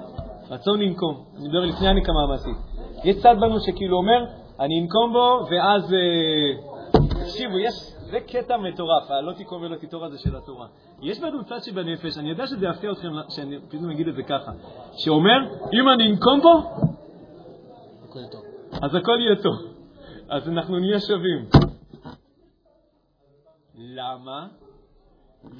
רצון 0.50 0.80
לנקום. 0.80 1.24
אני 1.36 1.48
מדבר 1.48 1.64
לפני 1.64 1.88
הנקמה 1.88 2.22
המעשית. 2.22 2.56
יש 3.04 3.16
צד 3.16 3.36
בנו 3.40 3.60
שכאילו 3.60 3.96
אומר, 3.96 4.24
אני 4.60 4.80
אנקום 4.82 5.12
בו, 5.12 5.46
ואז... 5.50 5.94
תקשיבו, 7.10 7.58
יש... 7.58 7.72
זה 8.10 8.20
קטע 8.20 8.56
מטורף, 8.56 9.10
הלא 9.10 9.32
תיקום 9.32 9.62
ולא 9.62 9.76
תיטור 9.76 10.04
הזה 10.04 10.18
של 10.18 10.36
התורה. 10.36 10.66
יש 11.02 11.20
בנו 11.20 11.44
צד 11.44 11.58
שבנפש, 11.64 12.18
אני 12.18 12.30
יודע 12.30 12.46
שזה 12.46 12.66
יפתיע 12.66 12.92
אתכם 12.92 13.08
שאני 13.28 13.56
פתאום 13.68 13.90
אגיד 13.90 14.08
את 14.08 14.14
זה 14.14 14.22
ככה, 14.22 14.52
שאומר, 14.92 15.38
אם 15.72 15.88
אני 15.88 16.10
אנקום 16.10 16.40
בו. 16.40 16.54
אז 18.82 18.94
הכל 18.94 19.18
יהיה 19.20 19.42
טוב. 19.42 19.56
אז 20.28 20.48
אנחנו 20.48 20.78
נהיה 20.78 21.00
שווים. 21.00 21.70
למה? 23.82 24.46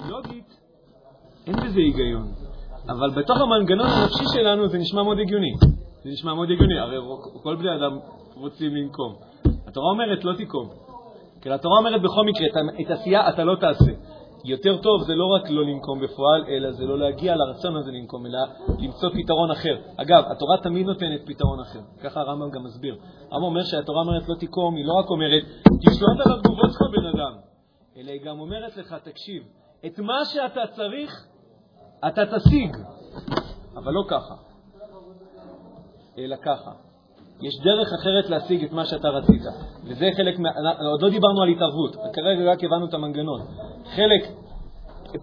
לוגית, 0.09 0.59
אין 1.47 1.55
בזה 1.55 1.79
היגיון. 1.79 2.27
אבל 2.89 3.09
בתוך 3.09 3.37
המנגנון 3.41 3.87
הנפשי 3.87 4.23
שלנו 4.33 4.67
זה 4.67 4.77
נשמע 4.77 5.03
מאוד 5.03 5.19
הגיוני. 5.19 5.53
זה 6.03 6.09
נשמע 6.09 6.33
מאוד 6.33 6.51
הגיוני, 6.51 6.79
הרי 6.79 6.97
כל 7.43 7.55
בני 7.55 7.75
אדם 7.75 7.97
רוצים 8.35 8.75
לנקום. 8.75 9.15
התורה 9.67 9.89
אומרת 9.91 10.23
לא 10.23 10.33
תיקום. 10.33 10.69
כי 11.41 11.49
התורה 11.49 11.79
אומרת 11.79 12.01
בכל 12.01 12.25
מקרה, 12.25 12.47
את 12.81 12.89
העשייה 12.89 13.29
אתה 13.29 13.43
לא 13.43 13.55
תעשה. 13.55 13.91
יותר 14.45 14.77
טוב 14.77 15.03
זה 15.03 15.15
לא 15.15 15.25
רק 15.25 15.49
לא 15.49 15.63
לנקום 15.65 15.99
בפועל, 15.99 16.43
אלא 16.47 16.71
זה 16.71 16.85
לא 16.85 16.99
להגיע 16.99 17.35
לרצון 17.35 17.75
הזה 17.75 17.91
לנקום, 17.91 18.25
אלא 18.25 18.39
למצוא 18.79 19.09
פתרון 19.09 19.51
אחר. 19.51 19.77
אגב, 19.97 20.23
התורה 20.31 20.57
תמיד 20.63 20.85
נותנת 20.85 21.21
פתרון 21.25 21.59
אחר, 21.59 21.79
ככה 22.03 22.19
הרמב"ם 22.19 22.49
גם 22.51 22.63
מסביר. 22.63 22.95
הרמב"ם 23.31 23.43
אומר 23.43 23.63
שהתורה 23.63 24.01
אומרת 24.01 24.29
לא 24.29 24.35
תיקום, 24.35 24.75
היא 24.75 24.85
לא 24.85 24.93
רק 24.93 25.09
אומרת, 25.09 25.43
תשלוט 25.81 26.17
על 26.25 26.33
התגובות 26.33 26.69
שלך 26.71 26.81
בן 26.91 27.05
אדם, 27.05 27.50
אלא 27.97 28.11
היא 28.11 28.21
גם 28.25 28.39
אומרת 28.39 28.77
לך, 28.77 28.95
תקשיב, 29.03 29.43
את 29.85 29.99
מה 29.99 30.25
שאתה 30.25 30.61
צריך, 30.75 31.27
אתה 32.07 32.21
תשיג, 32.25 32.77
אבל 33.75 33.91
לא 33.91 34.03
ככה, 34.07 34.35
אלא 36.17 36.35
ככה. 36.35 36.71
יש 37.41 37.53
דרך 37.63 37.93
אחרת 38.01 38.29
להשיג 38.29 38.63
את 38.63 38.71
מה 38.71 38.85
שאתה 38.85 39.07
רצית, 39.07 39.41
וזה 39.83 40.09
חלק 40.17 40.39
מה... 40.39 40.49
עוד 40.91 41.01
לא 41.01 41.09
דיברנו 41.09 41.41
על 41.41 41.49
התערבות, 41.49 41.95
כרגע 42.13 42.51
רק 42.51 42.63
הבנו 42.63 42.85
את 42.85 42.93
המנגנון. 42.93 43.41
חלק, 43.95 44.27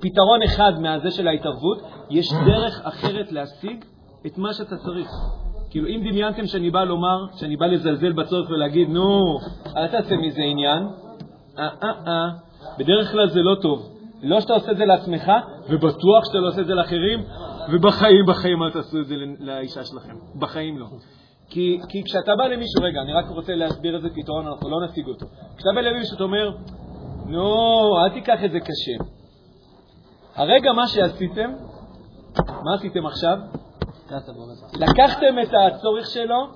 פתרון 0.01 0.43
אחד 0.43 0.73
מהזה 0.81 1.11
של 1.11 1.29
ההתערבות, 1.29 1.79
יש 2.11 2.33
דרך 2.47 2.81
אחרת 2.87 3.33
להשיג 3.33 3.85
את 4.27 4.39
מה 4.39 4.55
שאתה 4.55 4.77
צריך. 4.77 5.11
כאילו, 5.71 5.89
אם 5.89 6.01
דמיינתם 6.11 6.47
שאני 6.47 6.71
בא 6.71 6.85
לומר, 6.85 7.27
שאני 7.37 7.57
בא 7.57 7.67
לזלזל 7.67 8.13
בצורך 8.13 8.51
ולהגיד, 8.51 8.89
נו, 8.89 9.39
אל 9.77 9.89
תעשה 9.89 10.17
מזה 10.17 10.43
עניין, 10.43 10.83
אה, 11.59 11.69
אה, 11.83 11.93
אה, 12.07 12.48
בדרך 12.79 13.13
כלל 13.13 13.29
זה 13.29 13.41
לא 13.43 13.55
טוב. 13.63 13.95
לא 14.23 14.41
שאתה 14.41 14.53
עושה 14.53 14.73
את 14.73 14.77
זה 14.77 14.85
לעצמך, 14.85 15.33
ובטוח 15.69 16.25
שאתה 16.25 16.39
לא 16.39 16.49
עושה 16.49 16.61
את 16.61 16.67
זה 16.67 16.75
לאחרים, 16.75 17.25
ובחיים, 17.73 18.27
בחיים 18.27 18.63
אל 18.63 18.71
תעשו 18.71 19.01
את 19.01 19.07
זה 19.07 19.15
לאישה 19.39 19.85
שלכם. 19.85 20.15
בחיים 20.39 20.79
לא. 20.79 20.87
כי, 21.51 21.81
כי 21.89 22.03
כשאתה 22.05 22.33
בא 22.39 22.45
למישהו, 22.45 22.83
רגע, 22.83 23.01
אני 23.01 23.13
רק 23.13 23.29
רוצה 23.29 23.55
להסביר 23.55 23.97
איזה 23.97 24.09
פתרון, 24.15 24.47
אנחנו 24.47 24.71
לא 24.71 24.87
נשיג 24.87 25.07
אותו. 25.07 25.27
כשאתה 25.57 25.71
בא 25.75 25.81
למישהו, 25.81 26.17
אתה 26.17 26.25
אומר, 26.25 26.51
נו, 27.27 27.45
אל 28.05 28.11
תיקח 28.15 28.45
את 28.45 28.51
זה 28.51 28.61
קשה. 28.61 29.05
הרגע 30.35 30.73
מה 30.73 30.87
שעשיתם, 30.87 31.51
מה 32.65 32.75
עשיתם 32.75 33.07
עכשיו? 33.07 33.37
לקחתם 34.81 35.35
את 35.43 35.49
הצורך 35.55 36.07
שלו 36.07 36.47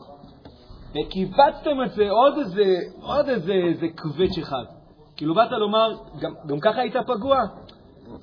וקיבצתם 0.90 1.82
את 1.86 1.92
זה 1.92 2.10
עוד 2.10 2.38
איזה, 2.38 2.64
עוד 3.02 3.28
איזה, 3.28 3.52
איזה 3.52 3.86
קווץ' 3.96 4.38
אחד. 4.38 4.81
כאילו 5.22 5.34
באת 5.34 5.52
לומר, 5.52 5.92
גם, 6.20 6.32
גם 6.46 6.60
ככה 6.60 6.80
היית 6.80 6.96
פגוע? 7.06 7.38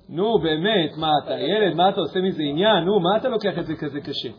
נו, 0.10 0.40
באמת, 0.40 0.98
מה 0.98 1.08
אתה 1.24 1.34
ילד, 1.34 1.76
מה 1.76 1.90
אתה 1.90 2.00
עושה 2.00 2.20
מזה 2.22 2.44
עניין? 2.44 2.84
נו, 2.86 3.00
מה 3.00 3.18
אתה 3.18 3.30
לוקח 3.30 3.60
את 3.60 3.66
זה 3.66 3.76
כזה 3.76 4.02
קשה? 4.02 4.30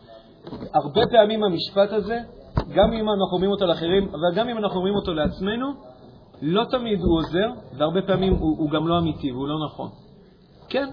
הרבה 0.73 1.01
פעמים 1.11 1.43
המשפט 1.43 1.91
הזה, 1.91 2.19
גם 2.75 2.93
אם 2.93 3.09
אנחנו 3.09 3.33
אומרים 3.33 3.51
אותו 3.51 3.65
לאחרים, 3.65 4.07
אבל 4.09 4.35
גם 4.35 4.49
אם 4.49 4.57
אנחנו 4.57 4.77
אומרים 4.77 4.95
אותו 4.95 5.13
לעצמנו, 5.13 5.67
לא 6.41 6.63
תמיד 6.71 6.99
הוא 6.99 7.17
עוזר, 7.17 7.49
והרבה 7.77 8.01
פעמים 8.01 8.33
הוא, 8.33 8.57
הוא 8.57 8.69
גם 8.69 8.87
לא 8.87 8.99
אמיתי 8.99 9.31
והוא 9.31 9.47
לא 9.47 9.55
נכון. 9.65 9.89
כן, 10.69 10.89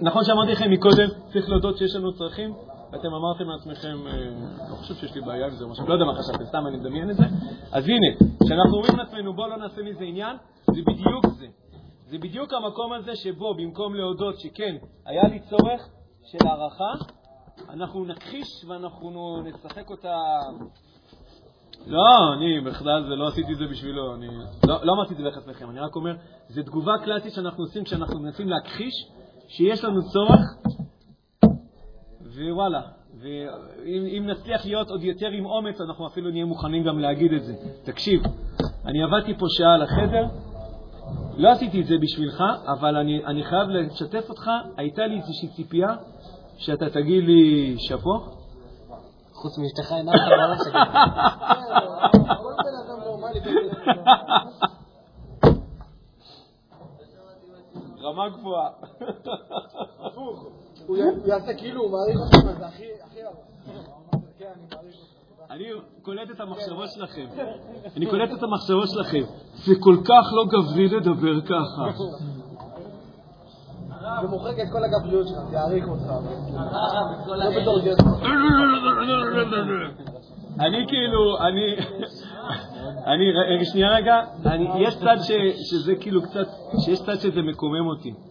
נכון 0.00 0.24
שאמרתי 0.24 0.52
לכם 0.52 0.70
מקודם, 0.70 1.08
צריך 1.32 1.48
להודות 1.48 1.76
שיש 1.76 1.96
לנו 1.96 2.12
צרכים, 2.12 2.54
ואתם 2.92 3.14
אמרתם 3.14 3.44
לעצמכם, 3.48 4.06
אה, 4.06 4.12
לא 4.70 4.76
חושב 4.76 4.94
שיש 4.94 5.14
לי 5.14 5.20
בעיה 5.20 5.46
עם 5.46 5.52
זה 5.52 5.64
או 5.64 5.70
משהו, 5.70 5.86
לא 5.86 5.92
יודע 5.92 6.04
מה 6.04 6.14
חשבתם, 6.14 6.44
סתם 6.44 6.66
אני 6.66 6.76
מדמיין 6.76 7.10
את 7.10 7.16
זה. 7.16 7.24
אז 7.72 7.88
הנה, 7.88 8.36
כשאנחנו 8.44 8.76
אומרים 8.76 8.96
לעצמנו, 8.96 9.34
בואו 9.34 9.48
לא 9.48 9.56
נעשה 9.56 9.82
מזה 9.82 10.04
עניין, 10.04 10.36
זה 10.74 10.80
בדיוק 10.86 11.26
זה. 11.26 11.46
זה 12.06 12.18
בדיוק 12.18 12.52
המקום 12.52 12.92
הזה 12.92 13.16
שבו 13.16 13.54
במקום 13.54 13.94
להודות 13.94 14.40
שכן, 14.40 14.76
היה 15.06 15.22
לי 15.22 15.40
צורך 15.40 15.88
של 16.24 16.38
הערכה, 16.46 16.92
אנחנו 17.68 18.04
נכחיש 18.04 18.64
ואנחנו 18.68 19.42
נשחק 19.42 19.90
אותה... 19.90 20.14
לא, 21.86 22.34
אני 22.36 22.60
בכלל 22.60 23.04
זה, 23.08 23.16
לא 23.16 23.28
עשיתי 23.28 23.52
את 23.52 23.58
זה 23.58 23.64
בשבילו, 23.70 24.14
אני 24.14 24.26
לא, 24.68 24.78
לא 24.82 24.92
אמרתי 24.92 25.12
את 25.12 25.18
זה 25.18 25.24
ביחס 25.24 25.46
לכם, 25.46 25.70
אני 25.70 25.80
רק 25.80 25.96
אומר, 25.96 26.16
זו 26.48 26.62
תגובה 26.62 26.92
קלאסית 27.04 27.32
שאנחנו 27.32 27.64
עושים 27.64 27.84
כשאנחנו 27.84 28.20
מנסים 28.20 28.48
להכחיש 28.48 28.94
שיש 29.48 29.84
לנו 29.84 30.00
צורך, 30.02 30.40
ווואלה, 32.38 32.80
ואם 33.20 34.26
נצליח 34.26 34.66
להיות 34.66 34.90
עוד 34.90 35.02
יותר 35.02 35.26
עם 35.26 35.46
אומץ, 35.46 35.80
אנחנו 35.80 36.06
אפילו 36.06 36.30
נהיה 36.30 36.44
מוכנים 36.44 36.84
גם 36.84 36.98
להגיד 36.98 37.32
את 37.32 37.44
זה. 37.44 37.54
תקשיב, 37.84 38.22
אני 38.86 39.02
עבדתי 39.02 39.34
פה 39.34 39.46
שעה 39.48 39.74
על 39.74 39.82
החדר, 39.82 40.26
לא 41.36 41.48
עשיתי 41.48 41.80
את 41.80 41.86
זה 41.86 41.94
בשבילך, 42.02 42.42
אבל 42.66 42.96
אני, 42.96 43.24
אני 43.26 43.44
חייב 43.44 43.68
לשתף 43.68 44.28
אותך, 44.28 44.50
הייתה 44.76 45.06
לי 45.06 45.16
איזושהי 45.16 45.48
ציפייה 45.48 45.96
שאתה 46.58 46.90
תגיד 46.90 47.24
לי 47.24 47.74
שאפו? 47.78 48.18
חוץ 49.32 49.58
מאשתך 49.58 49.92
אין 49.92 50.08
אף 50.08 50.14
אחד 50.14 50.28
בעולם 50.28 50.56
רמה 58.02 58.28
גבוהה. 58.28 58.70
הוא 60.88 60.96
יעשה 61.26 61.54
כאילו, 61.54 61.82
הוא 61.82 61.90
מעריך 61.90 62.18
אותך, 62.20 62.58
זה 62.58 62.66
הכי... 62.66 62.84
כן, 64.38 64.52
אני 65.50 65.64
קולט 66.02 66.30
את 66.30 66.40
המחשבות 66.40 66.88
שלכם. 66.90 67.26
אני 67.96 68.06
קולט 68.06 68.30
את 68.38 68.42
המחשבות 68.42 68.88
שלכם. 68.88 69.22
זה 69.54 69.74
כל 69.80 69.96
כך 70.04 70.32
לא 70.32 70.44
גברי 70.44 70.88
לדבר 70.88 71.40
ככה. 71.40 71.98
זה 74.20 74.28
מוחק 74.28 74.54
את 74.62 74.72
כל 74.72 74.84
הגבריות 74.84 75.28
שלך, 75.28 75.38
זה 75.50 75.56
יעריך 75.56 75.88
אותך. 75.88 76.12
לא 77.26 77.60
בתור 77.60 77.80
אני 80.60 80.86
כאילו, 80.88 81.38
אני, 81.38 81.76
אני, 83.06 83.64
שנייה 83.64 83.88
רגע, 83.88 84.14
יש 84.78 84.96
צד 84.98 85.16
שזה 85.70 85.94
כאילו 86.00 86.22
קצת, 86.22 86.46
שיש 86.84 87.02
צד 87.02 87.16
שזה 87.16 87.42
מקומם 87.42 87.86
אותי. 87.86 88.27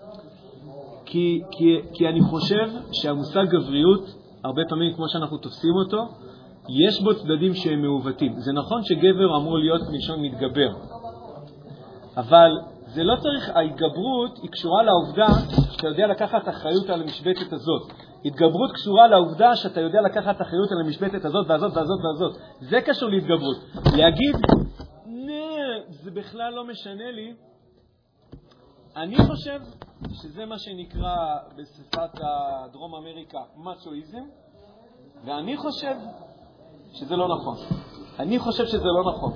כי, 1.10 1.42
כי, 1.52 1.82
כי 1.94 2.10
אני 2.10 2.22
חושב 2.22 2.70
שהמושג 2.92 3.46
גבריות, 3.46 4.06
הרבה 4.44 4.62
פעמים 4.70 4.94
כמו 4.96 5.06
שאנחנו 5.10 5.38
תופסים 5.38 5.74
אותו, 5.86 6.08
יש 6.70 7.02
בו 7.02 7.16
צדדים 7.16 7.54
שהם 7.54 7.82
מעוותים. 7.82 8.34
זה 8.38 8.52
נכון 8.54 8.84
שגבר 8.84 9.38
אמור 9.38 9.58
להיות 9.60 9.82
מלשון 9.92 10.22
מתגבר, 10.22 10.70
אבל 12.18 12.52
זה 12.88 13.04
לא 13.04 13.16
צריך, 13.16 13.50
ההתגברות 13.56 14.38
היא 14.42 14.52
קשורה 14.52 14.84
לעובדה 14.84 15.28
שאתה 15.72 15.88
יודע 15.88 16.08
לקחת 16.08 16.50
אחריות 16.50 16.90
על 16.90 17.02
המשבצת 17.02 17.54
הזאת. 17.54 17.92
התגברות 18.26 18.72
קשורה 18.74 19.08
לעובדה 19.08 19.56
שאתה 19.56 19.82
יודע 19.82 20.02
לקחת 20.02 20.42
אחריות 20.42 20.72
על 20.72 20.78
המשבצת 20.86 21.26
הזאת 21.26 21.46
והזאת 21.50 21.72
והזאת 21.76 22.00
והזאת. 22.04 22.42
זה 22.60 22.82
קשור 22.82 23.10
להתגברות. 23.10 23.58
להגיד, 23.98 24.36
נה, 25.06 25.44
זה 25.90 26.12
בכלל 26.12 26.54
לא 26.54 26.64
משנה 26.68 27.12
לי, 27.12 27.34
אני 28.98 29.18
חושב 29.18 29.60
שזה 30.12 30.46
מה 30.46 30.60
שנקרא 30.60 31.16
בשפת 31.56 32.22
דרום 32.74 32.96
אמריקה 32.96 33.40
מצ'ואיזם, 33.58 34.24
ואני 35.26 35.58
חושב 35.58 35.96
שזה 36.94 37.16
לא 37.16 37.28
נכון. 37.28 37.56
אני 38.20 38.40
חושב 38.40 38.66
שזה 38.66 38.88
לא 38.88 39.12
נכון, 39.12 39.34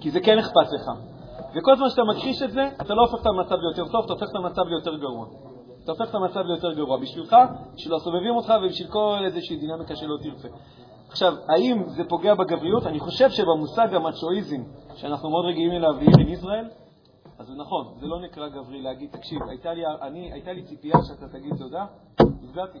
כי 0.00 0.10
זה 0.10 0.20
כן 0.20 0.38
אכפת 0.38 0.72
לך. 0.74 0.90
וכל 1.54 1.76
זמן 1.76 1.88
שאתה 1.90 2.02
מכחיש 2.04 2.42
את 2.42 2.50
זה, 2.50 2.68
אתה 2.80 2.94
לא 2.94 3.02
הופך 3.02 3.20
את 3.20 3.26
המצב 3.26 3.54
ליותר 3.54 3.92
טוב, 3.92 4.04
אתה 4.04 4.12
הופך 4.12 4.26
את 4.30 4.36
המצב 4.36 4.62
ליותר 4.62 4.96
גרוע. 4.96 5.26
אתה 5.84 5.92
הופך 5.92 6.10
את 6.10 6.14
המצב 6.14 6.40
ליותר 6.40 6.72
גרוע 6.72 6.96
בשבילך, 6.96 7.36
בשביל 7.74 7.94
הסובבים 7.94 8.36
אותך 8.36 8.52
ובשביל 8.62 8.88
כל 8.88 9.18
איזושהי 9.24 9.56
דינמיקה 9.56 9.96
שלא 9.96 10.16
תרצה. 10.22 10.48
עכשיו, 11.08 11.34
האם 11.48 11.88
זה 11.88 12.02
פוגע 12.08 12.34
בגבריות? 12.34 12.86
אני 12.86 13.00
חושב 13.00 13.30
שבמושג 13.30 13.94
המצ'ואיזם, 13.94 14.62
שאנחנו 14.96 15.30
מאוד 15.30 15.44
רגילים 15.44 15.72
אליו 15.72 15.94
בעיר 15.94 16.28
ישראל, 16.30 16.68
אז 17.38 17.46
זה 17.46 17.54
נכון, 17.54 17.94
זה 18.00 18.06
לא 18.06 18.20
נקרא 18.20 18.48
גברי 18.48 18.82
להגיד, 18.82 19.10
תקשיב, 19.10 19.38
הייתה 19.48 19.74
לי, 19.74 19.82
אני, 20.02 20.32
הייתה 20.32 20.52
לי 20.52 20.62
ציפייה 20.62 20.98
שאתה 21.08 21.28
תגיד 21.28 21.56
תודה, 21.58 21.86
נפגעתי. 22.42 22.78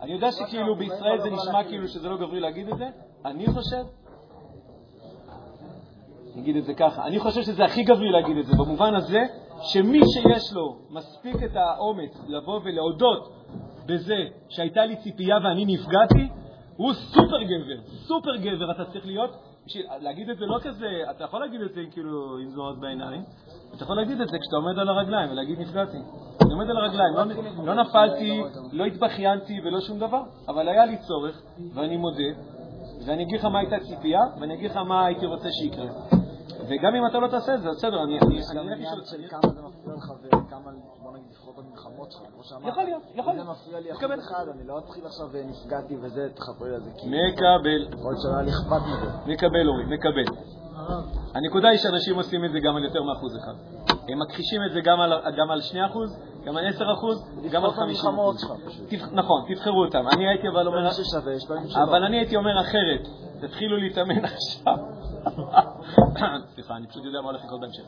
אני 0.00 0.12
יודע 0.12 0.32
שכאילו 0.32 0.74
בישראל 0.76 1.20
זה 1.20 1.30
נשמע 1.30 1.64
כאילו 1.64 1.88
שזה 1.88 2.08
לא 2.08 2.16
גברי 2.16 2.40
להגיד 2.40 2.68
את 2.68 2.78
זה, 2.78 2.88
אני 3.24 3.46
חושב 3.46 3.84
נגיד 6.36 6.56
את 6.56 6.64
זה 6.64 6.74
ככה. 6.74 7.06
אני 7.06 7.18
חושב 7.18 7.42
שזה 7.42 7.64
הכי 7.64 7.82
גברי 7.82 8.10
להגיד 8.10 8.36
את 8.36 8.46
זה, 8.46 8.52
במובן 8.52 8.94
הזה 8.94 9.20
שמי 9.62 10.00
שיש 10.14 10.52
לו 10.52 10.76
מספיק 10.90 11.36
את 11.44 11.56
האומץ 11.56 12.24
לבוא 12.28 12.60
ולהודות 12.64 13.32
בזה 13.86 14.24
שהייתה 14.48 14.84
לי 14.84 14.96
ציפייה 14.96 15.36
ואני 15.44 15.64
נפגעתי, 15.64 16.28
הוא 16.76 16.92
סופר 16.92 17.42
גבר, 17.42 17.82
סופר 17.88 18.36
גבר 18.36 18.70
אתה 18.70 18.84
צריך 18.84 19.06
להיות. 19.06 19.49
בשביל 19.70 19.86
להגיד 20.00 20.30
את 20.30 20.38
זה 20.38 20.46
לא 20.46 20.58
כזה, 20.62 20.86
אתה 21.10 21.24
יכול 21.24 21.40
להגיד 21.40 21.60
את 21.60 21.74
זה 21.74 21.80
כאילו 21.90 22.38
עם 22.38 22.50
זרועות 22.50 22.80
בעיניים, 22.80 23.22
אתה 23.74 23.82
יכול 23.84 23.96
להגיד 23.96 24.20
את 24.20 24.28
זה 24.28 24.38
כשאתה 24.38 24.56
עומד 24.56 24.78
על 24.78 24.88
הרגליים 24.88 25.30
ולהגיד 25.30 25.60
נפגעתי. 25.60 25.96
אני 26.42 26.52
עומד 26.52 26.70
על 26.70 26.76
הרגליים, 26.76 27.14
לא, 27.14 27.74
לא 27.74 27.82
נפלתי, 27.82 28.42
לא 28.72 28.84
התבכיינתי 28.84 29.60
ולא 29.64 29.80
שום 29.80 29.98
דבר, 29.98 30.22
אבל 30.48 30.68
היה 30.68 30.84
לי 30.84 30.96
צורך, 30.96 31.42
ואני 31.74 31.96
מודה, 31.96 32.40
ואני 33.06 33.22
אגיד 33.22 33.38
לך 33.38 33.44
מה 33.44 33.58
הייתה 33.58 33.76
ציפייה, 33.80 34.20
ואני 34.40 34.54
אגיד 34.54 34.70
לך 34.70 34.76
מה 34.76 35.06
הייתי 35.06 35.26
רוצה 35.26 35.48
שיקרה. 35.62 35.86
וגם 36.68 36.94
אם 36.94 37.06
אתה 37.06 37.18
לא 37.18 37.28
תעשה 37.28 37.54
את 37.54 37.62
זה, 37.62 37.68
בסדר, 37.70 38.02
אני 38.02 38.14
יש 38.14 38.46
גם 38.56 38.68
עניין 38.68 38.78
של 39.10 39.28
כמה 39.28 39.52
זה 39.52 39.62
מפריע 39.62 39.96
לך 39.96 40.12
וכמה, 40.24 40.70
נגיד, 41.30 41.38
לפחות 41.38 41.54
במלחמות 41.56 42.12
שלך, 42.12 42.20
כמו 42.34 42.44
שאמרת. 42.44 42.68
יכול 42.68 42.84
להיות, 42.84 43.02
יכול 43.14 43.32
אם 43.32 43.38
להיות. 43.38 43.46
זה 43.46 43.52
מפריע 43.52 43.80
לי 43.80 43.92
אחוז. 43.92 44.24
אחד, 44.26 44.44
אני 44.54 44.66
לא 44.66 44.78
אתחיל 44.78 45.06
עכשיו 45.06 45.26
ונפגעתי 45.32 45.96
וזה, 46.02 46.28
תחפרי 46.34 46.74
על 46.74 46.80
זה, 46.82 46.90
מקבל, 46.90 47.82
יכול 47.94 48.12
להיות 48.12 48.20
שהיה 48.22 48.42
לי 48.42 48.50
אכפת 48.50 48.82
מזה. 48.90 49.32
מקבל 49.32 49.68
אורי, 49.68 49.84
מקבל. 49.84 50.24
הנקודה 51.34 51.68
היא 51.68 51.78
שאנשים 51.78 52.16
עושים 52.16 52.44
את 52.44 52.50
זה 52.52 52.60
גם 52.60 52.76
על 52.76 52.84
יותר 52.84 53.02
מאחוז 53.02 53.36
אחד. 53.36 53.54
הם 54.08 54.18
מכחישים 54.22 54.60
את 54.66 54.72
זה 54.72 54.80
גם 54.80 55.00
על, 55.00 55.12
גם 55.38 55.50
על 55.50 55.60
2 55.60 55.84
אחוז, 55.84 56.20
גם 56.44 56.56
על 56.56 56.66
10 56.66 56.92
אחוז, 56.92 57.30
גם 57.50 57.64
על 57.64 57.70
50 57.70 57.86
במלחמות 57.86 58.36
אחוז. 58.36 58.40
שלך 58.40 58.50
פשוט. 58.66 58.88
תבח- 58.88 59.12
נכון, 59.12 59.42
תבחרו 59.54 59.84
אותם. 59.84 60.04
אני 60.12 60.28
הייתי 60.28 60.48
אבל 60.48 60.66
אומר... 60.66 60.90
אבל 61.88 62.04
אני 62.04 62.16
הייתי 62.18 62.36
אומר 62.36 62.60
אחרת, 62.60 63.08
תתחילו 63.40 63.76
להתאמן 63.76 64.24
עכשיו. 64.24 64.76
סליחה, 66.54 66.76
אני 66.76 66.86
פשוט 66.86 67.04
יודע 67.04 67.20
מה 67.20 67.26
הולך 67.30 67.44
לקרות 67.44 67.60
בהמשך. 67.60 67.82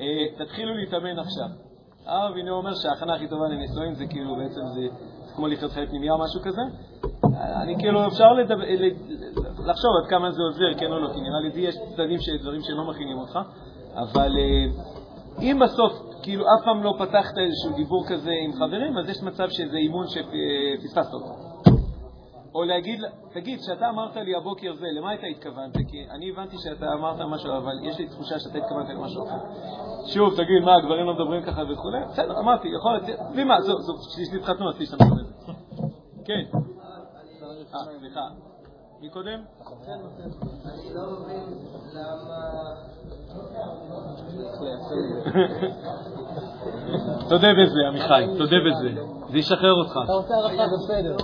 אה, 0.00 0.44
תתחילו 0.44 0.74
להתאמן 0.74 1.18
עכשיו. 1.18 1.71
הרב 2.06 2.36
הנה 2.36 2.50
אומר 2.50 2.74
שההכנה 2.74 3.14
הכי 3.14 3.28
טובה 3.28 3.48
לנישואים 3.48 3.94
זה 3.94 4.06
כאילו 4.06 4.36
בעצם 4.36 4.60
זה 4.74 4.80
כמו 5.36 5.46
לחיות 5.46 5.72
חיי 5.72 5.86
פנימייה 5.86 6.12
או 6.12 6.18
משהו 6.18 6.40
כזה. 6.42 6.60
אה, 7.24 7.62
אני 7.62 7.74
כאילו, 7.78 8.06
אפשר 8.06 8.24
לחשוב 9.58 9.90
עד 10.02 10.10
כמה 10.10 10.30
זה 10.30 10.42
עוזר, 10.42 10.78
כן 10.78 10.92
או 10.92 10.98
לא, 10.98 11.08
כי 11.14 11.20
נראה 11.20 11.40
לי 11.54 11.60
יש 11.60 11.74
צדדים, 11.96 12.18
ש- 12.20 12.28
דברים 12.42 12.60
שלא 12.60 12.84
מכינים 12.90 13.18
אותך, 13.18 13.38
אבל 13.96 14.30
אה, 14.38 14.66
אם 15.42 15.58
בסוף, 15.64 15.92
כאילו 16.22 16.44
אף 16.44 16.64
פעם 16.64 16.82
לא 16.82 16.94
פתחת 16.98 17.38
איזשהו 17.38 17.76
דיבור 17.76 18.04
כזה 18.08 18.30
עם 18.44 18.52
חברים, 18.52 18.98
אז 18.98 19.08
יש 19.08 19.22
מצב 19.22 19.48
שזה 19.48 19.76
אימון 19.76 20.06
שפספסת 20.06 21.14
אותו. 21.14 21.51
או 22.54 22.64
להגיד, 22.64 23.00
לה- 23.00 23.08
תגיד, 23.32 23.58
כשאתה 23.60 23.88
אמרת 23.88 24.16
לי 24.16 24.34
הבוקר 24.36 24.74
זה, 24.74 24.86
למה 24.98 25.14
אתה 25.14 25.26
התכוונת? 25.26 25.74
כי 25.88 26.06
אני 26.10 26.30
הבנתי 26.30 26.56
שאתה 26.58 26.86
אמרת 26.92 27.20
משהו, 27.20 27.56
אבל 27.56 27.72
יש 27.82 27.98
לי 27.98 28.08
תחושה 28.08 28.38
שאתה 28.38 28.58
התכוונת 28.58 28.88
למשהו 28.88 29.24
אחר. 29.26 29.38
שוב, 30.06 30.34
תגיד, 30.34 30.62
מה, 30.64 30.74
הגברים 30.76 31.06
לא 31.06 31.14
מדברים 31.14 31.42
ככה 31.42 31.62
וכולי? 31.72 31.98
בסדר, 32.10 32.38
אמרתי, 32.38 32.68
יכול 32.68 32.92
להיות, 32.92 33.20
תראי 33.32 33.44
מה, 33.44 33.60
זו, 33.60 33.80
זו, 33.80 33.92
כשאשתי 33.96 34.36
התחתנו, 34.36 34.68
אז 34.68 34.74
תשתמשו 34.78 35.14
בזה. 35.14 35.52
כן. 36.24 36.44
אה, 37.74 37.98
סליחה. 37.98 38.20
מי 39.00 39.08
קודם? 39.10 39.40
אני 40.64 40.94
לא 40.94 41.02
מבין 41.10 41.42
למה... 41.92 42.74
תודה 47.28 47.48
בזה, 47.62 47.88
עמיחי, 47.88 48.24
תודה 48.38 48.56
בזה. 48.66 48.90
זה 49.30 49.38
ישחרר 49.38 49.72
אותך. 49.72 49.98
אתה 50.04 50.12
רוצה 50.12 50.34
הערכה 50.34 50.64
בסדר. 50.74 51.16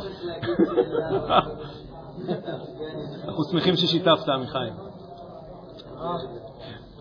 אנחנו 3.25 3.45
שמחים 3.51 3.77
ששיתפת, 3.77 4.29
עמיחי. 4.29 4.69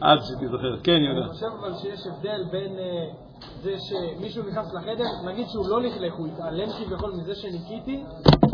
עד 0.01 0.19
שתיזכר. 0.23 0.77
כן, 0.83 0.91
יהודה. 0.91 1.21
אני 1.21 1.29
חושב 1.29 1.47
אבל 1.59 1.73
שיש 1.73 2.07
הבדל 2.07 2.43
בין 2.51 2.79
אה, 2.79 3.07
זה 3.63 3.75
שמישהו 3.79 4.43
נכנס 4.43 4.73
לחדר, 4.73 5.03
נגיד 5.25 5.47
שהוא 5.47 5.69
לא 5.69 5.81
לכלך, 5.81 6.13
הוא 6.13 6.27
יתעלם 6.27 6.69
כביכול 6.69 7.11
מזה 7.11 7.35
שניקיתי, 7.35 8.03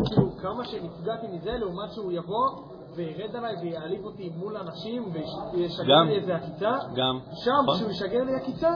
כאילו 0.08 0.36
כמה 0.36 0.64
שנפגעתי 0.64 1.26
מזה, 1.26 1.58
לעומת 1.58 1.92
שהוא 1.92 2.12
יבוא 2.12 2.50
וירד 2.96 3.36
עליי 3.36 3.54
ויעליב 3.62 4.04
אותי 4.04 4.30
מול 4.36 4.56
אנשים 4.56 5.12
וישגר. 5.52 6.02
לי 6.06 6.16
איזה 6.16 6.34
עקיצה, 6.34 6.70
גם. 6.96 7.18
שם 7.44 7.50
נכון. 7.62 7.76
כשהוא 7.76 7.90
ישגר 7.90 8.24
לי 8.24 8.34
עקיצה, 8.34 8.70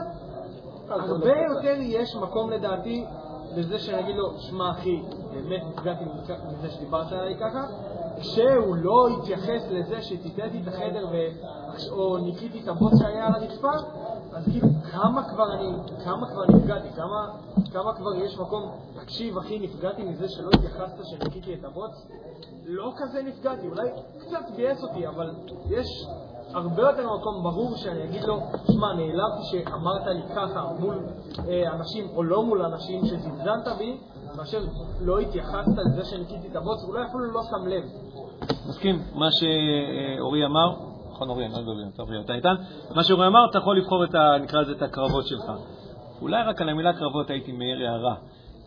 הרבה 0.89 1.33
יותר 1.49 1.77
יש 1.81 2.17
מקום 2.23 2.51
לדעתי 2.51 3.05
לזה 3.57 3.79
שנגיד 3.79 4.17
לו, 4.17 4.39
שמע 4.39 4.71
אחי, 4.71 5.03
באמת 5.31 5.63
נפגעתי 5.69 6.05
מזה 6.05 6.71
שדיברת 6.71 7.13
עליי 7.13 7.35
ככה, 7.35 7.61
כשהוא 8.21 8.77
לא 8.77 9.09
יתייחס 9.11 9.63
לזה 9.71 10.03
שציטטתי 10.03 10.63
את 10.63 10.69
החדר. 10.69 11.09
או 11.91 12.19
ניקיתי 12.19 12.61
את 12.61 12.69
הבוץ 12.69 12.93
שהיה 12.99 13.27
על 13.27 13.35
הרצפה, 13.35 13.71
אז 14.33 14.45
כאילו 14.45 14.69
כמה 14.93 15.29
כבר 15.29 15.53
אני, 15.55 15.73
כמה 16.05 16.27
כבר 16.27 16.57
נפגעתי, 16.57 16.89
כמה, 16.97 17.27
כמה 17.73 17.95
כבר 17.95 18.15
יש 18.15 18.39
מקום, 18.39 18.71
תקשיב 19.01 19.39
אחי, 19.39 19.59
נפגעתי 19.59 20.03
מזה 20.03 20.29
שלא 20.29 20.51
התייחסת 20.55 21.05
שניקיתי 21.05 21.55
את 21.55 21.65
הבוץ, 21.65 22.07
לא 22.67 22.93
כזה 22.97 23.23
נפגעתי, 23.23 23.67
אולי 23.67 23.89
קצת 24.19 24.51
ביאס 24.57 24.83
אותי, 24.83 25.09
אבל 25.09 25.35
יש 25.71 26.07
הרבה 26.55 26.83
יותר 26.83 27.07
מקום 27.15 27.43
ברור 27.43 27.77
שאני 27.77 28.05
אגיד 28.05 28.25
לו, 28.25 28.41
שמע, 28.73 28.93
נעלבתי 28.93 29.43
שאמרת 29.43 30.07
לי 30.07 30.35
ככה 30.35 30.73
מול 30.79 31.07
אה, 31.49 31.73
אנשים 31.73 32.09
או 32.15 32.23
לא 32.23 32.43
מול 32.43 32.63
אנשים 32.63 33.07
שזלזלת 33.07 33.69
בי, 33.79 33.99
מאשר 34.37 34.65
לא 35.01 35.19
התייחסת 35.19 35.73
לזה 35.77 36.05
שניקיתי 36.05 36.49
את 36.49 36.57
הבוץ, 36.57 36.85
אולי 36.85 37.07
אפילו 37.07 37.33
לא 37.33 37.43
שם 37.43 37.67
לב. 37.67 37.85
מסכים, 38.69 38.99
מה 39.15 39.29
שאורי 39.31 40.45
אמר, 40.45 40.75
נכון 41.11 41.29
אורי, 41.29 41.47
אני 41.47 41.53
לא 41.53 41.59
יודע, 41.59 41.97
טוב, 41.97 42.09
אתה 42.25 42.35
איתן, 42.35 42.55
מה 42.95 43.05
שאורי 43.05 43.27
אמר, 43.27 43.41
אתה 43.51 43.59
יכול 43.59 43.79
לבחור 43.79 44.05
את 44.05 44.15
ה... 44.15 44.39
נקרא 44.43 44.61
לזה 44.61 44.73
את 44.73 44.83
הקרבות 44.83 45.27
שלך. 45.27 45.53
אולי 46.23 46.43
רק 46.43 46.61
על 46.63 46.69
המילה 46.69 46.93
קרבות 46.93 47.31
הייתי 47.31 47.53
מעיר 47.53 47.91
הערה. 47.91 48.15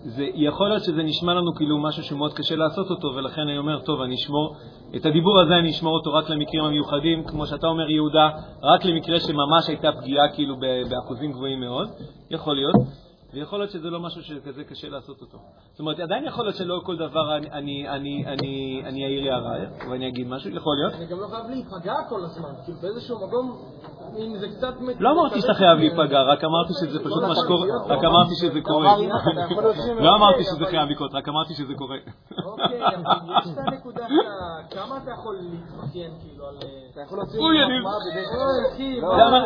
זה 0.03 0.27
יכול 0.33 0.69
להיות 0.69 0.83
שזה 0.83 1.03
נשמע 1.03 1.33
לנו 1.33 1.55
כאילו 1.55 1.77
משהו 1.77 2.03
שמאוד 2.03 2.33
קשה 2.33 2.55
לעשות 2.55 2.89
אותו, 2.89 3.07
ולכן 3.07 3.41
אני 3.41 3.57
אומר, 3.57 3.79
טוב, 3.79 4.01
אני 4.01 4.15
אשמור, 4.15 4.55
את 4.95 5.05
הדיבור 5.05 5.39
הזה 5.39 5.55
אני 5.55 5.69
אשמור 5.69 5.93
אותו 5.93 6.13
רק 6.13 6.29
למקרים 6.29 6.63
המיוחדים, 6.63 7.23
כמו 7.23 7.47
שאתה 7.47 7.67
אומר, 7.67 7.89
יהודה, 7.89 8.29
רק 8.63 8.85
למקרה 8.85 9.19
שממש 9.19 9.67
הייתה 9.67 9.91
פגיעה 9.91 10.29
כאילו 10.33 10.55
באחוזים 10.89 11.31
גבוהים 11.31 11.59
מאוד, 11.59 11.89
יכול 12.31 12.55
להיות. 12.55 12.75
ויכול 13.33 13.59
להיות 13.59 13.71
שזה 13.71 13.89
לא 13.89 13.99
משהו 13.99 14.23
שכזה 14.23 14.63
קשה 14.63 14.89
לעשות 14.89 15.21
אותו. 15.21 15.37
זאת 15.71 15.79
אומרת, 15.79 15.99
עדיין 15.99 16.25
יכול 16.25 16.45
להיות 16.45 16.55
שלא 16.55 16.81
כל 16.85 16.97
דבר 16.97 17.37
אני, 17.37 17.87
אעיר 19.05 19.33
הערה 19.33 19.55
ואני 19.89 20.07
אגיד 20.07 20.27
משהו, 20.27 20.49
יכול 20.49 20.73
להיות. 20.77 20.93
אני 20.93 21.05
גם 21.05 21.19
לא 21.19 21.27
חייב 21.27 21.45
להיפגע 21.49 21.95
כל 22.09 22.23
הזמן, 22.23 22.49
כאילו 22.65 22.77
באיזשהו 22.81 23.27
מקום, 23.27 23.65
אם 24.17 24.37
זה 24.37 24.47
קצת... 24.47 24.73
לא 24.99 25.11
אמרתי 25.11 25.41
שאתה 25.41 25.53
חייב 25.53 25.77
להיפגע, 25.77 26.21
רק 26.21 26.43
אמרתי 26.43 26.73
שזה 26.73 26.99
פשוט 26.99 27.23
מה 27.23 27.35
שקורה, 27.35 27.67
רק 27.85 28.03
אמרתי 28.03 28.35
שזה 28.35 28.61
קורה. 28.61 28.95
לא 29.99 30.15
אמרתי 30.15 30.43
שזה 30.43 30.65
חייב 30.71 30.89
לקרות, 30.89 31.13
רק 31.13 31.29
אמרתי 31.29 31.53
שזה 31.53 31.73
קורה. 31.77 31.97
אוקיי, 32.45 32.85
אבל 32.85 32.95
יש 33.39 33.53
את 33.53 33.57
הנקודה 33.57 34.03
שאתה, 34.03 34.75
כמה 34.79 34.97
אתה 35.03 35.11
יכול 35.11 35.35
להתמקן 35.35 36.11
כאילו 36.21 36.47
על... 36.47 36.55
אתה 36.91 37.01
יכול 37.01 37.17
להוציא 37.17 37.39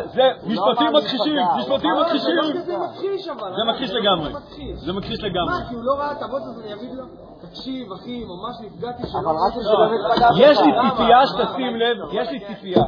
זה 0.06 0.30
משפטים 0.46 0.92
מכחישים, 0.92 1.36
משפטים 1.58 1.90
זה 1.94 2.02
מכחישים. 2.02 2.36
לא 2.36 2.60
כזה 2.60 2.76
מכחיש 2.78 3.28
אבל. 3.28 3.52
זה 3.56 3.64
מכחיש 3.72 3.90
לגמרי. 3.90 4.32
זה 4.74 4.92
מכחיש. 4.92 5.20
לגמרי. 5.20 5.46
מה, 5.46 5.68
כי 5.68 5.74
הוא 5.74 5.84
לא 5.84 5.92
ראה 5.92 6.12
את 6.12 6.22
הבוץ 6.22 6.42
הזה, 6.42 6.64
אני 6.64 6.74
אגיד 6.74 6.94
לו, 6.94 7.04
תקשיב, 7.40 7.92
אחי, 7.92 8.24
ממש 8.24 8.56
נפגעתי 8.60 9.02
שלא... 9.06 9.20
אבל 9.20 9.36
רק 9.46 9.56
בשביל 9.56 9.76
באמת 9.76 10.00
פגעת 10.16 10.32
יש 10.36 10.58
לי? 10.58 10.72
ציפייה? 10.90 11.26
שתשים? 11.26 11.76
לב, 11.76 11.96
יש 12.12 12.28
לי 12.30 12.40
ציפייה. 12.46 12.82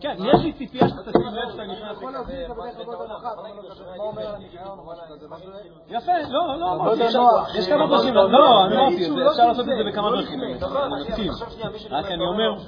כן, 0.00 0.14
יש 0.18 0.40
לי 0.44 0.52
ציפייה 0.52 0.88
שתשים 0.88 1.22
לב 1.32 1.50
שאתה 1.52 1.62
נכנס 1.64 2.02
לכזה... 2.02 2.46
יפה, 5.88 6.12
לא, 6.28 6.58
לא 6.60 6.72
אמרתי, 6.72 7.04
יש 7.54 7.68
כמה 7.68 7.86
דרכים, 7.86 8.14
לא, 8.14 8.64
אני 8.66 8.76
אמרתי, 8.76 9.04
זה- 9.10 9.30
אפשר 9.30 9.46
לעשות 9.48 9.66
את 9.68 9.76
זה 9.78 9.84
בכמה 9.92 10.10
דרכים, 10.10 10.40
באמת, 10.40 10.62
אני 10.62 11.28
מסכים. 11.28 11.32
רק 11.90 12.06
אני 12.06 12.24
אומר, 12.26 12.58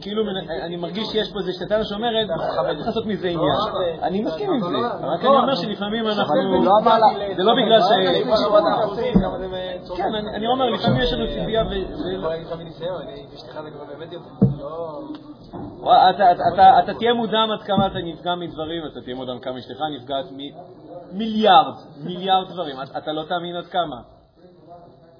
כאילו, 0.00 0.22
אני 0.62 0.76
מרגיש 0.76 1.08
שיש 1.08 1.32
פה 1.32 1.38
איזה 1.38 1.52
שתתנה 1.52 1.84
שאומרת, 1.84 2.28
צריך 2.76 2.86
לעשות 2.86 3.06
מזה 3.06 3.28
עניין. 3.28 3.56
אני 4.02 4.22
מסכים 4.22 4.52
עם 4.52 4.60
זה, 4.60 4.76
רק 5.02 5.20
אני 5.20 5.28
אומר 5.28 5.54
שלפעמים 5.54 6.06
אנחנו, 6.06 6.34
זה 7.36 7.42
לא 7.42 7.52
בגלל 7.56 7.80
ש... 7.80 7.90
כן, 9.96 10.14
אני 10.14 10.36
אני 10.36 10.46
אומר, 10.46 10.70
לפעמים 10.70 11.00
יש 11.00 11.12
לנו 11.12 11.26
ציפייה 11.26 11.62
ו... 11.62 11.70
אתה- 15.82 16.32
אתה- 16.32 16.42
אתה- 16.54 16.78
אתה 16.84 16.94
תהיה 16.98 17.14
מודע 17.14 17.38
עד 17.52 17.62
כמה 17.62 17.86
אתה 17.86 17.98
נפגע 17.98 18.34
מדברים, 18.34 18.82
אתה 18.92 19.00
תהיה 19.00 19.16
מודע 19.16 19.32
עד 19.32 19.40
כמה 19.42 19.58
אשתך 19.58 19.80
נפגעת 19.96 20.24
ממיליארד, 21.12 21.74
מיליארד 22.04 22.48
דברים. 22.52 22.76
אתה- 22.98 23.12
לא 23.12 23.24
תאמין 23.28 23.56
עד 23.56 23.66
כמה. 23.66 23.96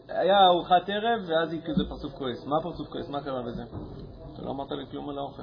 היה 0.08 0.46
ארוחת 0.46 0.88
ערב, 0.88 1.20
ואז 1.26 1.52
היא 1.52 1.60
כזה 1.64 1.84
פרצוף 1.88 2.12
כועס. 2.14 2.46
מה 2.46 2.60
פרצוף 2.62 2.88
כועס? 2.88 3.08
מה 3.08 3.20
קרה 3.20 3.42
בזה? 3.42 3.62
אתה 4.34 4.42
לא 4.42 4.50
אמרת 4.50 4.72
לי 4.72 4.86
כלום 4.90 5.10
על 5.10 5.18
האוכל. 5.18 5.42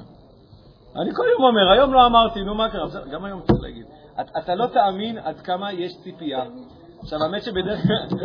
אני 0.95 1.09
כל 1.15 1.23
יום 1.33 1.43
אומר, 1.43 1.69
היום 1.71 1.93
לא 1.93 2.05
אמרתי, 2.05 2.43
נו 2.43 2.55
מה 2.55 2.69
קרה? 2.69 2.85
גם 3.11 3.25
היום 3.25 3.41
צריך 3.41 3.61
להגיד. 3.63 3.85
את- 4.21 4.37
אתה 4.37 4.55
לא 4.55 4.67
תאמין 4.67 5.17
עד 5.17 5.39
כמה 5.39 5.73
יש 5.73 5.91
ציפייה. 6.03 6.43
עכשיו, 7.01 7.23
האמת 7.23 7.43
שבדרך 7.43 7.81
כלל... 7.81 8.19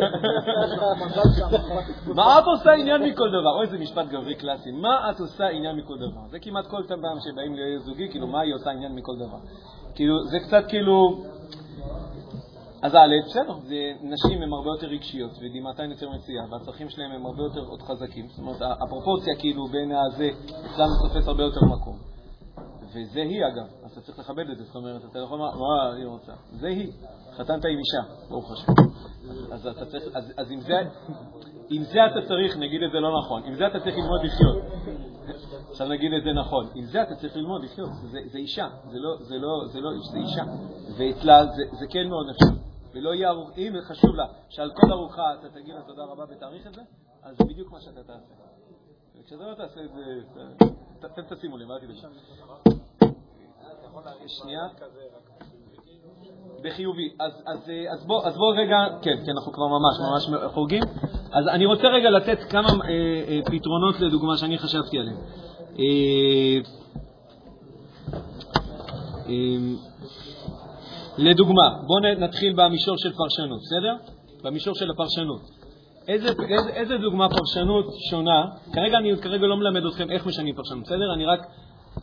מה 2.15 2.39
את 2.39 2.43
עושה 2.45 2.71
עניין 2.71 3.03
מכל 3.03 3.29
דבר? 3.29 3.57
אוי, 3.57 3.67
זה 3.67 3.77
משפט 3.77 4.05
גברי 4.07 4.35
קלאסי. 4.35 4.71
מה 4.71 5.09
את 5.09 5.19
עושה 5.19 5.47
עניין 5.47 5.75
מכל 5.75 5.97
דבר? 5.97 6.21
זה 6.29 6.39
כמעט 6.39 6.67
כל 6.67 6.83
פעם 6.87 7.17
שבאים 7.19 7.55
להיות 7.55 7.83
זוגי, 7.83 8.09
כאילו, 8.09 8.27
מה 8.27 8.41
היא 8.41 8.55
עושה 8.55 8.69
עניין 8.71 8.95
מכל 8.95 9.15
דבר? 9.15 9.37
כאילו, 9.95 10.23
זה 10.23 10.39
קצת 10.39 10.63
כאילו... 10.67 11.23
אז 12.81 12.95
א', 12.95 13.29
בסדר, 13.29 13.53
נשים 14.01 14.41
הן 14.41 14.53
הרבה 14.53 14.69
יותר 14.69 14.87
רגשיות, 14.87 15.31
ודמעתן 15.41 15.91
יותר 15.91 16.09
מציאה, 16.09 16.43
והצרכים 16.51 16.89
שלהם 16.89 17.11
הם 17.11 17.25
הרבה 17.25 17.43
יותר 17.43 17.61
עוד 17.69 17.81
חזקים. 17.81 18.27
זאת 18.27 18.39
אומרת, 18.39 18.61
הפרופורציה 18.81 19.35
כאילו 19.35 19.67
בין 19.67 19.91
הזה, 19.91 20.29
אצלנו 20.49 20.93
תופס 21.07 21.27
הרבה 21.27 21.43
יותר 21.43 21.65
מקום. 21.65 22.14
וזה 22.95 23.19
היא 23.19 23.45
אגב, 23.47 23.67
אז 23.83 23.91
אתה 23.91 24.01
צריך 24.01 24.19
לכבד 24.19 24.49
את 24.49 24.57
זה, 24.57 24.63
זאת 24.63 24.75
אומרת, 24.75 25.01
אתה 25.11 25.19
יכול 25.19 25.37
לומר, 25.37 25.51
מה 25.51 25.93
היא 25.97 26.05
רוצה? 26.05 26.31
זה 26.51 26.67
היא, 26.67 26.91
חתנת 27.31 27.65
עם 27.65 27.77
אישה, 27.77 28.27
ברוך 28.29 28.51
השם. 28.51 28.71
אז 29.51 29.67
אתה 29.67 29.85
צריך, 29.85 30.03
אז, 30.13 30.33
אז 30.37 30.51
עם, 30.51 30.59
זה, 30.59 30.79
עם 31.69 31.83
זה 31.83 31.99
אתה 32.05 32.27
צריך, 32.27 32.57
נגיד 32.57 32.83
את 32.83 32.91
זה 32.91 32.99
לא 32.99 33.19
נכון, 33.19 33.43
עם 33.43 33.53
זה 33.55 33.67
אתה 33.67 33.79
צריך 33.79 33.95
ללמוד 33.95 34.21
לחיות. 34.23 34.63
עכשיו 35.69 35.87
נגיד 35.87 36.13
את 36.13 36.23
זה 36.23 36.33
נכון, 36.33 36.67
עם 36.75 36.85
זה 36.85 37.01
אתה 37.01 37.15
צריך 37.15 37.35
ללמוד 37.35 37.63
לחיות, 37.63 37.89
זה, 38.31 38.37
אישה, 38.37 38.67
זה 38.91 38.97
לא, 38.99 39.09
לא, 39.29 39.67
זה 39.71 39.81
לא 39.81 39.91
איש, 39.91 40.07
זה 40.11 40.17
אישה, 40.17 40.43
ואצלה 40.97 41.45
זה, 41.79 41.85
כן 41.89 42.07
מאוד 42.09 42.25
נחשב. 42.29 42.61
ולא 42.93 43.13
יהיה 43.13 43.29
ארוך, 43.29 43.49
אם 43.57 43.73
חשוב 43.87 44.15
לה 44.15 44.25
שעל 44.49 44.71
כל 44.75 44.91
ארוחה 44.91 45.33
אתה 45.39 45.49
תגיד 45.49 45.75
לה 45.75 45.81
תודה 45.81 46.03
רבה 46.03 46.23
ותאריך 46.29 46.67
את 46.67 46.73
זה, 46.73 46.81
אז 47.23 47.37
זה 47.37 47.43
בדיוק 47.43 47.71
מה 47.71 47.81
שאתה 47.81 48.03
תעשה. 48.03 48.33
וכשאתה 49.19 49.43
לא 49.43 49.55
תעשה 49.55 49.81
את 49.83 49.89
זה, 49.93 50.65
אתם 51.05 51.35
תשימו 51.35 51.57
לב, 51.57 51.71
אל 51.71 51.79
תדאגו. 51.79 52.74
שנייה. 54.27 54.67
בחיובי. 56.63 57.09
אז, 57.19 57.31
אז, 57.47 57.69
אה, 57.69 57.93
אז, 57.93 58.05
בוא, 58.05 58.27
אז 58.27 58.37
בוא 58.37 58.53
רגע, 58.57 58.77
כן, 59.01 59.17
כן, 59.25 59.31
אנחנו 59.37 59.51
כבר 59.53 59.67
ממש 59.67 59.95
ממש 59.99 60.51
חורגים. 60.53 60.83
אז 61.31 61.47
אני 61.47 61.65
רוצה 61.65 61.87
רגע 61.87 62.09
לתת 62.09 62.39
כמה 62.49 62.67
אה, 62.67 62.89
אה, 63.27 63.39
פתרונות 63.45 63.99
לדוגמה 63.99 64.37
שאני 64.37 64.57
חשבתי 64.57 64.99
עליהם. 64.99 65.17
אה, 65.79 66.59
אה, 69.27 69.33
לדוגמה, 71.17 71.69
בואו 71.87 72.15
נתחיל 72.17 72.53
במישור 72.53 72.97
של 72.97 73.11
פרשנות, 73.13 73.59
בסדר? 73.61 73.95
במישור 74.43 74.73
של 74.75 74.91
הפרשנות. 74.91 75.41
איזה, 76.07 76.29
איזה, 76.49 76.69
איזה 76.69 76.97
דוגמה 76.97 77.27
פרשנות 77.29 77.85
שונה? 78.09 78.45
כרגע 78.73 78.97
אני 78.97 79.17
כרגע 79.21 79.47
לא 79.47 79.57
מלמד 79.57 79.85
אתכם 79.85 80.11
איך 80.11 80.25
משנים 80.25 80.55
פרשנות, 80.55 80.83
בסדר? 80.83 81.13
אני 81.15 81.25
רק, 81.25 81.39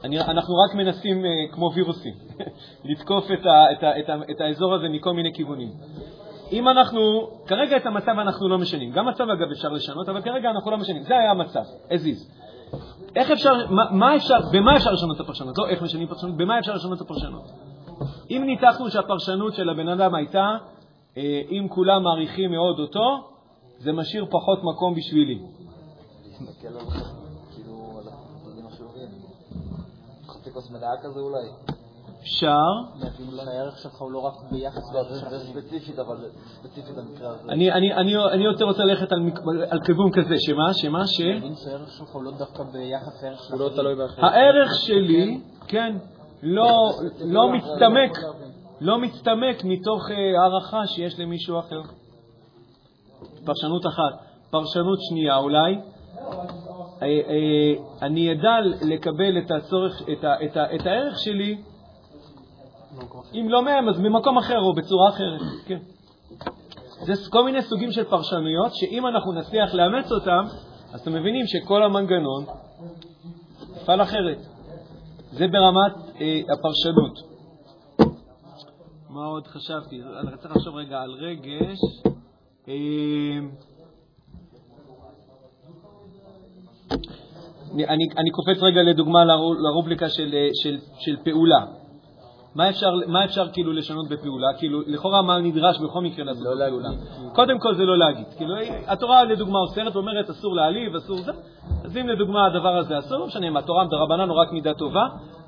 אני, 0.04 0.20
אנחנו 0.20 0.54
רק 0.54 0.74
מנסים, 0.74 1.24
אה, 1.24 1.30
כמו 1.52 1.70
וירוסים, 1.74 2.14
לתקוף 2.88 3.24
את, 3.24 3.46
ה, 3.46 3.72
את, 3.72 3.82
ה, 3.82 3.98
את, 3.98 4.08
ה, 4.08 4.14
את 4.30 4.40
האזור 4.40 4.74
הזה 4.74 4.88
מכל 4.88 5.12
מיני 5.12 5.34
כיוונים. 5.34 5.68
אם 6.52 6.68
אנחנו, 6.68 7.30
כרגע 7.46 7.76
את 7.76 7.86
המצב 7.86 8.08
אנחנו 8.18 8.48
לא 8.48 8.58
משנים. 8.58 8.90
גם 8.90 9.08
מצב 9.08 9.24
אגב 9.30 9.50
אפשר 9.50 9.68
לשנות, 9.68 10.08
אבל 10.08 10.22
כרגע 10.22 10.50
אנחנו 10.50 10.70
לא 10.70 10.78
משנים. 10.78 11.02
זה 11.02 11.18
היה 11.18 11.30
המצב, 11.30 11.62
as 11.88 12.04
is. 12.04 12.42
איך 13.16 13.30
אפשר, 13.30 13.52
מה, 13.70 13.82
מה 13.90 14.16
אפשר, 14.16 14.38
במה 14.52 14.76
אפשר 14.76 14.90
לשנות 14.90 15.16
את 15.16 15.20
הפרשנות? 15.20 15.58
לא 15.58 15.68
איך 15.68 15.82
משנים 15.82 16.08
פרשנות, 16.08 16.36
במה 16.36 16.58
אפשר 16.58 16.74
לשנות 16.74 16.96
את 16.96 17.00
הפרשנות? 17.00 17.50
אם 18.30 18.42
ניתחנו 18.46 18.90
שהפרשנות 18.90 19.54
של 19.54 19.70
הבן 19.70 19.88
אדם 19.88 20.14
הייתה, 20.14 20.56
אה, 21.16 21.40
אם 21.50 21.66
כולם 21.68 22.02
מעריכים 22.02 22.50
מאוד 22.50 22.78
אותו, 22.78 23.28
זה 23.78 23.92
משאיר 23.92 24.26
פחות 24.30 24.58
מקום 24.64 24.94
בשבילי. 24.94 25.38
להסתכל 26.40 26.68
על 26.68 26.84
זה, 26.84 27.04
כאילו, 27.54 27.98
על 27.98 28.08
הצדדים 28.08 28.66
החיוביים. 28.66 29.08
חצי 30.28 30.41
כוס 30.52 30.70
מלאה 30.70 30.96
כזה 31.02 31.20
אולי. 31.20 31.48
אפשר, 32.22 32.56
להבין 33.00 33.26
שהערך 33.36 33.78
שלך 33.78 34.00
הוא 34.00 34.12
לא 34.12 34.18
רק 34.18 34.32
ביחס 34.50 34.92
לא, 34.94 35.02
זה 35.30 35.38
ספציפית, 35.38 35.98
אבל 35.98 36.16
ספציפית 36.44 36.96
במקרה 36.96 37.30
הזה. 37.30 37.52
אני, 37.52 37.72
אני, 37.72 37.94
אני, 37.94 38.12
אני 38.32 38.44
יותר 38.44 38.64
רוצה 38.64 38.84
ללכת 38.84 39.12
על, 39.12 39.80
כיוון 39.84 40.12
כזה, 40.12 40.34
שמה, 40.38 40.74
שמה, 40.74 41.06
ש... 41.06 41.20
להבין 41.20 41.54
שהערך 41.54 41.92
שלך 41.92 42.08
הוא 42.08 42.22
לא 42.22 42.30
דווקא 42.30 42.62
ביחס 42.62 43.22
לערך 43.22 43.42
של 43.42 43.52
הוא 43.54 43.60
לא. 43.60 43.68
תלוי 43.68 43.94
באחרים. 43.94 44.24
הערך 44.24 44.70
שלי, 44.86 45.40
כן, 45.68 45.96
לא, 46.42 46.90
לא 47.24 47.52
מצטמק, 47.52 48.18
לא 48.80 48.98
מצטמק 48.98 49.64
מתוך 49.64 50.10
אה, 50.10 50.42
הערכה 50.42 50.86
שיש 50.86 51.20
למישהו 51.20 51.58
אחר. 51.58 51.82
פרשנות 53.44 53.86
אחת. 53.86 54.32
פרשנות 54.50 54.98
שנייה 55.08 55.36
אולי, 55.36 55.74
אה, 55.74 55.80
אה, 56.18 56.71
אני 58.02 58.32
אדע 58.32 58.56
לקבל 58.88 59.38
את 59.38 59.50
הצורך, 59.50 60.02
את, 60.12 60.24
ה, 60.24 60.44
את, 60.44 60.56
ה, 60.56 60.74
את 60.74 60.86
הערך 60.86 61.18
שלי, 61.18 61.58
אם 63.34 63.48
לא 63.48 63.62
מהם, 63.62 63.88
אז 63.88 64.00
ממקום 64.00 64.38
אחר 64.38 64.58
או 64.58 64.74
בצורה 64.74 65.08
אחרת, 65.08 65.40
כן. 65.66 65.78
זה 67.06 67.12
כל 67.30 67.44
מיני 67.44 67.62
סוגים 67.62 67.92
של 67.92 68.04
פרשנויות, 68.04 68.74
שאם 68.74 69.06
אנחנו 69.06 69.32
נצליח 69.32 69.74
לאמץ 69.74 70.12
אותם, 70.12 70.44
אז 70.92 71.00
אתם 71.00 71.12
מבינים 71.12 71.46
שכל 71.46 71.82
המנגנון 71.82 72.44
יפעל 73.76 74.02
אחרת. 74.02 74.38
זה 75.32 75.48
ברמת 75.48 75.92
אה, 76.20 76.40
הפרשנות. 76.52 77.32
מה 79.10 79.24
עוד 79.24 79.46
חשבתי? 79.46 80.02
אני 80.02 80.36
צריך 80.36 80.56
לחשוב 80.56 80.76
רגע 80.76 81.00
על 81.00 81.10
רגש. 81.10 81.78
אה, 82.68 82.74
אני, 87.74 88.06
אני, 88.16 88.30
קופץ 88.30 88.62
רגע 88.62 88.82
לדוגמה 88.82 89.24
לרו- 89.24 89.54
לרובריקה 89.54 90.08
של, 90.08 90.30
אה, 90.34 90.48
של, 90.62 90.78
של 91.00 91.16
פעולה. 91.24 91.64
מה 92.54 92.68
אפשר, 92.70 92.90
מה 93.06 93.24
אפשר 93.24 93.48
כאילו 93.52 93.72
לשנות 93.72 94.08
בפעולה? 94.08 94.48
כאילו, 94.58 94.80
לכאורה 94.86 95.22
מה 95.22 95.38
נדרש 95.38 95.78
בכל 95.78 96.00
מקרה 96.00 96.24
לעשות 96.24 96.44
לא 96.44 96.66
בפעולה? 96.66 96.88
קודם 97.34 97.58
כל 97.58 97.74
זה 97.74 97.82
לא 97.84 97.98
להגיד. 97.98 98.26
כאילו, 98.36 98.54
התורה 98.86 99.24
לדוגמה 99.24 99.58
אוסרת 99.58 99.96
ואומרת 99.96 100.30
אסור 100.30 100.54
להעליב, 100.54 100.94
אסור 100.94 101.16
זה. 101.16 101.32
אז 101.84 101.96
אם 101.96 102.08
לדוגמה 102.08 102.46
הדבר 102.46 102.76
הזה 102.76 102.98
אסור, 102.98 103.18
לא 103.18 103.26
משנה 103.26 103.48
אם 103.48 103.56
התורה 103.56 103.84
דרבנן 103.90 104.30
או 104.30 104.36
רק 104.36 104.52
מידה 104.52 104.74
טובה, 104.74 105.06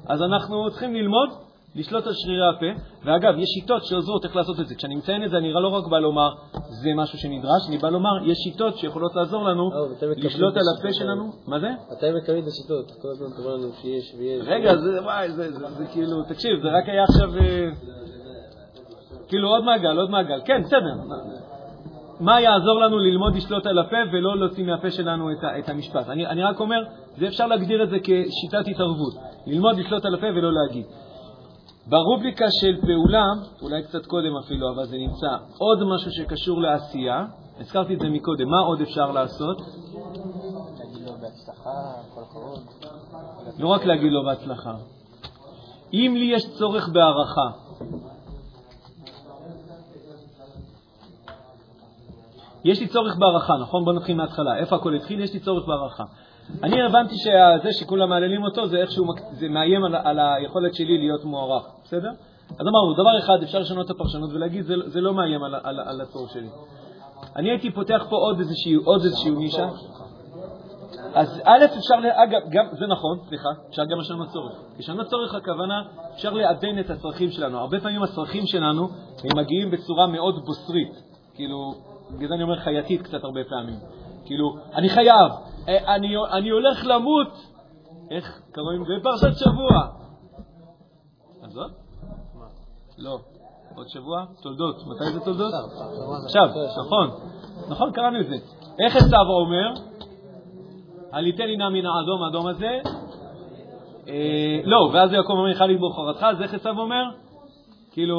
אז 0.09 0.23
אנחנו 0.23 0.71
צריכים 0.71 0.95
ללמוד 0.95 1.29
לשלוט 1.75 2.07
על 2.07 2.13
שרירי 2.13 2.49
הפה. 2.57 2.81
ואגב, 3.05 3.39
יש 3.39 3.49
שיטות 3.49 3.85
שעוזרות 3.85 4.25
איך 4.25 4.37
לעשות 4.37 4.61
את 4.61 4.67
זה. 4.67 4.75
כשאני 4.75 4.97
מציין 4.97 5.25
את 5.25 5.31
זה, 5.31 5.37
אני 5.37 5.53
לא 5.53 5.69
רק 5.69 5.87
בא 5.87 5.99
לומר 5.99 6.35
זה 6.83 6.91
משהו 6.97 7.19
שנדרש, 7.19 7.69
אני 7.69 7.79
בא 7.79 7.89
לומר 7.89 8.11
יש 8.27 8.39
שיטות 8.39 8.79
שיכולות 8.79 9.15
לעזור 9.15 9.45
לנו 9.45 9.71
לשלוט 10.17 10.55
על 10.57 10.63
הפה 10.79 10.93
שלנו. 10.93 11.33
מה 11.47 11.61
זה? 11.61 11.71
מתי 11.93 12.07
מקבלים 12.17 12.43
את 12.43 12.49
השיטות? 12.49 12.93
כל 13.03 13.09
הזמן 13.09 13.27
אתה 13.27 13.43
אומר 13.43 13.55
לנו 13.55 13.73
שיש 13.83 14.15
ויש. 14.19 14.47
רגע, 14.47 14.77
זה, 14.77 15.03
וואי, 15.03 15.31
זה, 15.31 15.49
כאילו, 15.93 16.23
תקשיב, 16.29 16.63
זה 16.63 16.69
רק 16.69 16.89
היה 16.89 17.05
עכשיו, 17.05 17.37
אה, 17.37 17.71
כאילו 19.29 19.49
עוד 19.49 19.65
מעגל, 19.65 19.99
עוד 19.99 20.11
מעגל. 20.11 20.41
כן, 20.45 20.63
בסדר. 20.63 20.95
מה 22.21 22.41
יעזור 22.41 22.81
לנו 22.81 22.99
ללמוד 22.99 23.37
לשלוט 23.37 23.67
על 23.67 23.79
הפה 23.79 23.97
ולא 24.13 24.39
להוציא 24.39 24.65
מהפה 24.65 24.91
שלנו 24.91 25.31
את, 25.33 25.45
את 25.59 25.69
המשפט? 25.69 26.09
אני, 26.09 26.27
אני 26.27 26.43
רק 26.43 26.61
אומר, 26.61 26.85
זה 27.19 27.27
אפשר 27.29 27.47
להגדיר 27.47 27.83
את 27.83 27.91
זה 27.91 27.97
כשיטת 28.03 28.69
התערבות. 28.69 29.15
ללמוד 29.47 29.79
לשלוט 29.79 30.05
על 30.05 30.15
הפה 30.15 30.27
ולא 30.27 30.51
להגיד. 30.53 30.87
ברובריקה 31.89 32.45
של 32.61 32.81
פעולה, 32.81 33.25
אולי 33.63 33.83
קצת 33.83 34.07
קודם 34.07 34.37
אפילו, 34.45 34.73
אבל 34.75 34.85
זה 34.85 34.97
נמצא, 34.97 35.27
עוד 35.59 35.79
משהו 35.95 36.11
שקשור 36.13 36.61
לעשייה, 36.61 37.27
הזכרתי 37.61 37.95
את 37.95 38.01
זה 38.01 38.09
מקודם, 38.09 38.49
מה 38.49 38.61
עוד 38.61 38.81
אפשר 38.81 39.11
לעשות? 39.11 39.57
לא 43.59 43.69
רק 43.69 43.85
להגיד 43.85 44.13
לו 44.13 44.25
בהצלחה. 44.25 44.75
אם 45.93 46.15
לי 46.17 46.25
יש 46.25 46.43
צורך 46.59 46.89
בהערכה, 46.89 47.51
יש 52.65 52.81
לי 52.81 52.87
צורך 52.87 53.17
בהערכה, 53.17 53.57
נכון? 53.57 53.85
בואו 53.85 53.97
נתחיל 53.97 54.17
מההתחלה. 54.17 54.57
איפה 54.57 54.77
הכל 54.77 54.95
התחיל? 54.95 55.21
יש 55.21 55.33
לי 55.33 55.41
צורך 55.41 55.67
בהערכה. 55.67 56.05
אני 56.63 56.83
הבנתי 56.83 57.15
שזה 57.17 57.73
שכולם 57.73 58.09
מהללים 58.09 58.45
אותו, 58.45 58.67
זה 58.69 58.77
איכשהו, 58.77 59.05
זה 59.33 59.49
מאיים 59.49 59.85
על, 59.85 59.95
על 59.95 60.19
היכולת 60.19 60.75
שלי 60.75 60.99
להיות 60.99 61.25
מוערך, 61.25 61.67
בסדר? 61.85 62.11
אז 62.51 62.67
אמרנו, 62.69 62.95
דבר 62.95 63.19
אחד, 63.19 63.43
אפשר 63.43 63.59
לשנות 63.59 63.87
את 63.87 63.91
הפרשנות 63.91 64.31
ולהגיד, 64.33 64.65
זה, 64.65 64.75
זה 64.87 65.01
לא 65.01 65.15
מאיים 65.15 65.45
על, 65.45 65.55
על, 65.55 65.81
על 65.81 66.01
הצורך 66.01 66.31
שלי. 66.31 66.49
אני 67.37 67.51
הייתי 67.51 67.71
פותח 67.71 68.07
פה 68.11 68.17
עוד 68.17 68.39
איזושהי, 68.39 68.75
עוד 68.75 69.03
איזושהי 69.05 69.31
נישה. 69.31 69.69
אז 71.15 71.41
א', 71.45 71.65
אפשר, 71.65 71.95
אגב, 72.15 72.41
גם, 72.51 72.67
זה 72.73 72.87
נכון, 72.87 73.19
סליחה, 73.29 73.49
אפשר 73.71 73.85
גם 73.85 73.99
לשנות 74.01 74.29
צורך. 74.29 74.53
לשנות 74.79 75.07
צורך 75.07 75.35
הכוונה, 75.35 75.83
אפשר 76.15 76.31
לעדן 76.31 76.79
את 76.79 76.91
הצרכים 76.91 77.31
שלנו. 77.31 77.59
הרבה 77.59 77.81
פעמים 77.81 78.03
הצרכים 78.03 78.47
שלנו, 78.47 78.89
הם 79.25 79.39
מגיעים 79.39 79.71
בצורה 79.71 80.07
מאוד 80.07 80.45
בוסרית. 80.47 81.03
כאילו, 81.35 81.75
בגלל 82.11 82.29
זה 82.29 82.35
אני 82.35 82.43
אומר 82.43 82.61
חייתית 82.61 83.03
קצת 83.03 83.25
הרבה 83.25 83.41
פעמים. 83.49 83.77
כאילו, 84.25 84.57
אני 84.75 84.89
חייב, 84.89 85.33
אני, 85.69 86.09
אני 86.33 86.49
הולך 86.49 86.85
למות, 86.85 87.29
איך 88.11 88.41
קוראים? 88.55 88.83
בפרשת 88.83 89.39
שבוע. 89.39 89.89
אז 91.43 91.57
עוד? 91.57 91.73
לא. 92.99 93.19
עוד 93.77 93.89
שבוע? 93.89 94.25
תולדות. 94.43 94.77
מתי 94.87 95.13
זה 95.13 95.21
תולדות? 95.21 95.53
עכשיו, 96.25 96.49
נכון. 96.87 97.11
נכון, 97.69 97.93
קראנו 97.93 98.21
את 98.21 98.27
זה. 98.27 98.37
איך 98.79 98.97
עשיו 98.97 99.27
אומר? 99.29 99.73
עליתן 101.13 101.45
לי 101.45 101.57
נא 101.57 101.69
מן 101.69 101.87
האדום 101.87 102.23
האדום 102.23 102.47
הזה. 102.47 102.81
אה, 104.09 104.61
לא, 104.65 104.91
ואז 104.93 105.13
יעקב 105.13 105.31
אומר 105.31 105.67
לי 105.67 105.77
בוחרתך, 105.77 106.23
אז 106.23 106.43
איך 106.43 106.55
עשיו 106.55 106.79
אומר? 106.79 107.05
כאילו, 107.93 108.17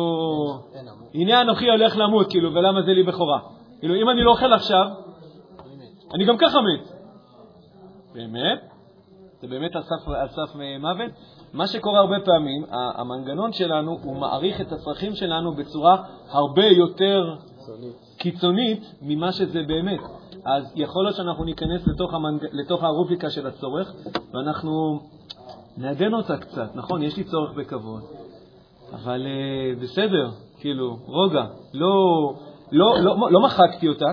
הנה 1.14 1.42
אנוכי 1.42 1.70
הולך 1.70 1.98
למות, 1.98 2.30
כאילו, 2.30 2.54
ולמה 2.54 2.82
זה 2.82 2.92
לי 2.92 3.04
בכורה? 3.04 3.40
כאילו, 3.80 3.96
אם 3.96 4.10
אני 4.10 4.24
לא 4.24 4.32
אוכל 4.32 4.54
עכשיו, 4.54 4.88
אני 6.14 6.26
גם 6.26 6.38
ככה 6.38 6.58
מת. 6.62 6.95
באמת? 8.16 8.60
זה 9.42 9.48
באמת 9.48 9.76
על 9.76 9.82
סף, 9.82 10.08
על 10.08 10.28
סף 10.28 10.56
מוות? 10.80 11.12
מה 11.54 11.68
שקורה 11.68 12.00
הרבה 12.00 12.20
פעמים, 12.26 12.66
המנגנון 12.72 13.54
שלנו, 13.54 14.00
הוא 14.04 14.16
מעריך 14.16 14.62
את 14.62 14.72
הצרכים 14.72 15.16
שלנו 15.16 15.56
בצורה 15.56 16.04
הרבה 16.30 16.66
יותר 16.66 17.36
קיצונית 18.18 18.84
ממה 19.02 19.32
שזה 19.32 19.64
באמת. 19.68 20.00
אז 20.46 20.74
יכול 20.76 21.04
להיות 21.04 21.16
שאנחנו 21.16 21.44
ניכנס 21.44 21.88
לתוך, 21.88 22.14
המנג... 22.14 22.46
לתוך 22.52 22.84
הרובריקה 22.84 23.30
של 23.30 23.48
הצורך, 23.48 23.94
ואנחנו 24.34 25.00
נעדן 25.78 26.14
אותה 26.14 26.38
קצת. 26.38 26.76
נכון, 26.76 27.04
יש 27.04 27.18
לי 27.18 27.24
צורך 27.24 27.52
בכבוד, 27.58 28.02
אבל 28.94 29.22
uh, 29.26 29.84
בסדר, 29.84 30.30
כאילו, 30.60 30.98
רוגע. 31.06 31.46
לא, 31.74 31.94
לא, 32.72 33.00
לא, 33.00 33.16
לא 33.32 33.42
מחקתי 33.42 33.88
אותה, 33.88 34.06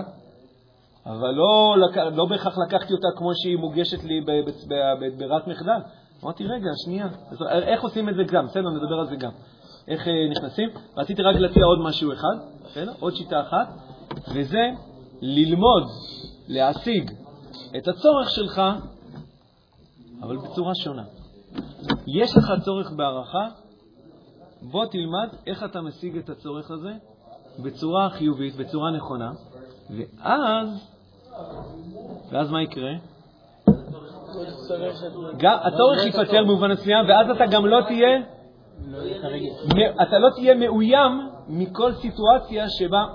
אבל 1.05 1.31
לא, 1.31 1.75
לא 2.11 2.25
בהכרח 2.25 2.57
לקחתי 2.67 2.93
אותה 2.93 3.07
כמו 3.17 3.31
שהיא 3.35 3.57
מוגשת 3.57 4.03
לי 4.03 4.21
ב- 4.21 4.25
ב- 4.25 4.73
ב- 4.73 5.05
ב- 5.05 5.17
ברירת 5.17 5.47
מחדל. 5.47 5.79
אמרתי, 6.23 6.43
רגע, 6.47 6.69
שנייה, 6.85 7.07
אז 7.31 7.37
איך 7.63 7.81
עושים 7.81 8.09
את 8.09 8.15
זה 8.15 8.23
גם? 8.23 8.45
בסדר, 8.45 8.69
נדבר 8.69 8.99
על 8.99 9.07
זה 9.07 9.15
גם. 9.15 9.31
איך 9.87 10.07
אה, 10.07 10.13
נכנסים? 10.31 10.69
רציתי 10.97 11.21
רק 11.21 11.35
להציע 11.35 11.65
עוד 11.65 11.79
משהו 11.79 12.13
אחד, 12.13 12.35
בסדר? 12.65 12.91
עוד 12.99 13.15
שיטה 13.15 13.41
אחת, 13.41 13.67
וזה 14.35 14.69
ללמוד, 15.21 15.83
להשיג 16.47 17.11
את 17.77 17.87
הצורך 17.87 18.29
שלך, 18.29 18.61
אבל 20.21 20.37
בצורה 20.37 20.71
שונה. 20.75 21.03
יש 22.07 22.37
לך 22.37 22.63
צורך 22.65 22.91
בהערכה, 22.91 23.47
בוא 24.61 24.85
תלמד 24.85 25.29
איך 25.47 25.63
אתה 25.63 25.81
משיג 25.81 26.17
את 26.17 26.29
הצורך 26.29 26.71
הזה 26.71 26.93
בצורה 27.59 28.09
חיובית, 28.09 28.55
בצורה 28.55 28.91
נכונה, 28.91 29.31
ואז, 29.89 30.92
ואז 32.31 32.51
מה 32.51 32.61
יקרה? 32.61 32.91
הצורך 35.41 36.05
ייפתר 36.05 36.43
במובן 36.43 36.71
מסוים, 36.71 37.05
ואז 37.09 37.29
אתה 37.29 37.45
גם 37.45 37.65
לא 37.65 37.81
תהיה, 37.87 38.19
אתה 40.01 40.19
לא 40.19 40.29
תהיה 40.35 40.55
מאוים 40.55 41.29
מכל 41.47 41.93
סיטואציה 41.93 42.69
שבה, 42.69 43.05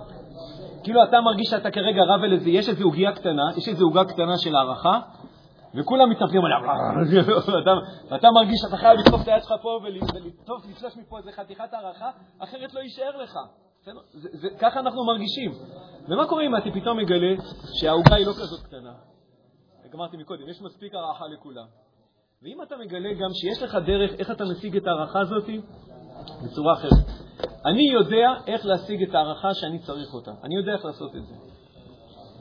כאילו 0.83 1.05
אתה 1.05 1.21
מרגיש 1.21 1.49
שאתה 1.51 1.71
כרגע 1.71 2.03
רב 2.03 2.25
על 2.25 2.33
איזה, 2.33 2.51
יש 2.51 2.69
איזו 2.69 2.85
עוגיה 2.85 3.13
קטנה, 3.13 3.43
יש 3.57 3.69
איזו 3.69 3.85
עוגה 3.85 4.05
קטנה 4.05 4.39
של 4.39 4.55
הערכה, 4.57 5.01
וכולם 5.75 6.11
מתנפלים 6.11 6.43
עליה, 6.45 6.59
ואתה, 8.11 8.29
מרגיש 8.31 8.61
שאתה 8.61 8.77
חייב 8.77 8.99
לדחוף 8.99 9.23
את 9.23 9.29
היד 9.29 9.43
שלך 9.43 9.53
פה 9.63 9.81
ולטוף, 9.83 10.67
לתלוש 10.71 10.97
מפה 10.97 11.19
איזה 11.19 11.33
חתיכת 11.33 11.73
הערכה, 11.73 12.11
אחרת 12.39 12.75
לא 12.75 12.81
יישאר 12.81 13.23
לך. 13.23 13.39
זה, 14.13 14.29
זה, 14.33 14.49
ככה 14.59 14.81
אנחנו 14.81 15.05
מרגישים. 15.05 15.53
ומה 16.09 16.27
קורה 16.27 16.47
אם 16.47 16.57
אתה 16.57 16.71
פתאום 16.75 16.99
מגלה 16.99 17.43
שהעוגה 17.81 18.15
היא 18.15 18.27
לא 18.27 18.33
כזאת 18.33 18.61
קטנה? 18.63 18.93
אמרתי 19.95 20.17
מקודם, 20.17 20.49
יש 20.49 20.63
מספיק 20.63 20.95
הערכה 20.95 21.25
לכולם. 21.27 21.67
ואם 22.43 22.63
אתה 22.63 22.77
מגלה 22.77 23.13
גם 23.15 23.31
שיש 23.33 23.63
לך 23.63 23.75
דרך 23.87 24.11
איך 24.19 24.31
אתה 24.31 24.45
משיג 24.45 24.77
את 24.77 24.87
ההערכה 24.87 25.21
הזאת 25.21 25.45
בצורה 26.45 26.73
אחרת. 26.73 27.07
אני 27.67 27.91
יודע 27.93 28.35
איך 28.47 28.67
להשיג 28.67 29.03
את 29.03 29.15
ההערכה 29.15 29.55
שאני 29.55 29.79
צריך 29.79 30.15
אותה. 30.15 30.31
אני 30.45 30.57
יודע 30.57 30.73
איך 30.73 30.85
לעשות 30.85 31.17
את 31.17 31.27
זה. 31.27 31.35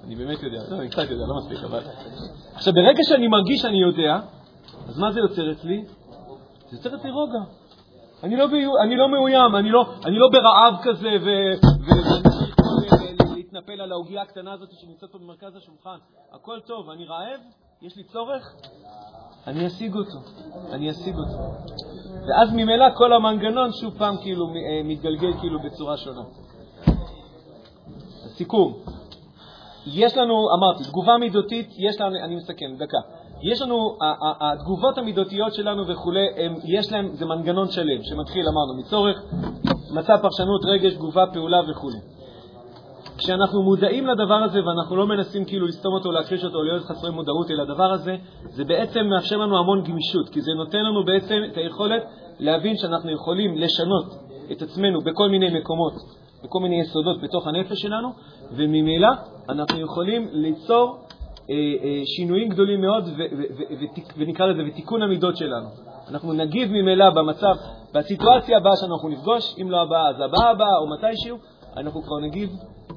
אני 0.04 0.16
באמת 0.16 0.43
יודע, 0.43 0.60
לא, 0.72 0.80
אני 0.80 0.89
קצת 0.89 1.10
יודע, 1.10 1.24
לא 1.28 1.36
מספיק, 1.38 1.64
אבל... 1.64 1.80
עכשיו, 2.54 2.74
ברגע 2.74 3.00
שאני 3.10 3.28
מרגיש 3.28 3.62
שאני 3.62 3.82
יודע, 3.82 4.20
אז 4.88 5.00
מה 5.00 5.12
זה 5.12 5.20
יוצר 5.20 5.52
אצלי? 5.52 5.86
זה 6.70 6.78
יוצר 6.78 6.95
אצלי 6.95 7.12
רוגע. 7.12 7.39
אני 8.24 8.36
לא, 8.36 8.47
ביו, 8.47 8.72
אני 8.84 8.95
לא 8.95 9.09
מאוים, 9.09 9.55
אני 9.55 9.70
לא, 9.70 9.86
אני 10.05 10.15
לא 10.20 10.28
ברעב 10.32 10.74
כזה 10.84 11.09
ו... 11.22 11.28
וממשיך 11.88 12.57
ל- 12.93 13.24
ל- 13.24 13.36
להתנפל 13.36 13.82
על 13.82 13.91
העוגיה 13.91 14.22
הקטנה 14.22 14.53
הזאת 14.53 14.70
שנמצאת 14.72 15.11
פה 15.11 15.18
במרכז 15.18 15.55
השולחן. 15.55 15.97
הכל 16.34 16.59
טוב, 16.68 16.89
אני 16.89 17.05
רעב, 17.05 17.39
יש 17.82 17.97
לי 17.97 18.03
צורך, 18.03 18.55
אני 19.47 19.68
אשיג 19.68 19.95
אותו, 19.95 20.18
אני 20.72 20.91
אשיג 20.91 21.15
אותו. 21.15 21.38
ואז 22.28 22.53
ממילא 22.53 22.86
כל 22.97 23.13
המנגנון 23.13 23.72
שוב 23.82 23.97
פעם 23.97 24.18
כאילו 24.22 24.45
אה, 24.47 24.82
מתגלגל 24.84 25.39
כאילו 25.39 25.59
בצורה 25.59 25.97
שונה. 25.97 26.22
לסיכום, 28.26 28.74
יש 29.86 30.18
לנו, 30.18 30.34
אמרתי, 30.57 30.84
תגובה 30.84 31.18
מידותית, 31.18 31.70
יש 31.78 32.01
לנו, 32.01 32.15
אני 32.24 32.36
מסכם, 32.36 32.76
דקה. 32.76 32.97
יש 33.41 33.61
לנו, 33.61 33.97
התגובות 34.41 34.97
המידותיות 34.97 35.53
שלנו 35.53 35.88
וכולי, 35.88 36.25
הם, 36.38 36.55
יש 36.65 36.91
להם, 36.91 37.09
זה 37.13 37.25
מנגנון 37.25 37.71
שלם, 37.71 38.03
שמתחיל, 38.03 38.45
אמרנו, 38.47 38.79
מצורך, 38.79 39.21
מצב, 39.91 40.17
פרשנות, 40.21 40.65
רגש, 40.65 40.93
תגובה, 40.93 41.25
פעולה 41.33 41.57
וכולי. 41.71 41.97
כשאנחנו 43.17 43.63
מודעים 43.63 44.07
לדבר 44.07 44.43
הזה 44.43 44.59
ואנחנו 44.65 44.95
לא 44.95 45.07
מנסים 45.07 45.45
כאילו 45.45 45.67
לסתום 45.67 45.93
אותו, 45.93 46.11
להכחיש 46.11 46.45
אותו, 46.45 46.63
להיות 46.63 46.85
חסרי 46.85 47.11
מודעות 47.11 47.51
אל 47.51 47.59
הדבר 47.59 47.91
הזה, 47.91 48.15
זה 48.43 48.63
בעצם 48.63 49.05
מאפשר 49.05 49.38
לנו 49.38 49.57
המון 49.57 49.83
גמישות, 49.83 50.29
כי 50.29 50.41
זה 50.41 50.51
נותן 50.53 50.77
לנו 50.77 51.05
בעצם 51.05 51.41
את 51.51 51.57
היכולת 51.57 52.03
להבין 52.39 52.77
שאנחנו 52.77 53.11
יכולים 53.11 53.57
לשנות 53.57 54.05
את 54.51 54.61
עצמנו 54.61 55.01
בכל 55.01 55.29
מיני 55.29 55.59
מקומות, 55.59 55.93
בכל 56.43 56.59
מיני 56.59 56.81
יסודות 56.81 57.21
בתוך 57.21 57.47
הנפש 57.47 57.81
שלנו, 57.81 58.09
וממילא 58.51 59.09
אנחנו 59.49 59.79
יכולים 59.79 60.27
ליצור 60.31 61.07
שינויים 62.06 62.50
גדולים 62.50 62.82
מאוד, 62.82 63.04
ונקרא 64.18 64.45
לזה, 64.45 64.62
ותיקון 64.68 65.02
המידות 65.02 65.38
שלנו. 65.38 65.70
אנחנו 66.10 66.34
נגיב 66.34 66.72
ממילא 66.72 67.10
במצב, 67.10 67.56
בסיטואציה 67.93 68.58
הבאה 68.58 68.76
שאנחנו 68.76 69.10
נפגוש, 69.10 69.56
אם 69.62 69.72
לא 69.72 69.82
הבאה 69.82 70.10
אז 70.10 70.16
הבאה 70.16 70.50
הבאה 70.50 70.78
או 70.82 70.89
מתישהו, 70.89 71.38
אנחנו 71.78 72.02
כבר 72.02 72.20
נגיב 72.20 72.50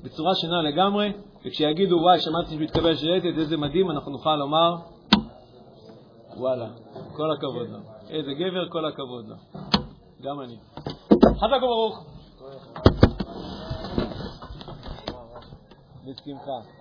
בצורה 0.05 0.33
שונה 0.35 0.63
לגמרי, 0.63 1.13
וכשיגידו, 1.47 1.97
וואי, 1.97 2.19
שמעתי 2.21 2.65
התקבל 2.65 2.95
שרטט, 2.97 3.39
איזה 3.39 3.57
מדהים, 3.57 3.91
אנחנו 3.91 4.13
נוכל 4.13 4.37
לומר, 4.37 4.77
וואלה, 6.37 6.69
כל 7.13 7.31
הכבוד 7.33 7.69
לו. 7.69 7.79
איזה 8.11 8.33
גבר, 8.33 8.69
כל 8.69 8.85
הכבוד 8.85 9.29
לו. 9.29 9.37
גם 10.23 10.41
אני. 10.41 10.57
חזק 11.37 11.63
וברוך. 11.63 12.05
בשמחה. 16.05 16.81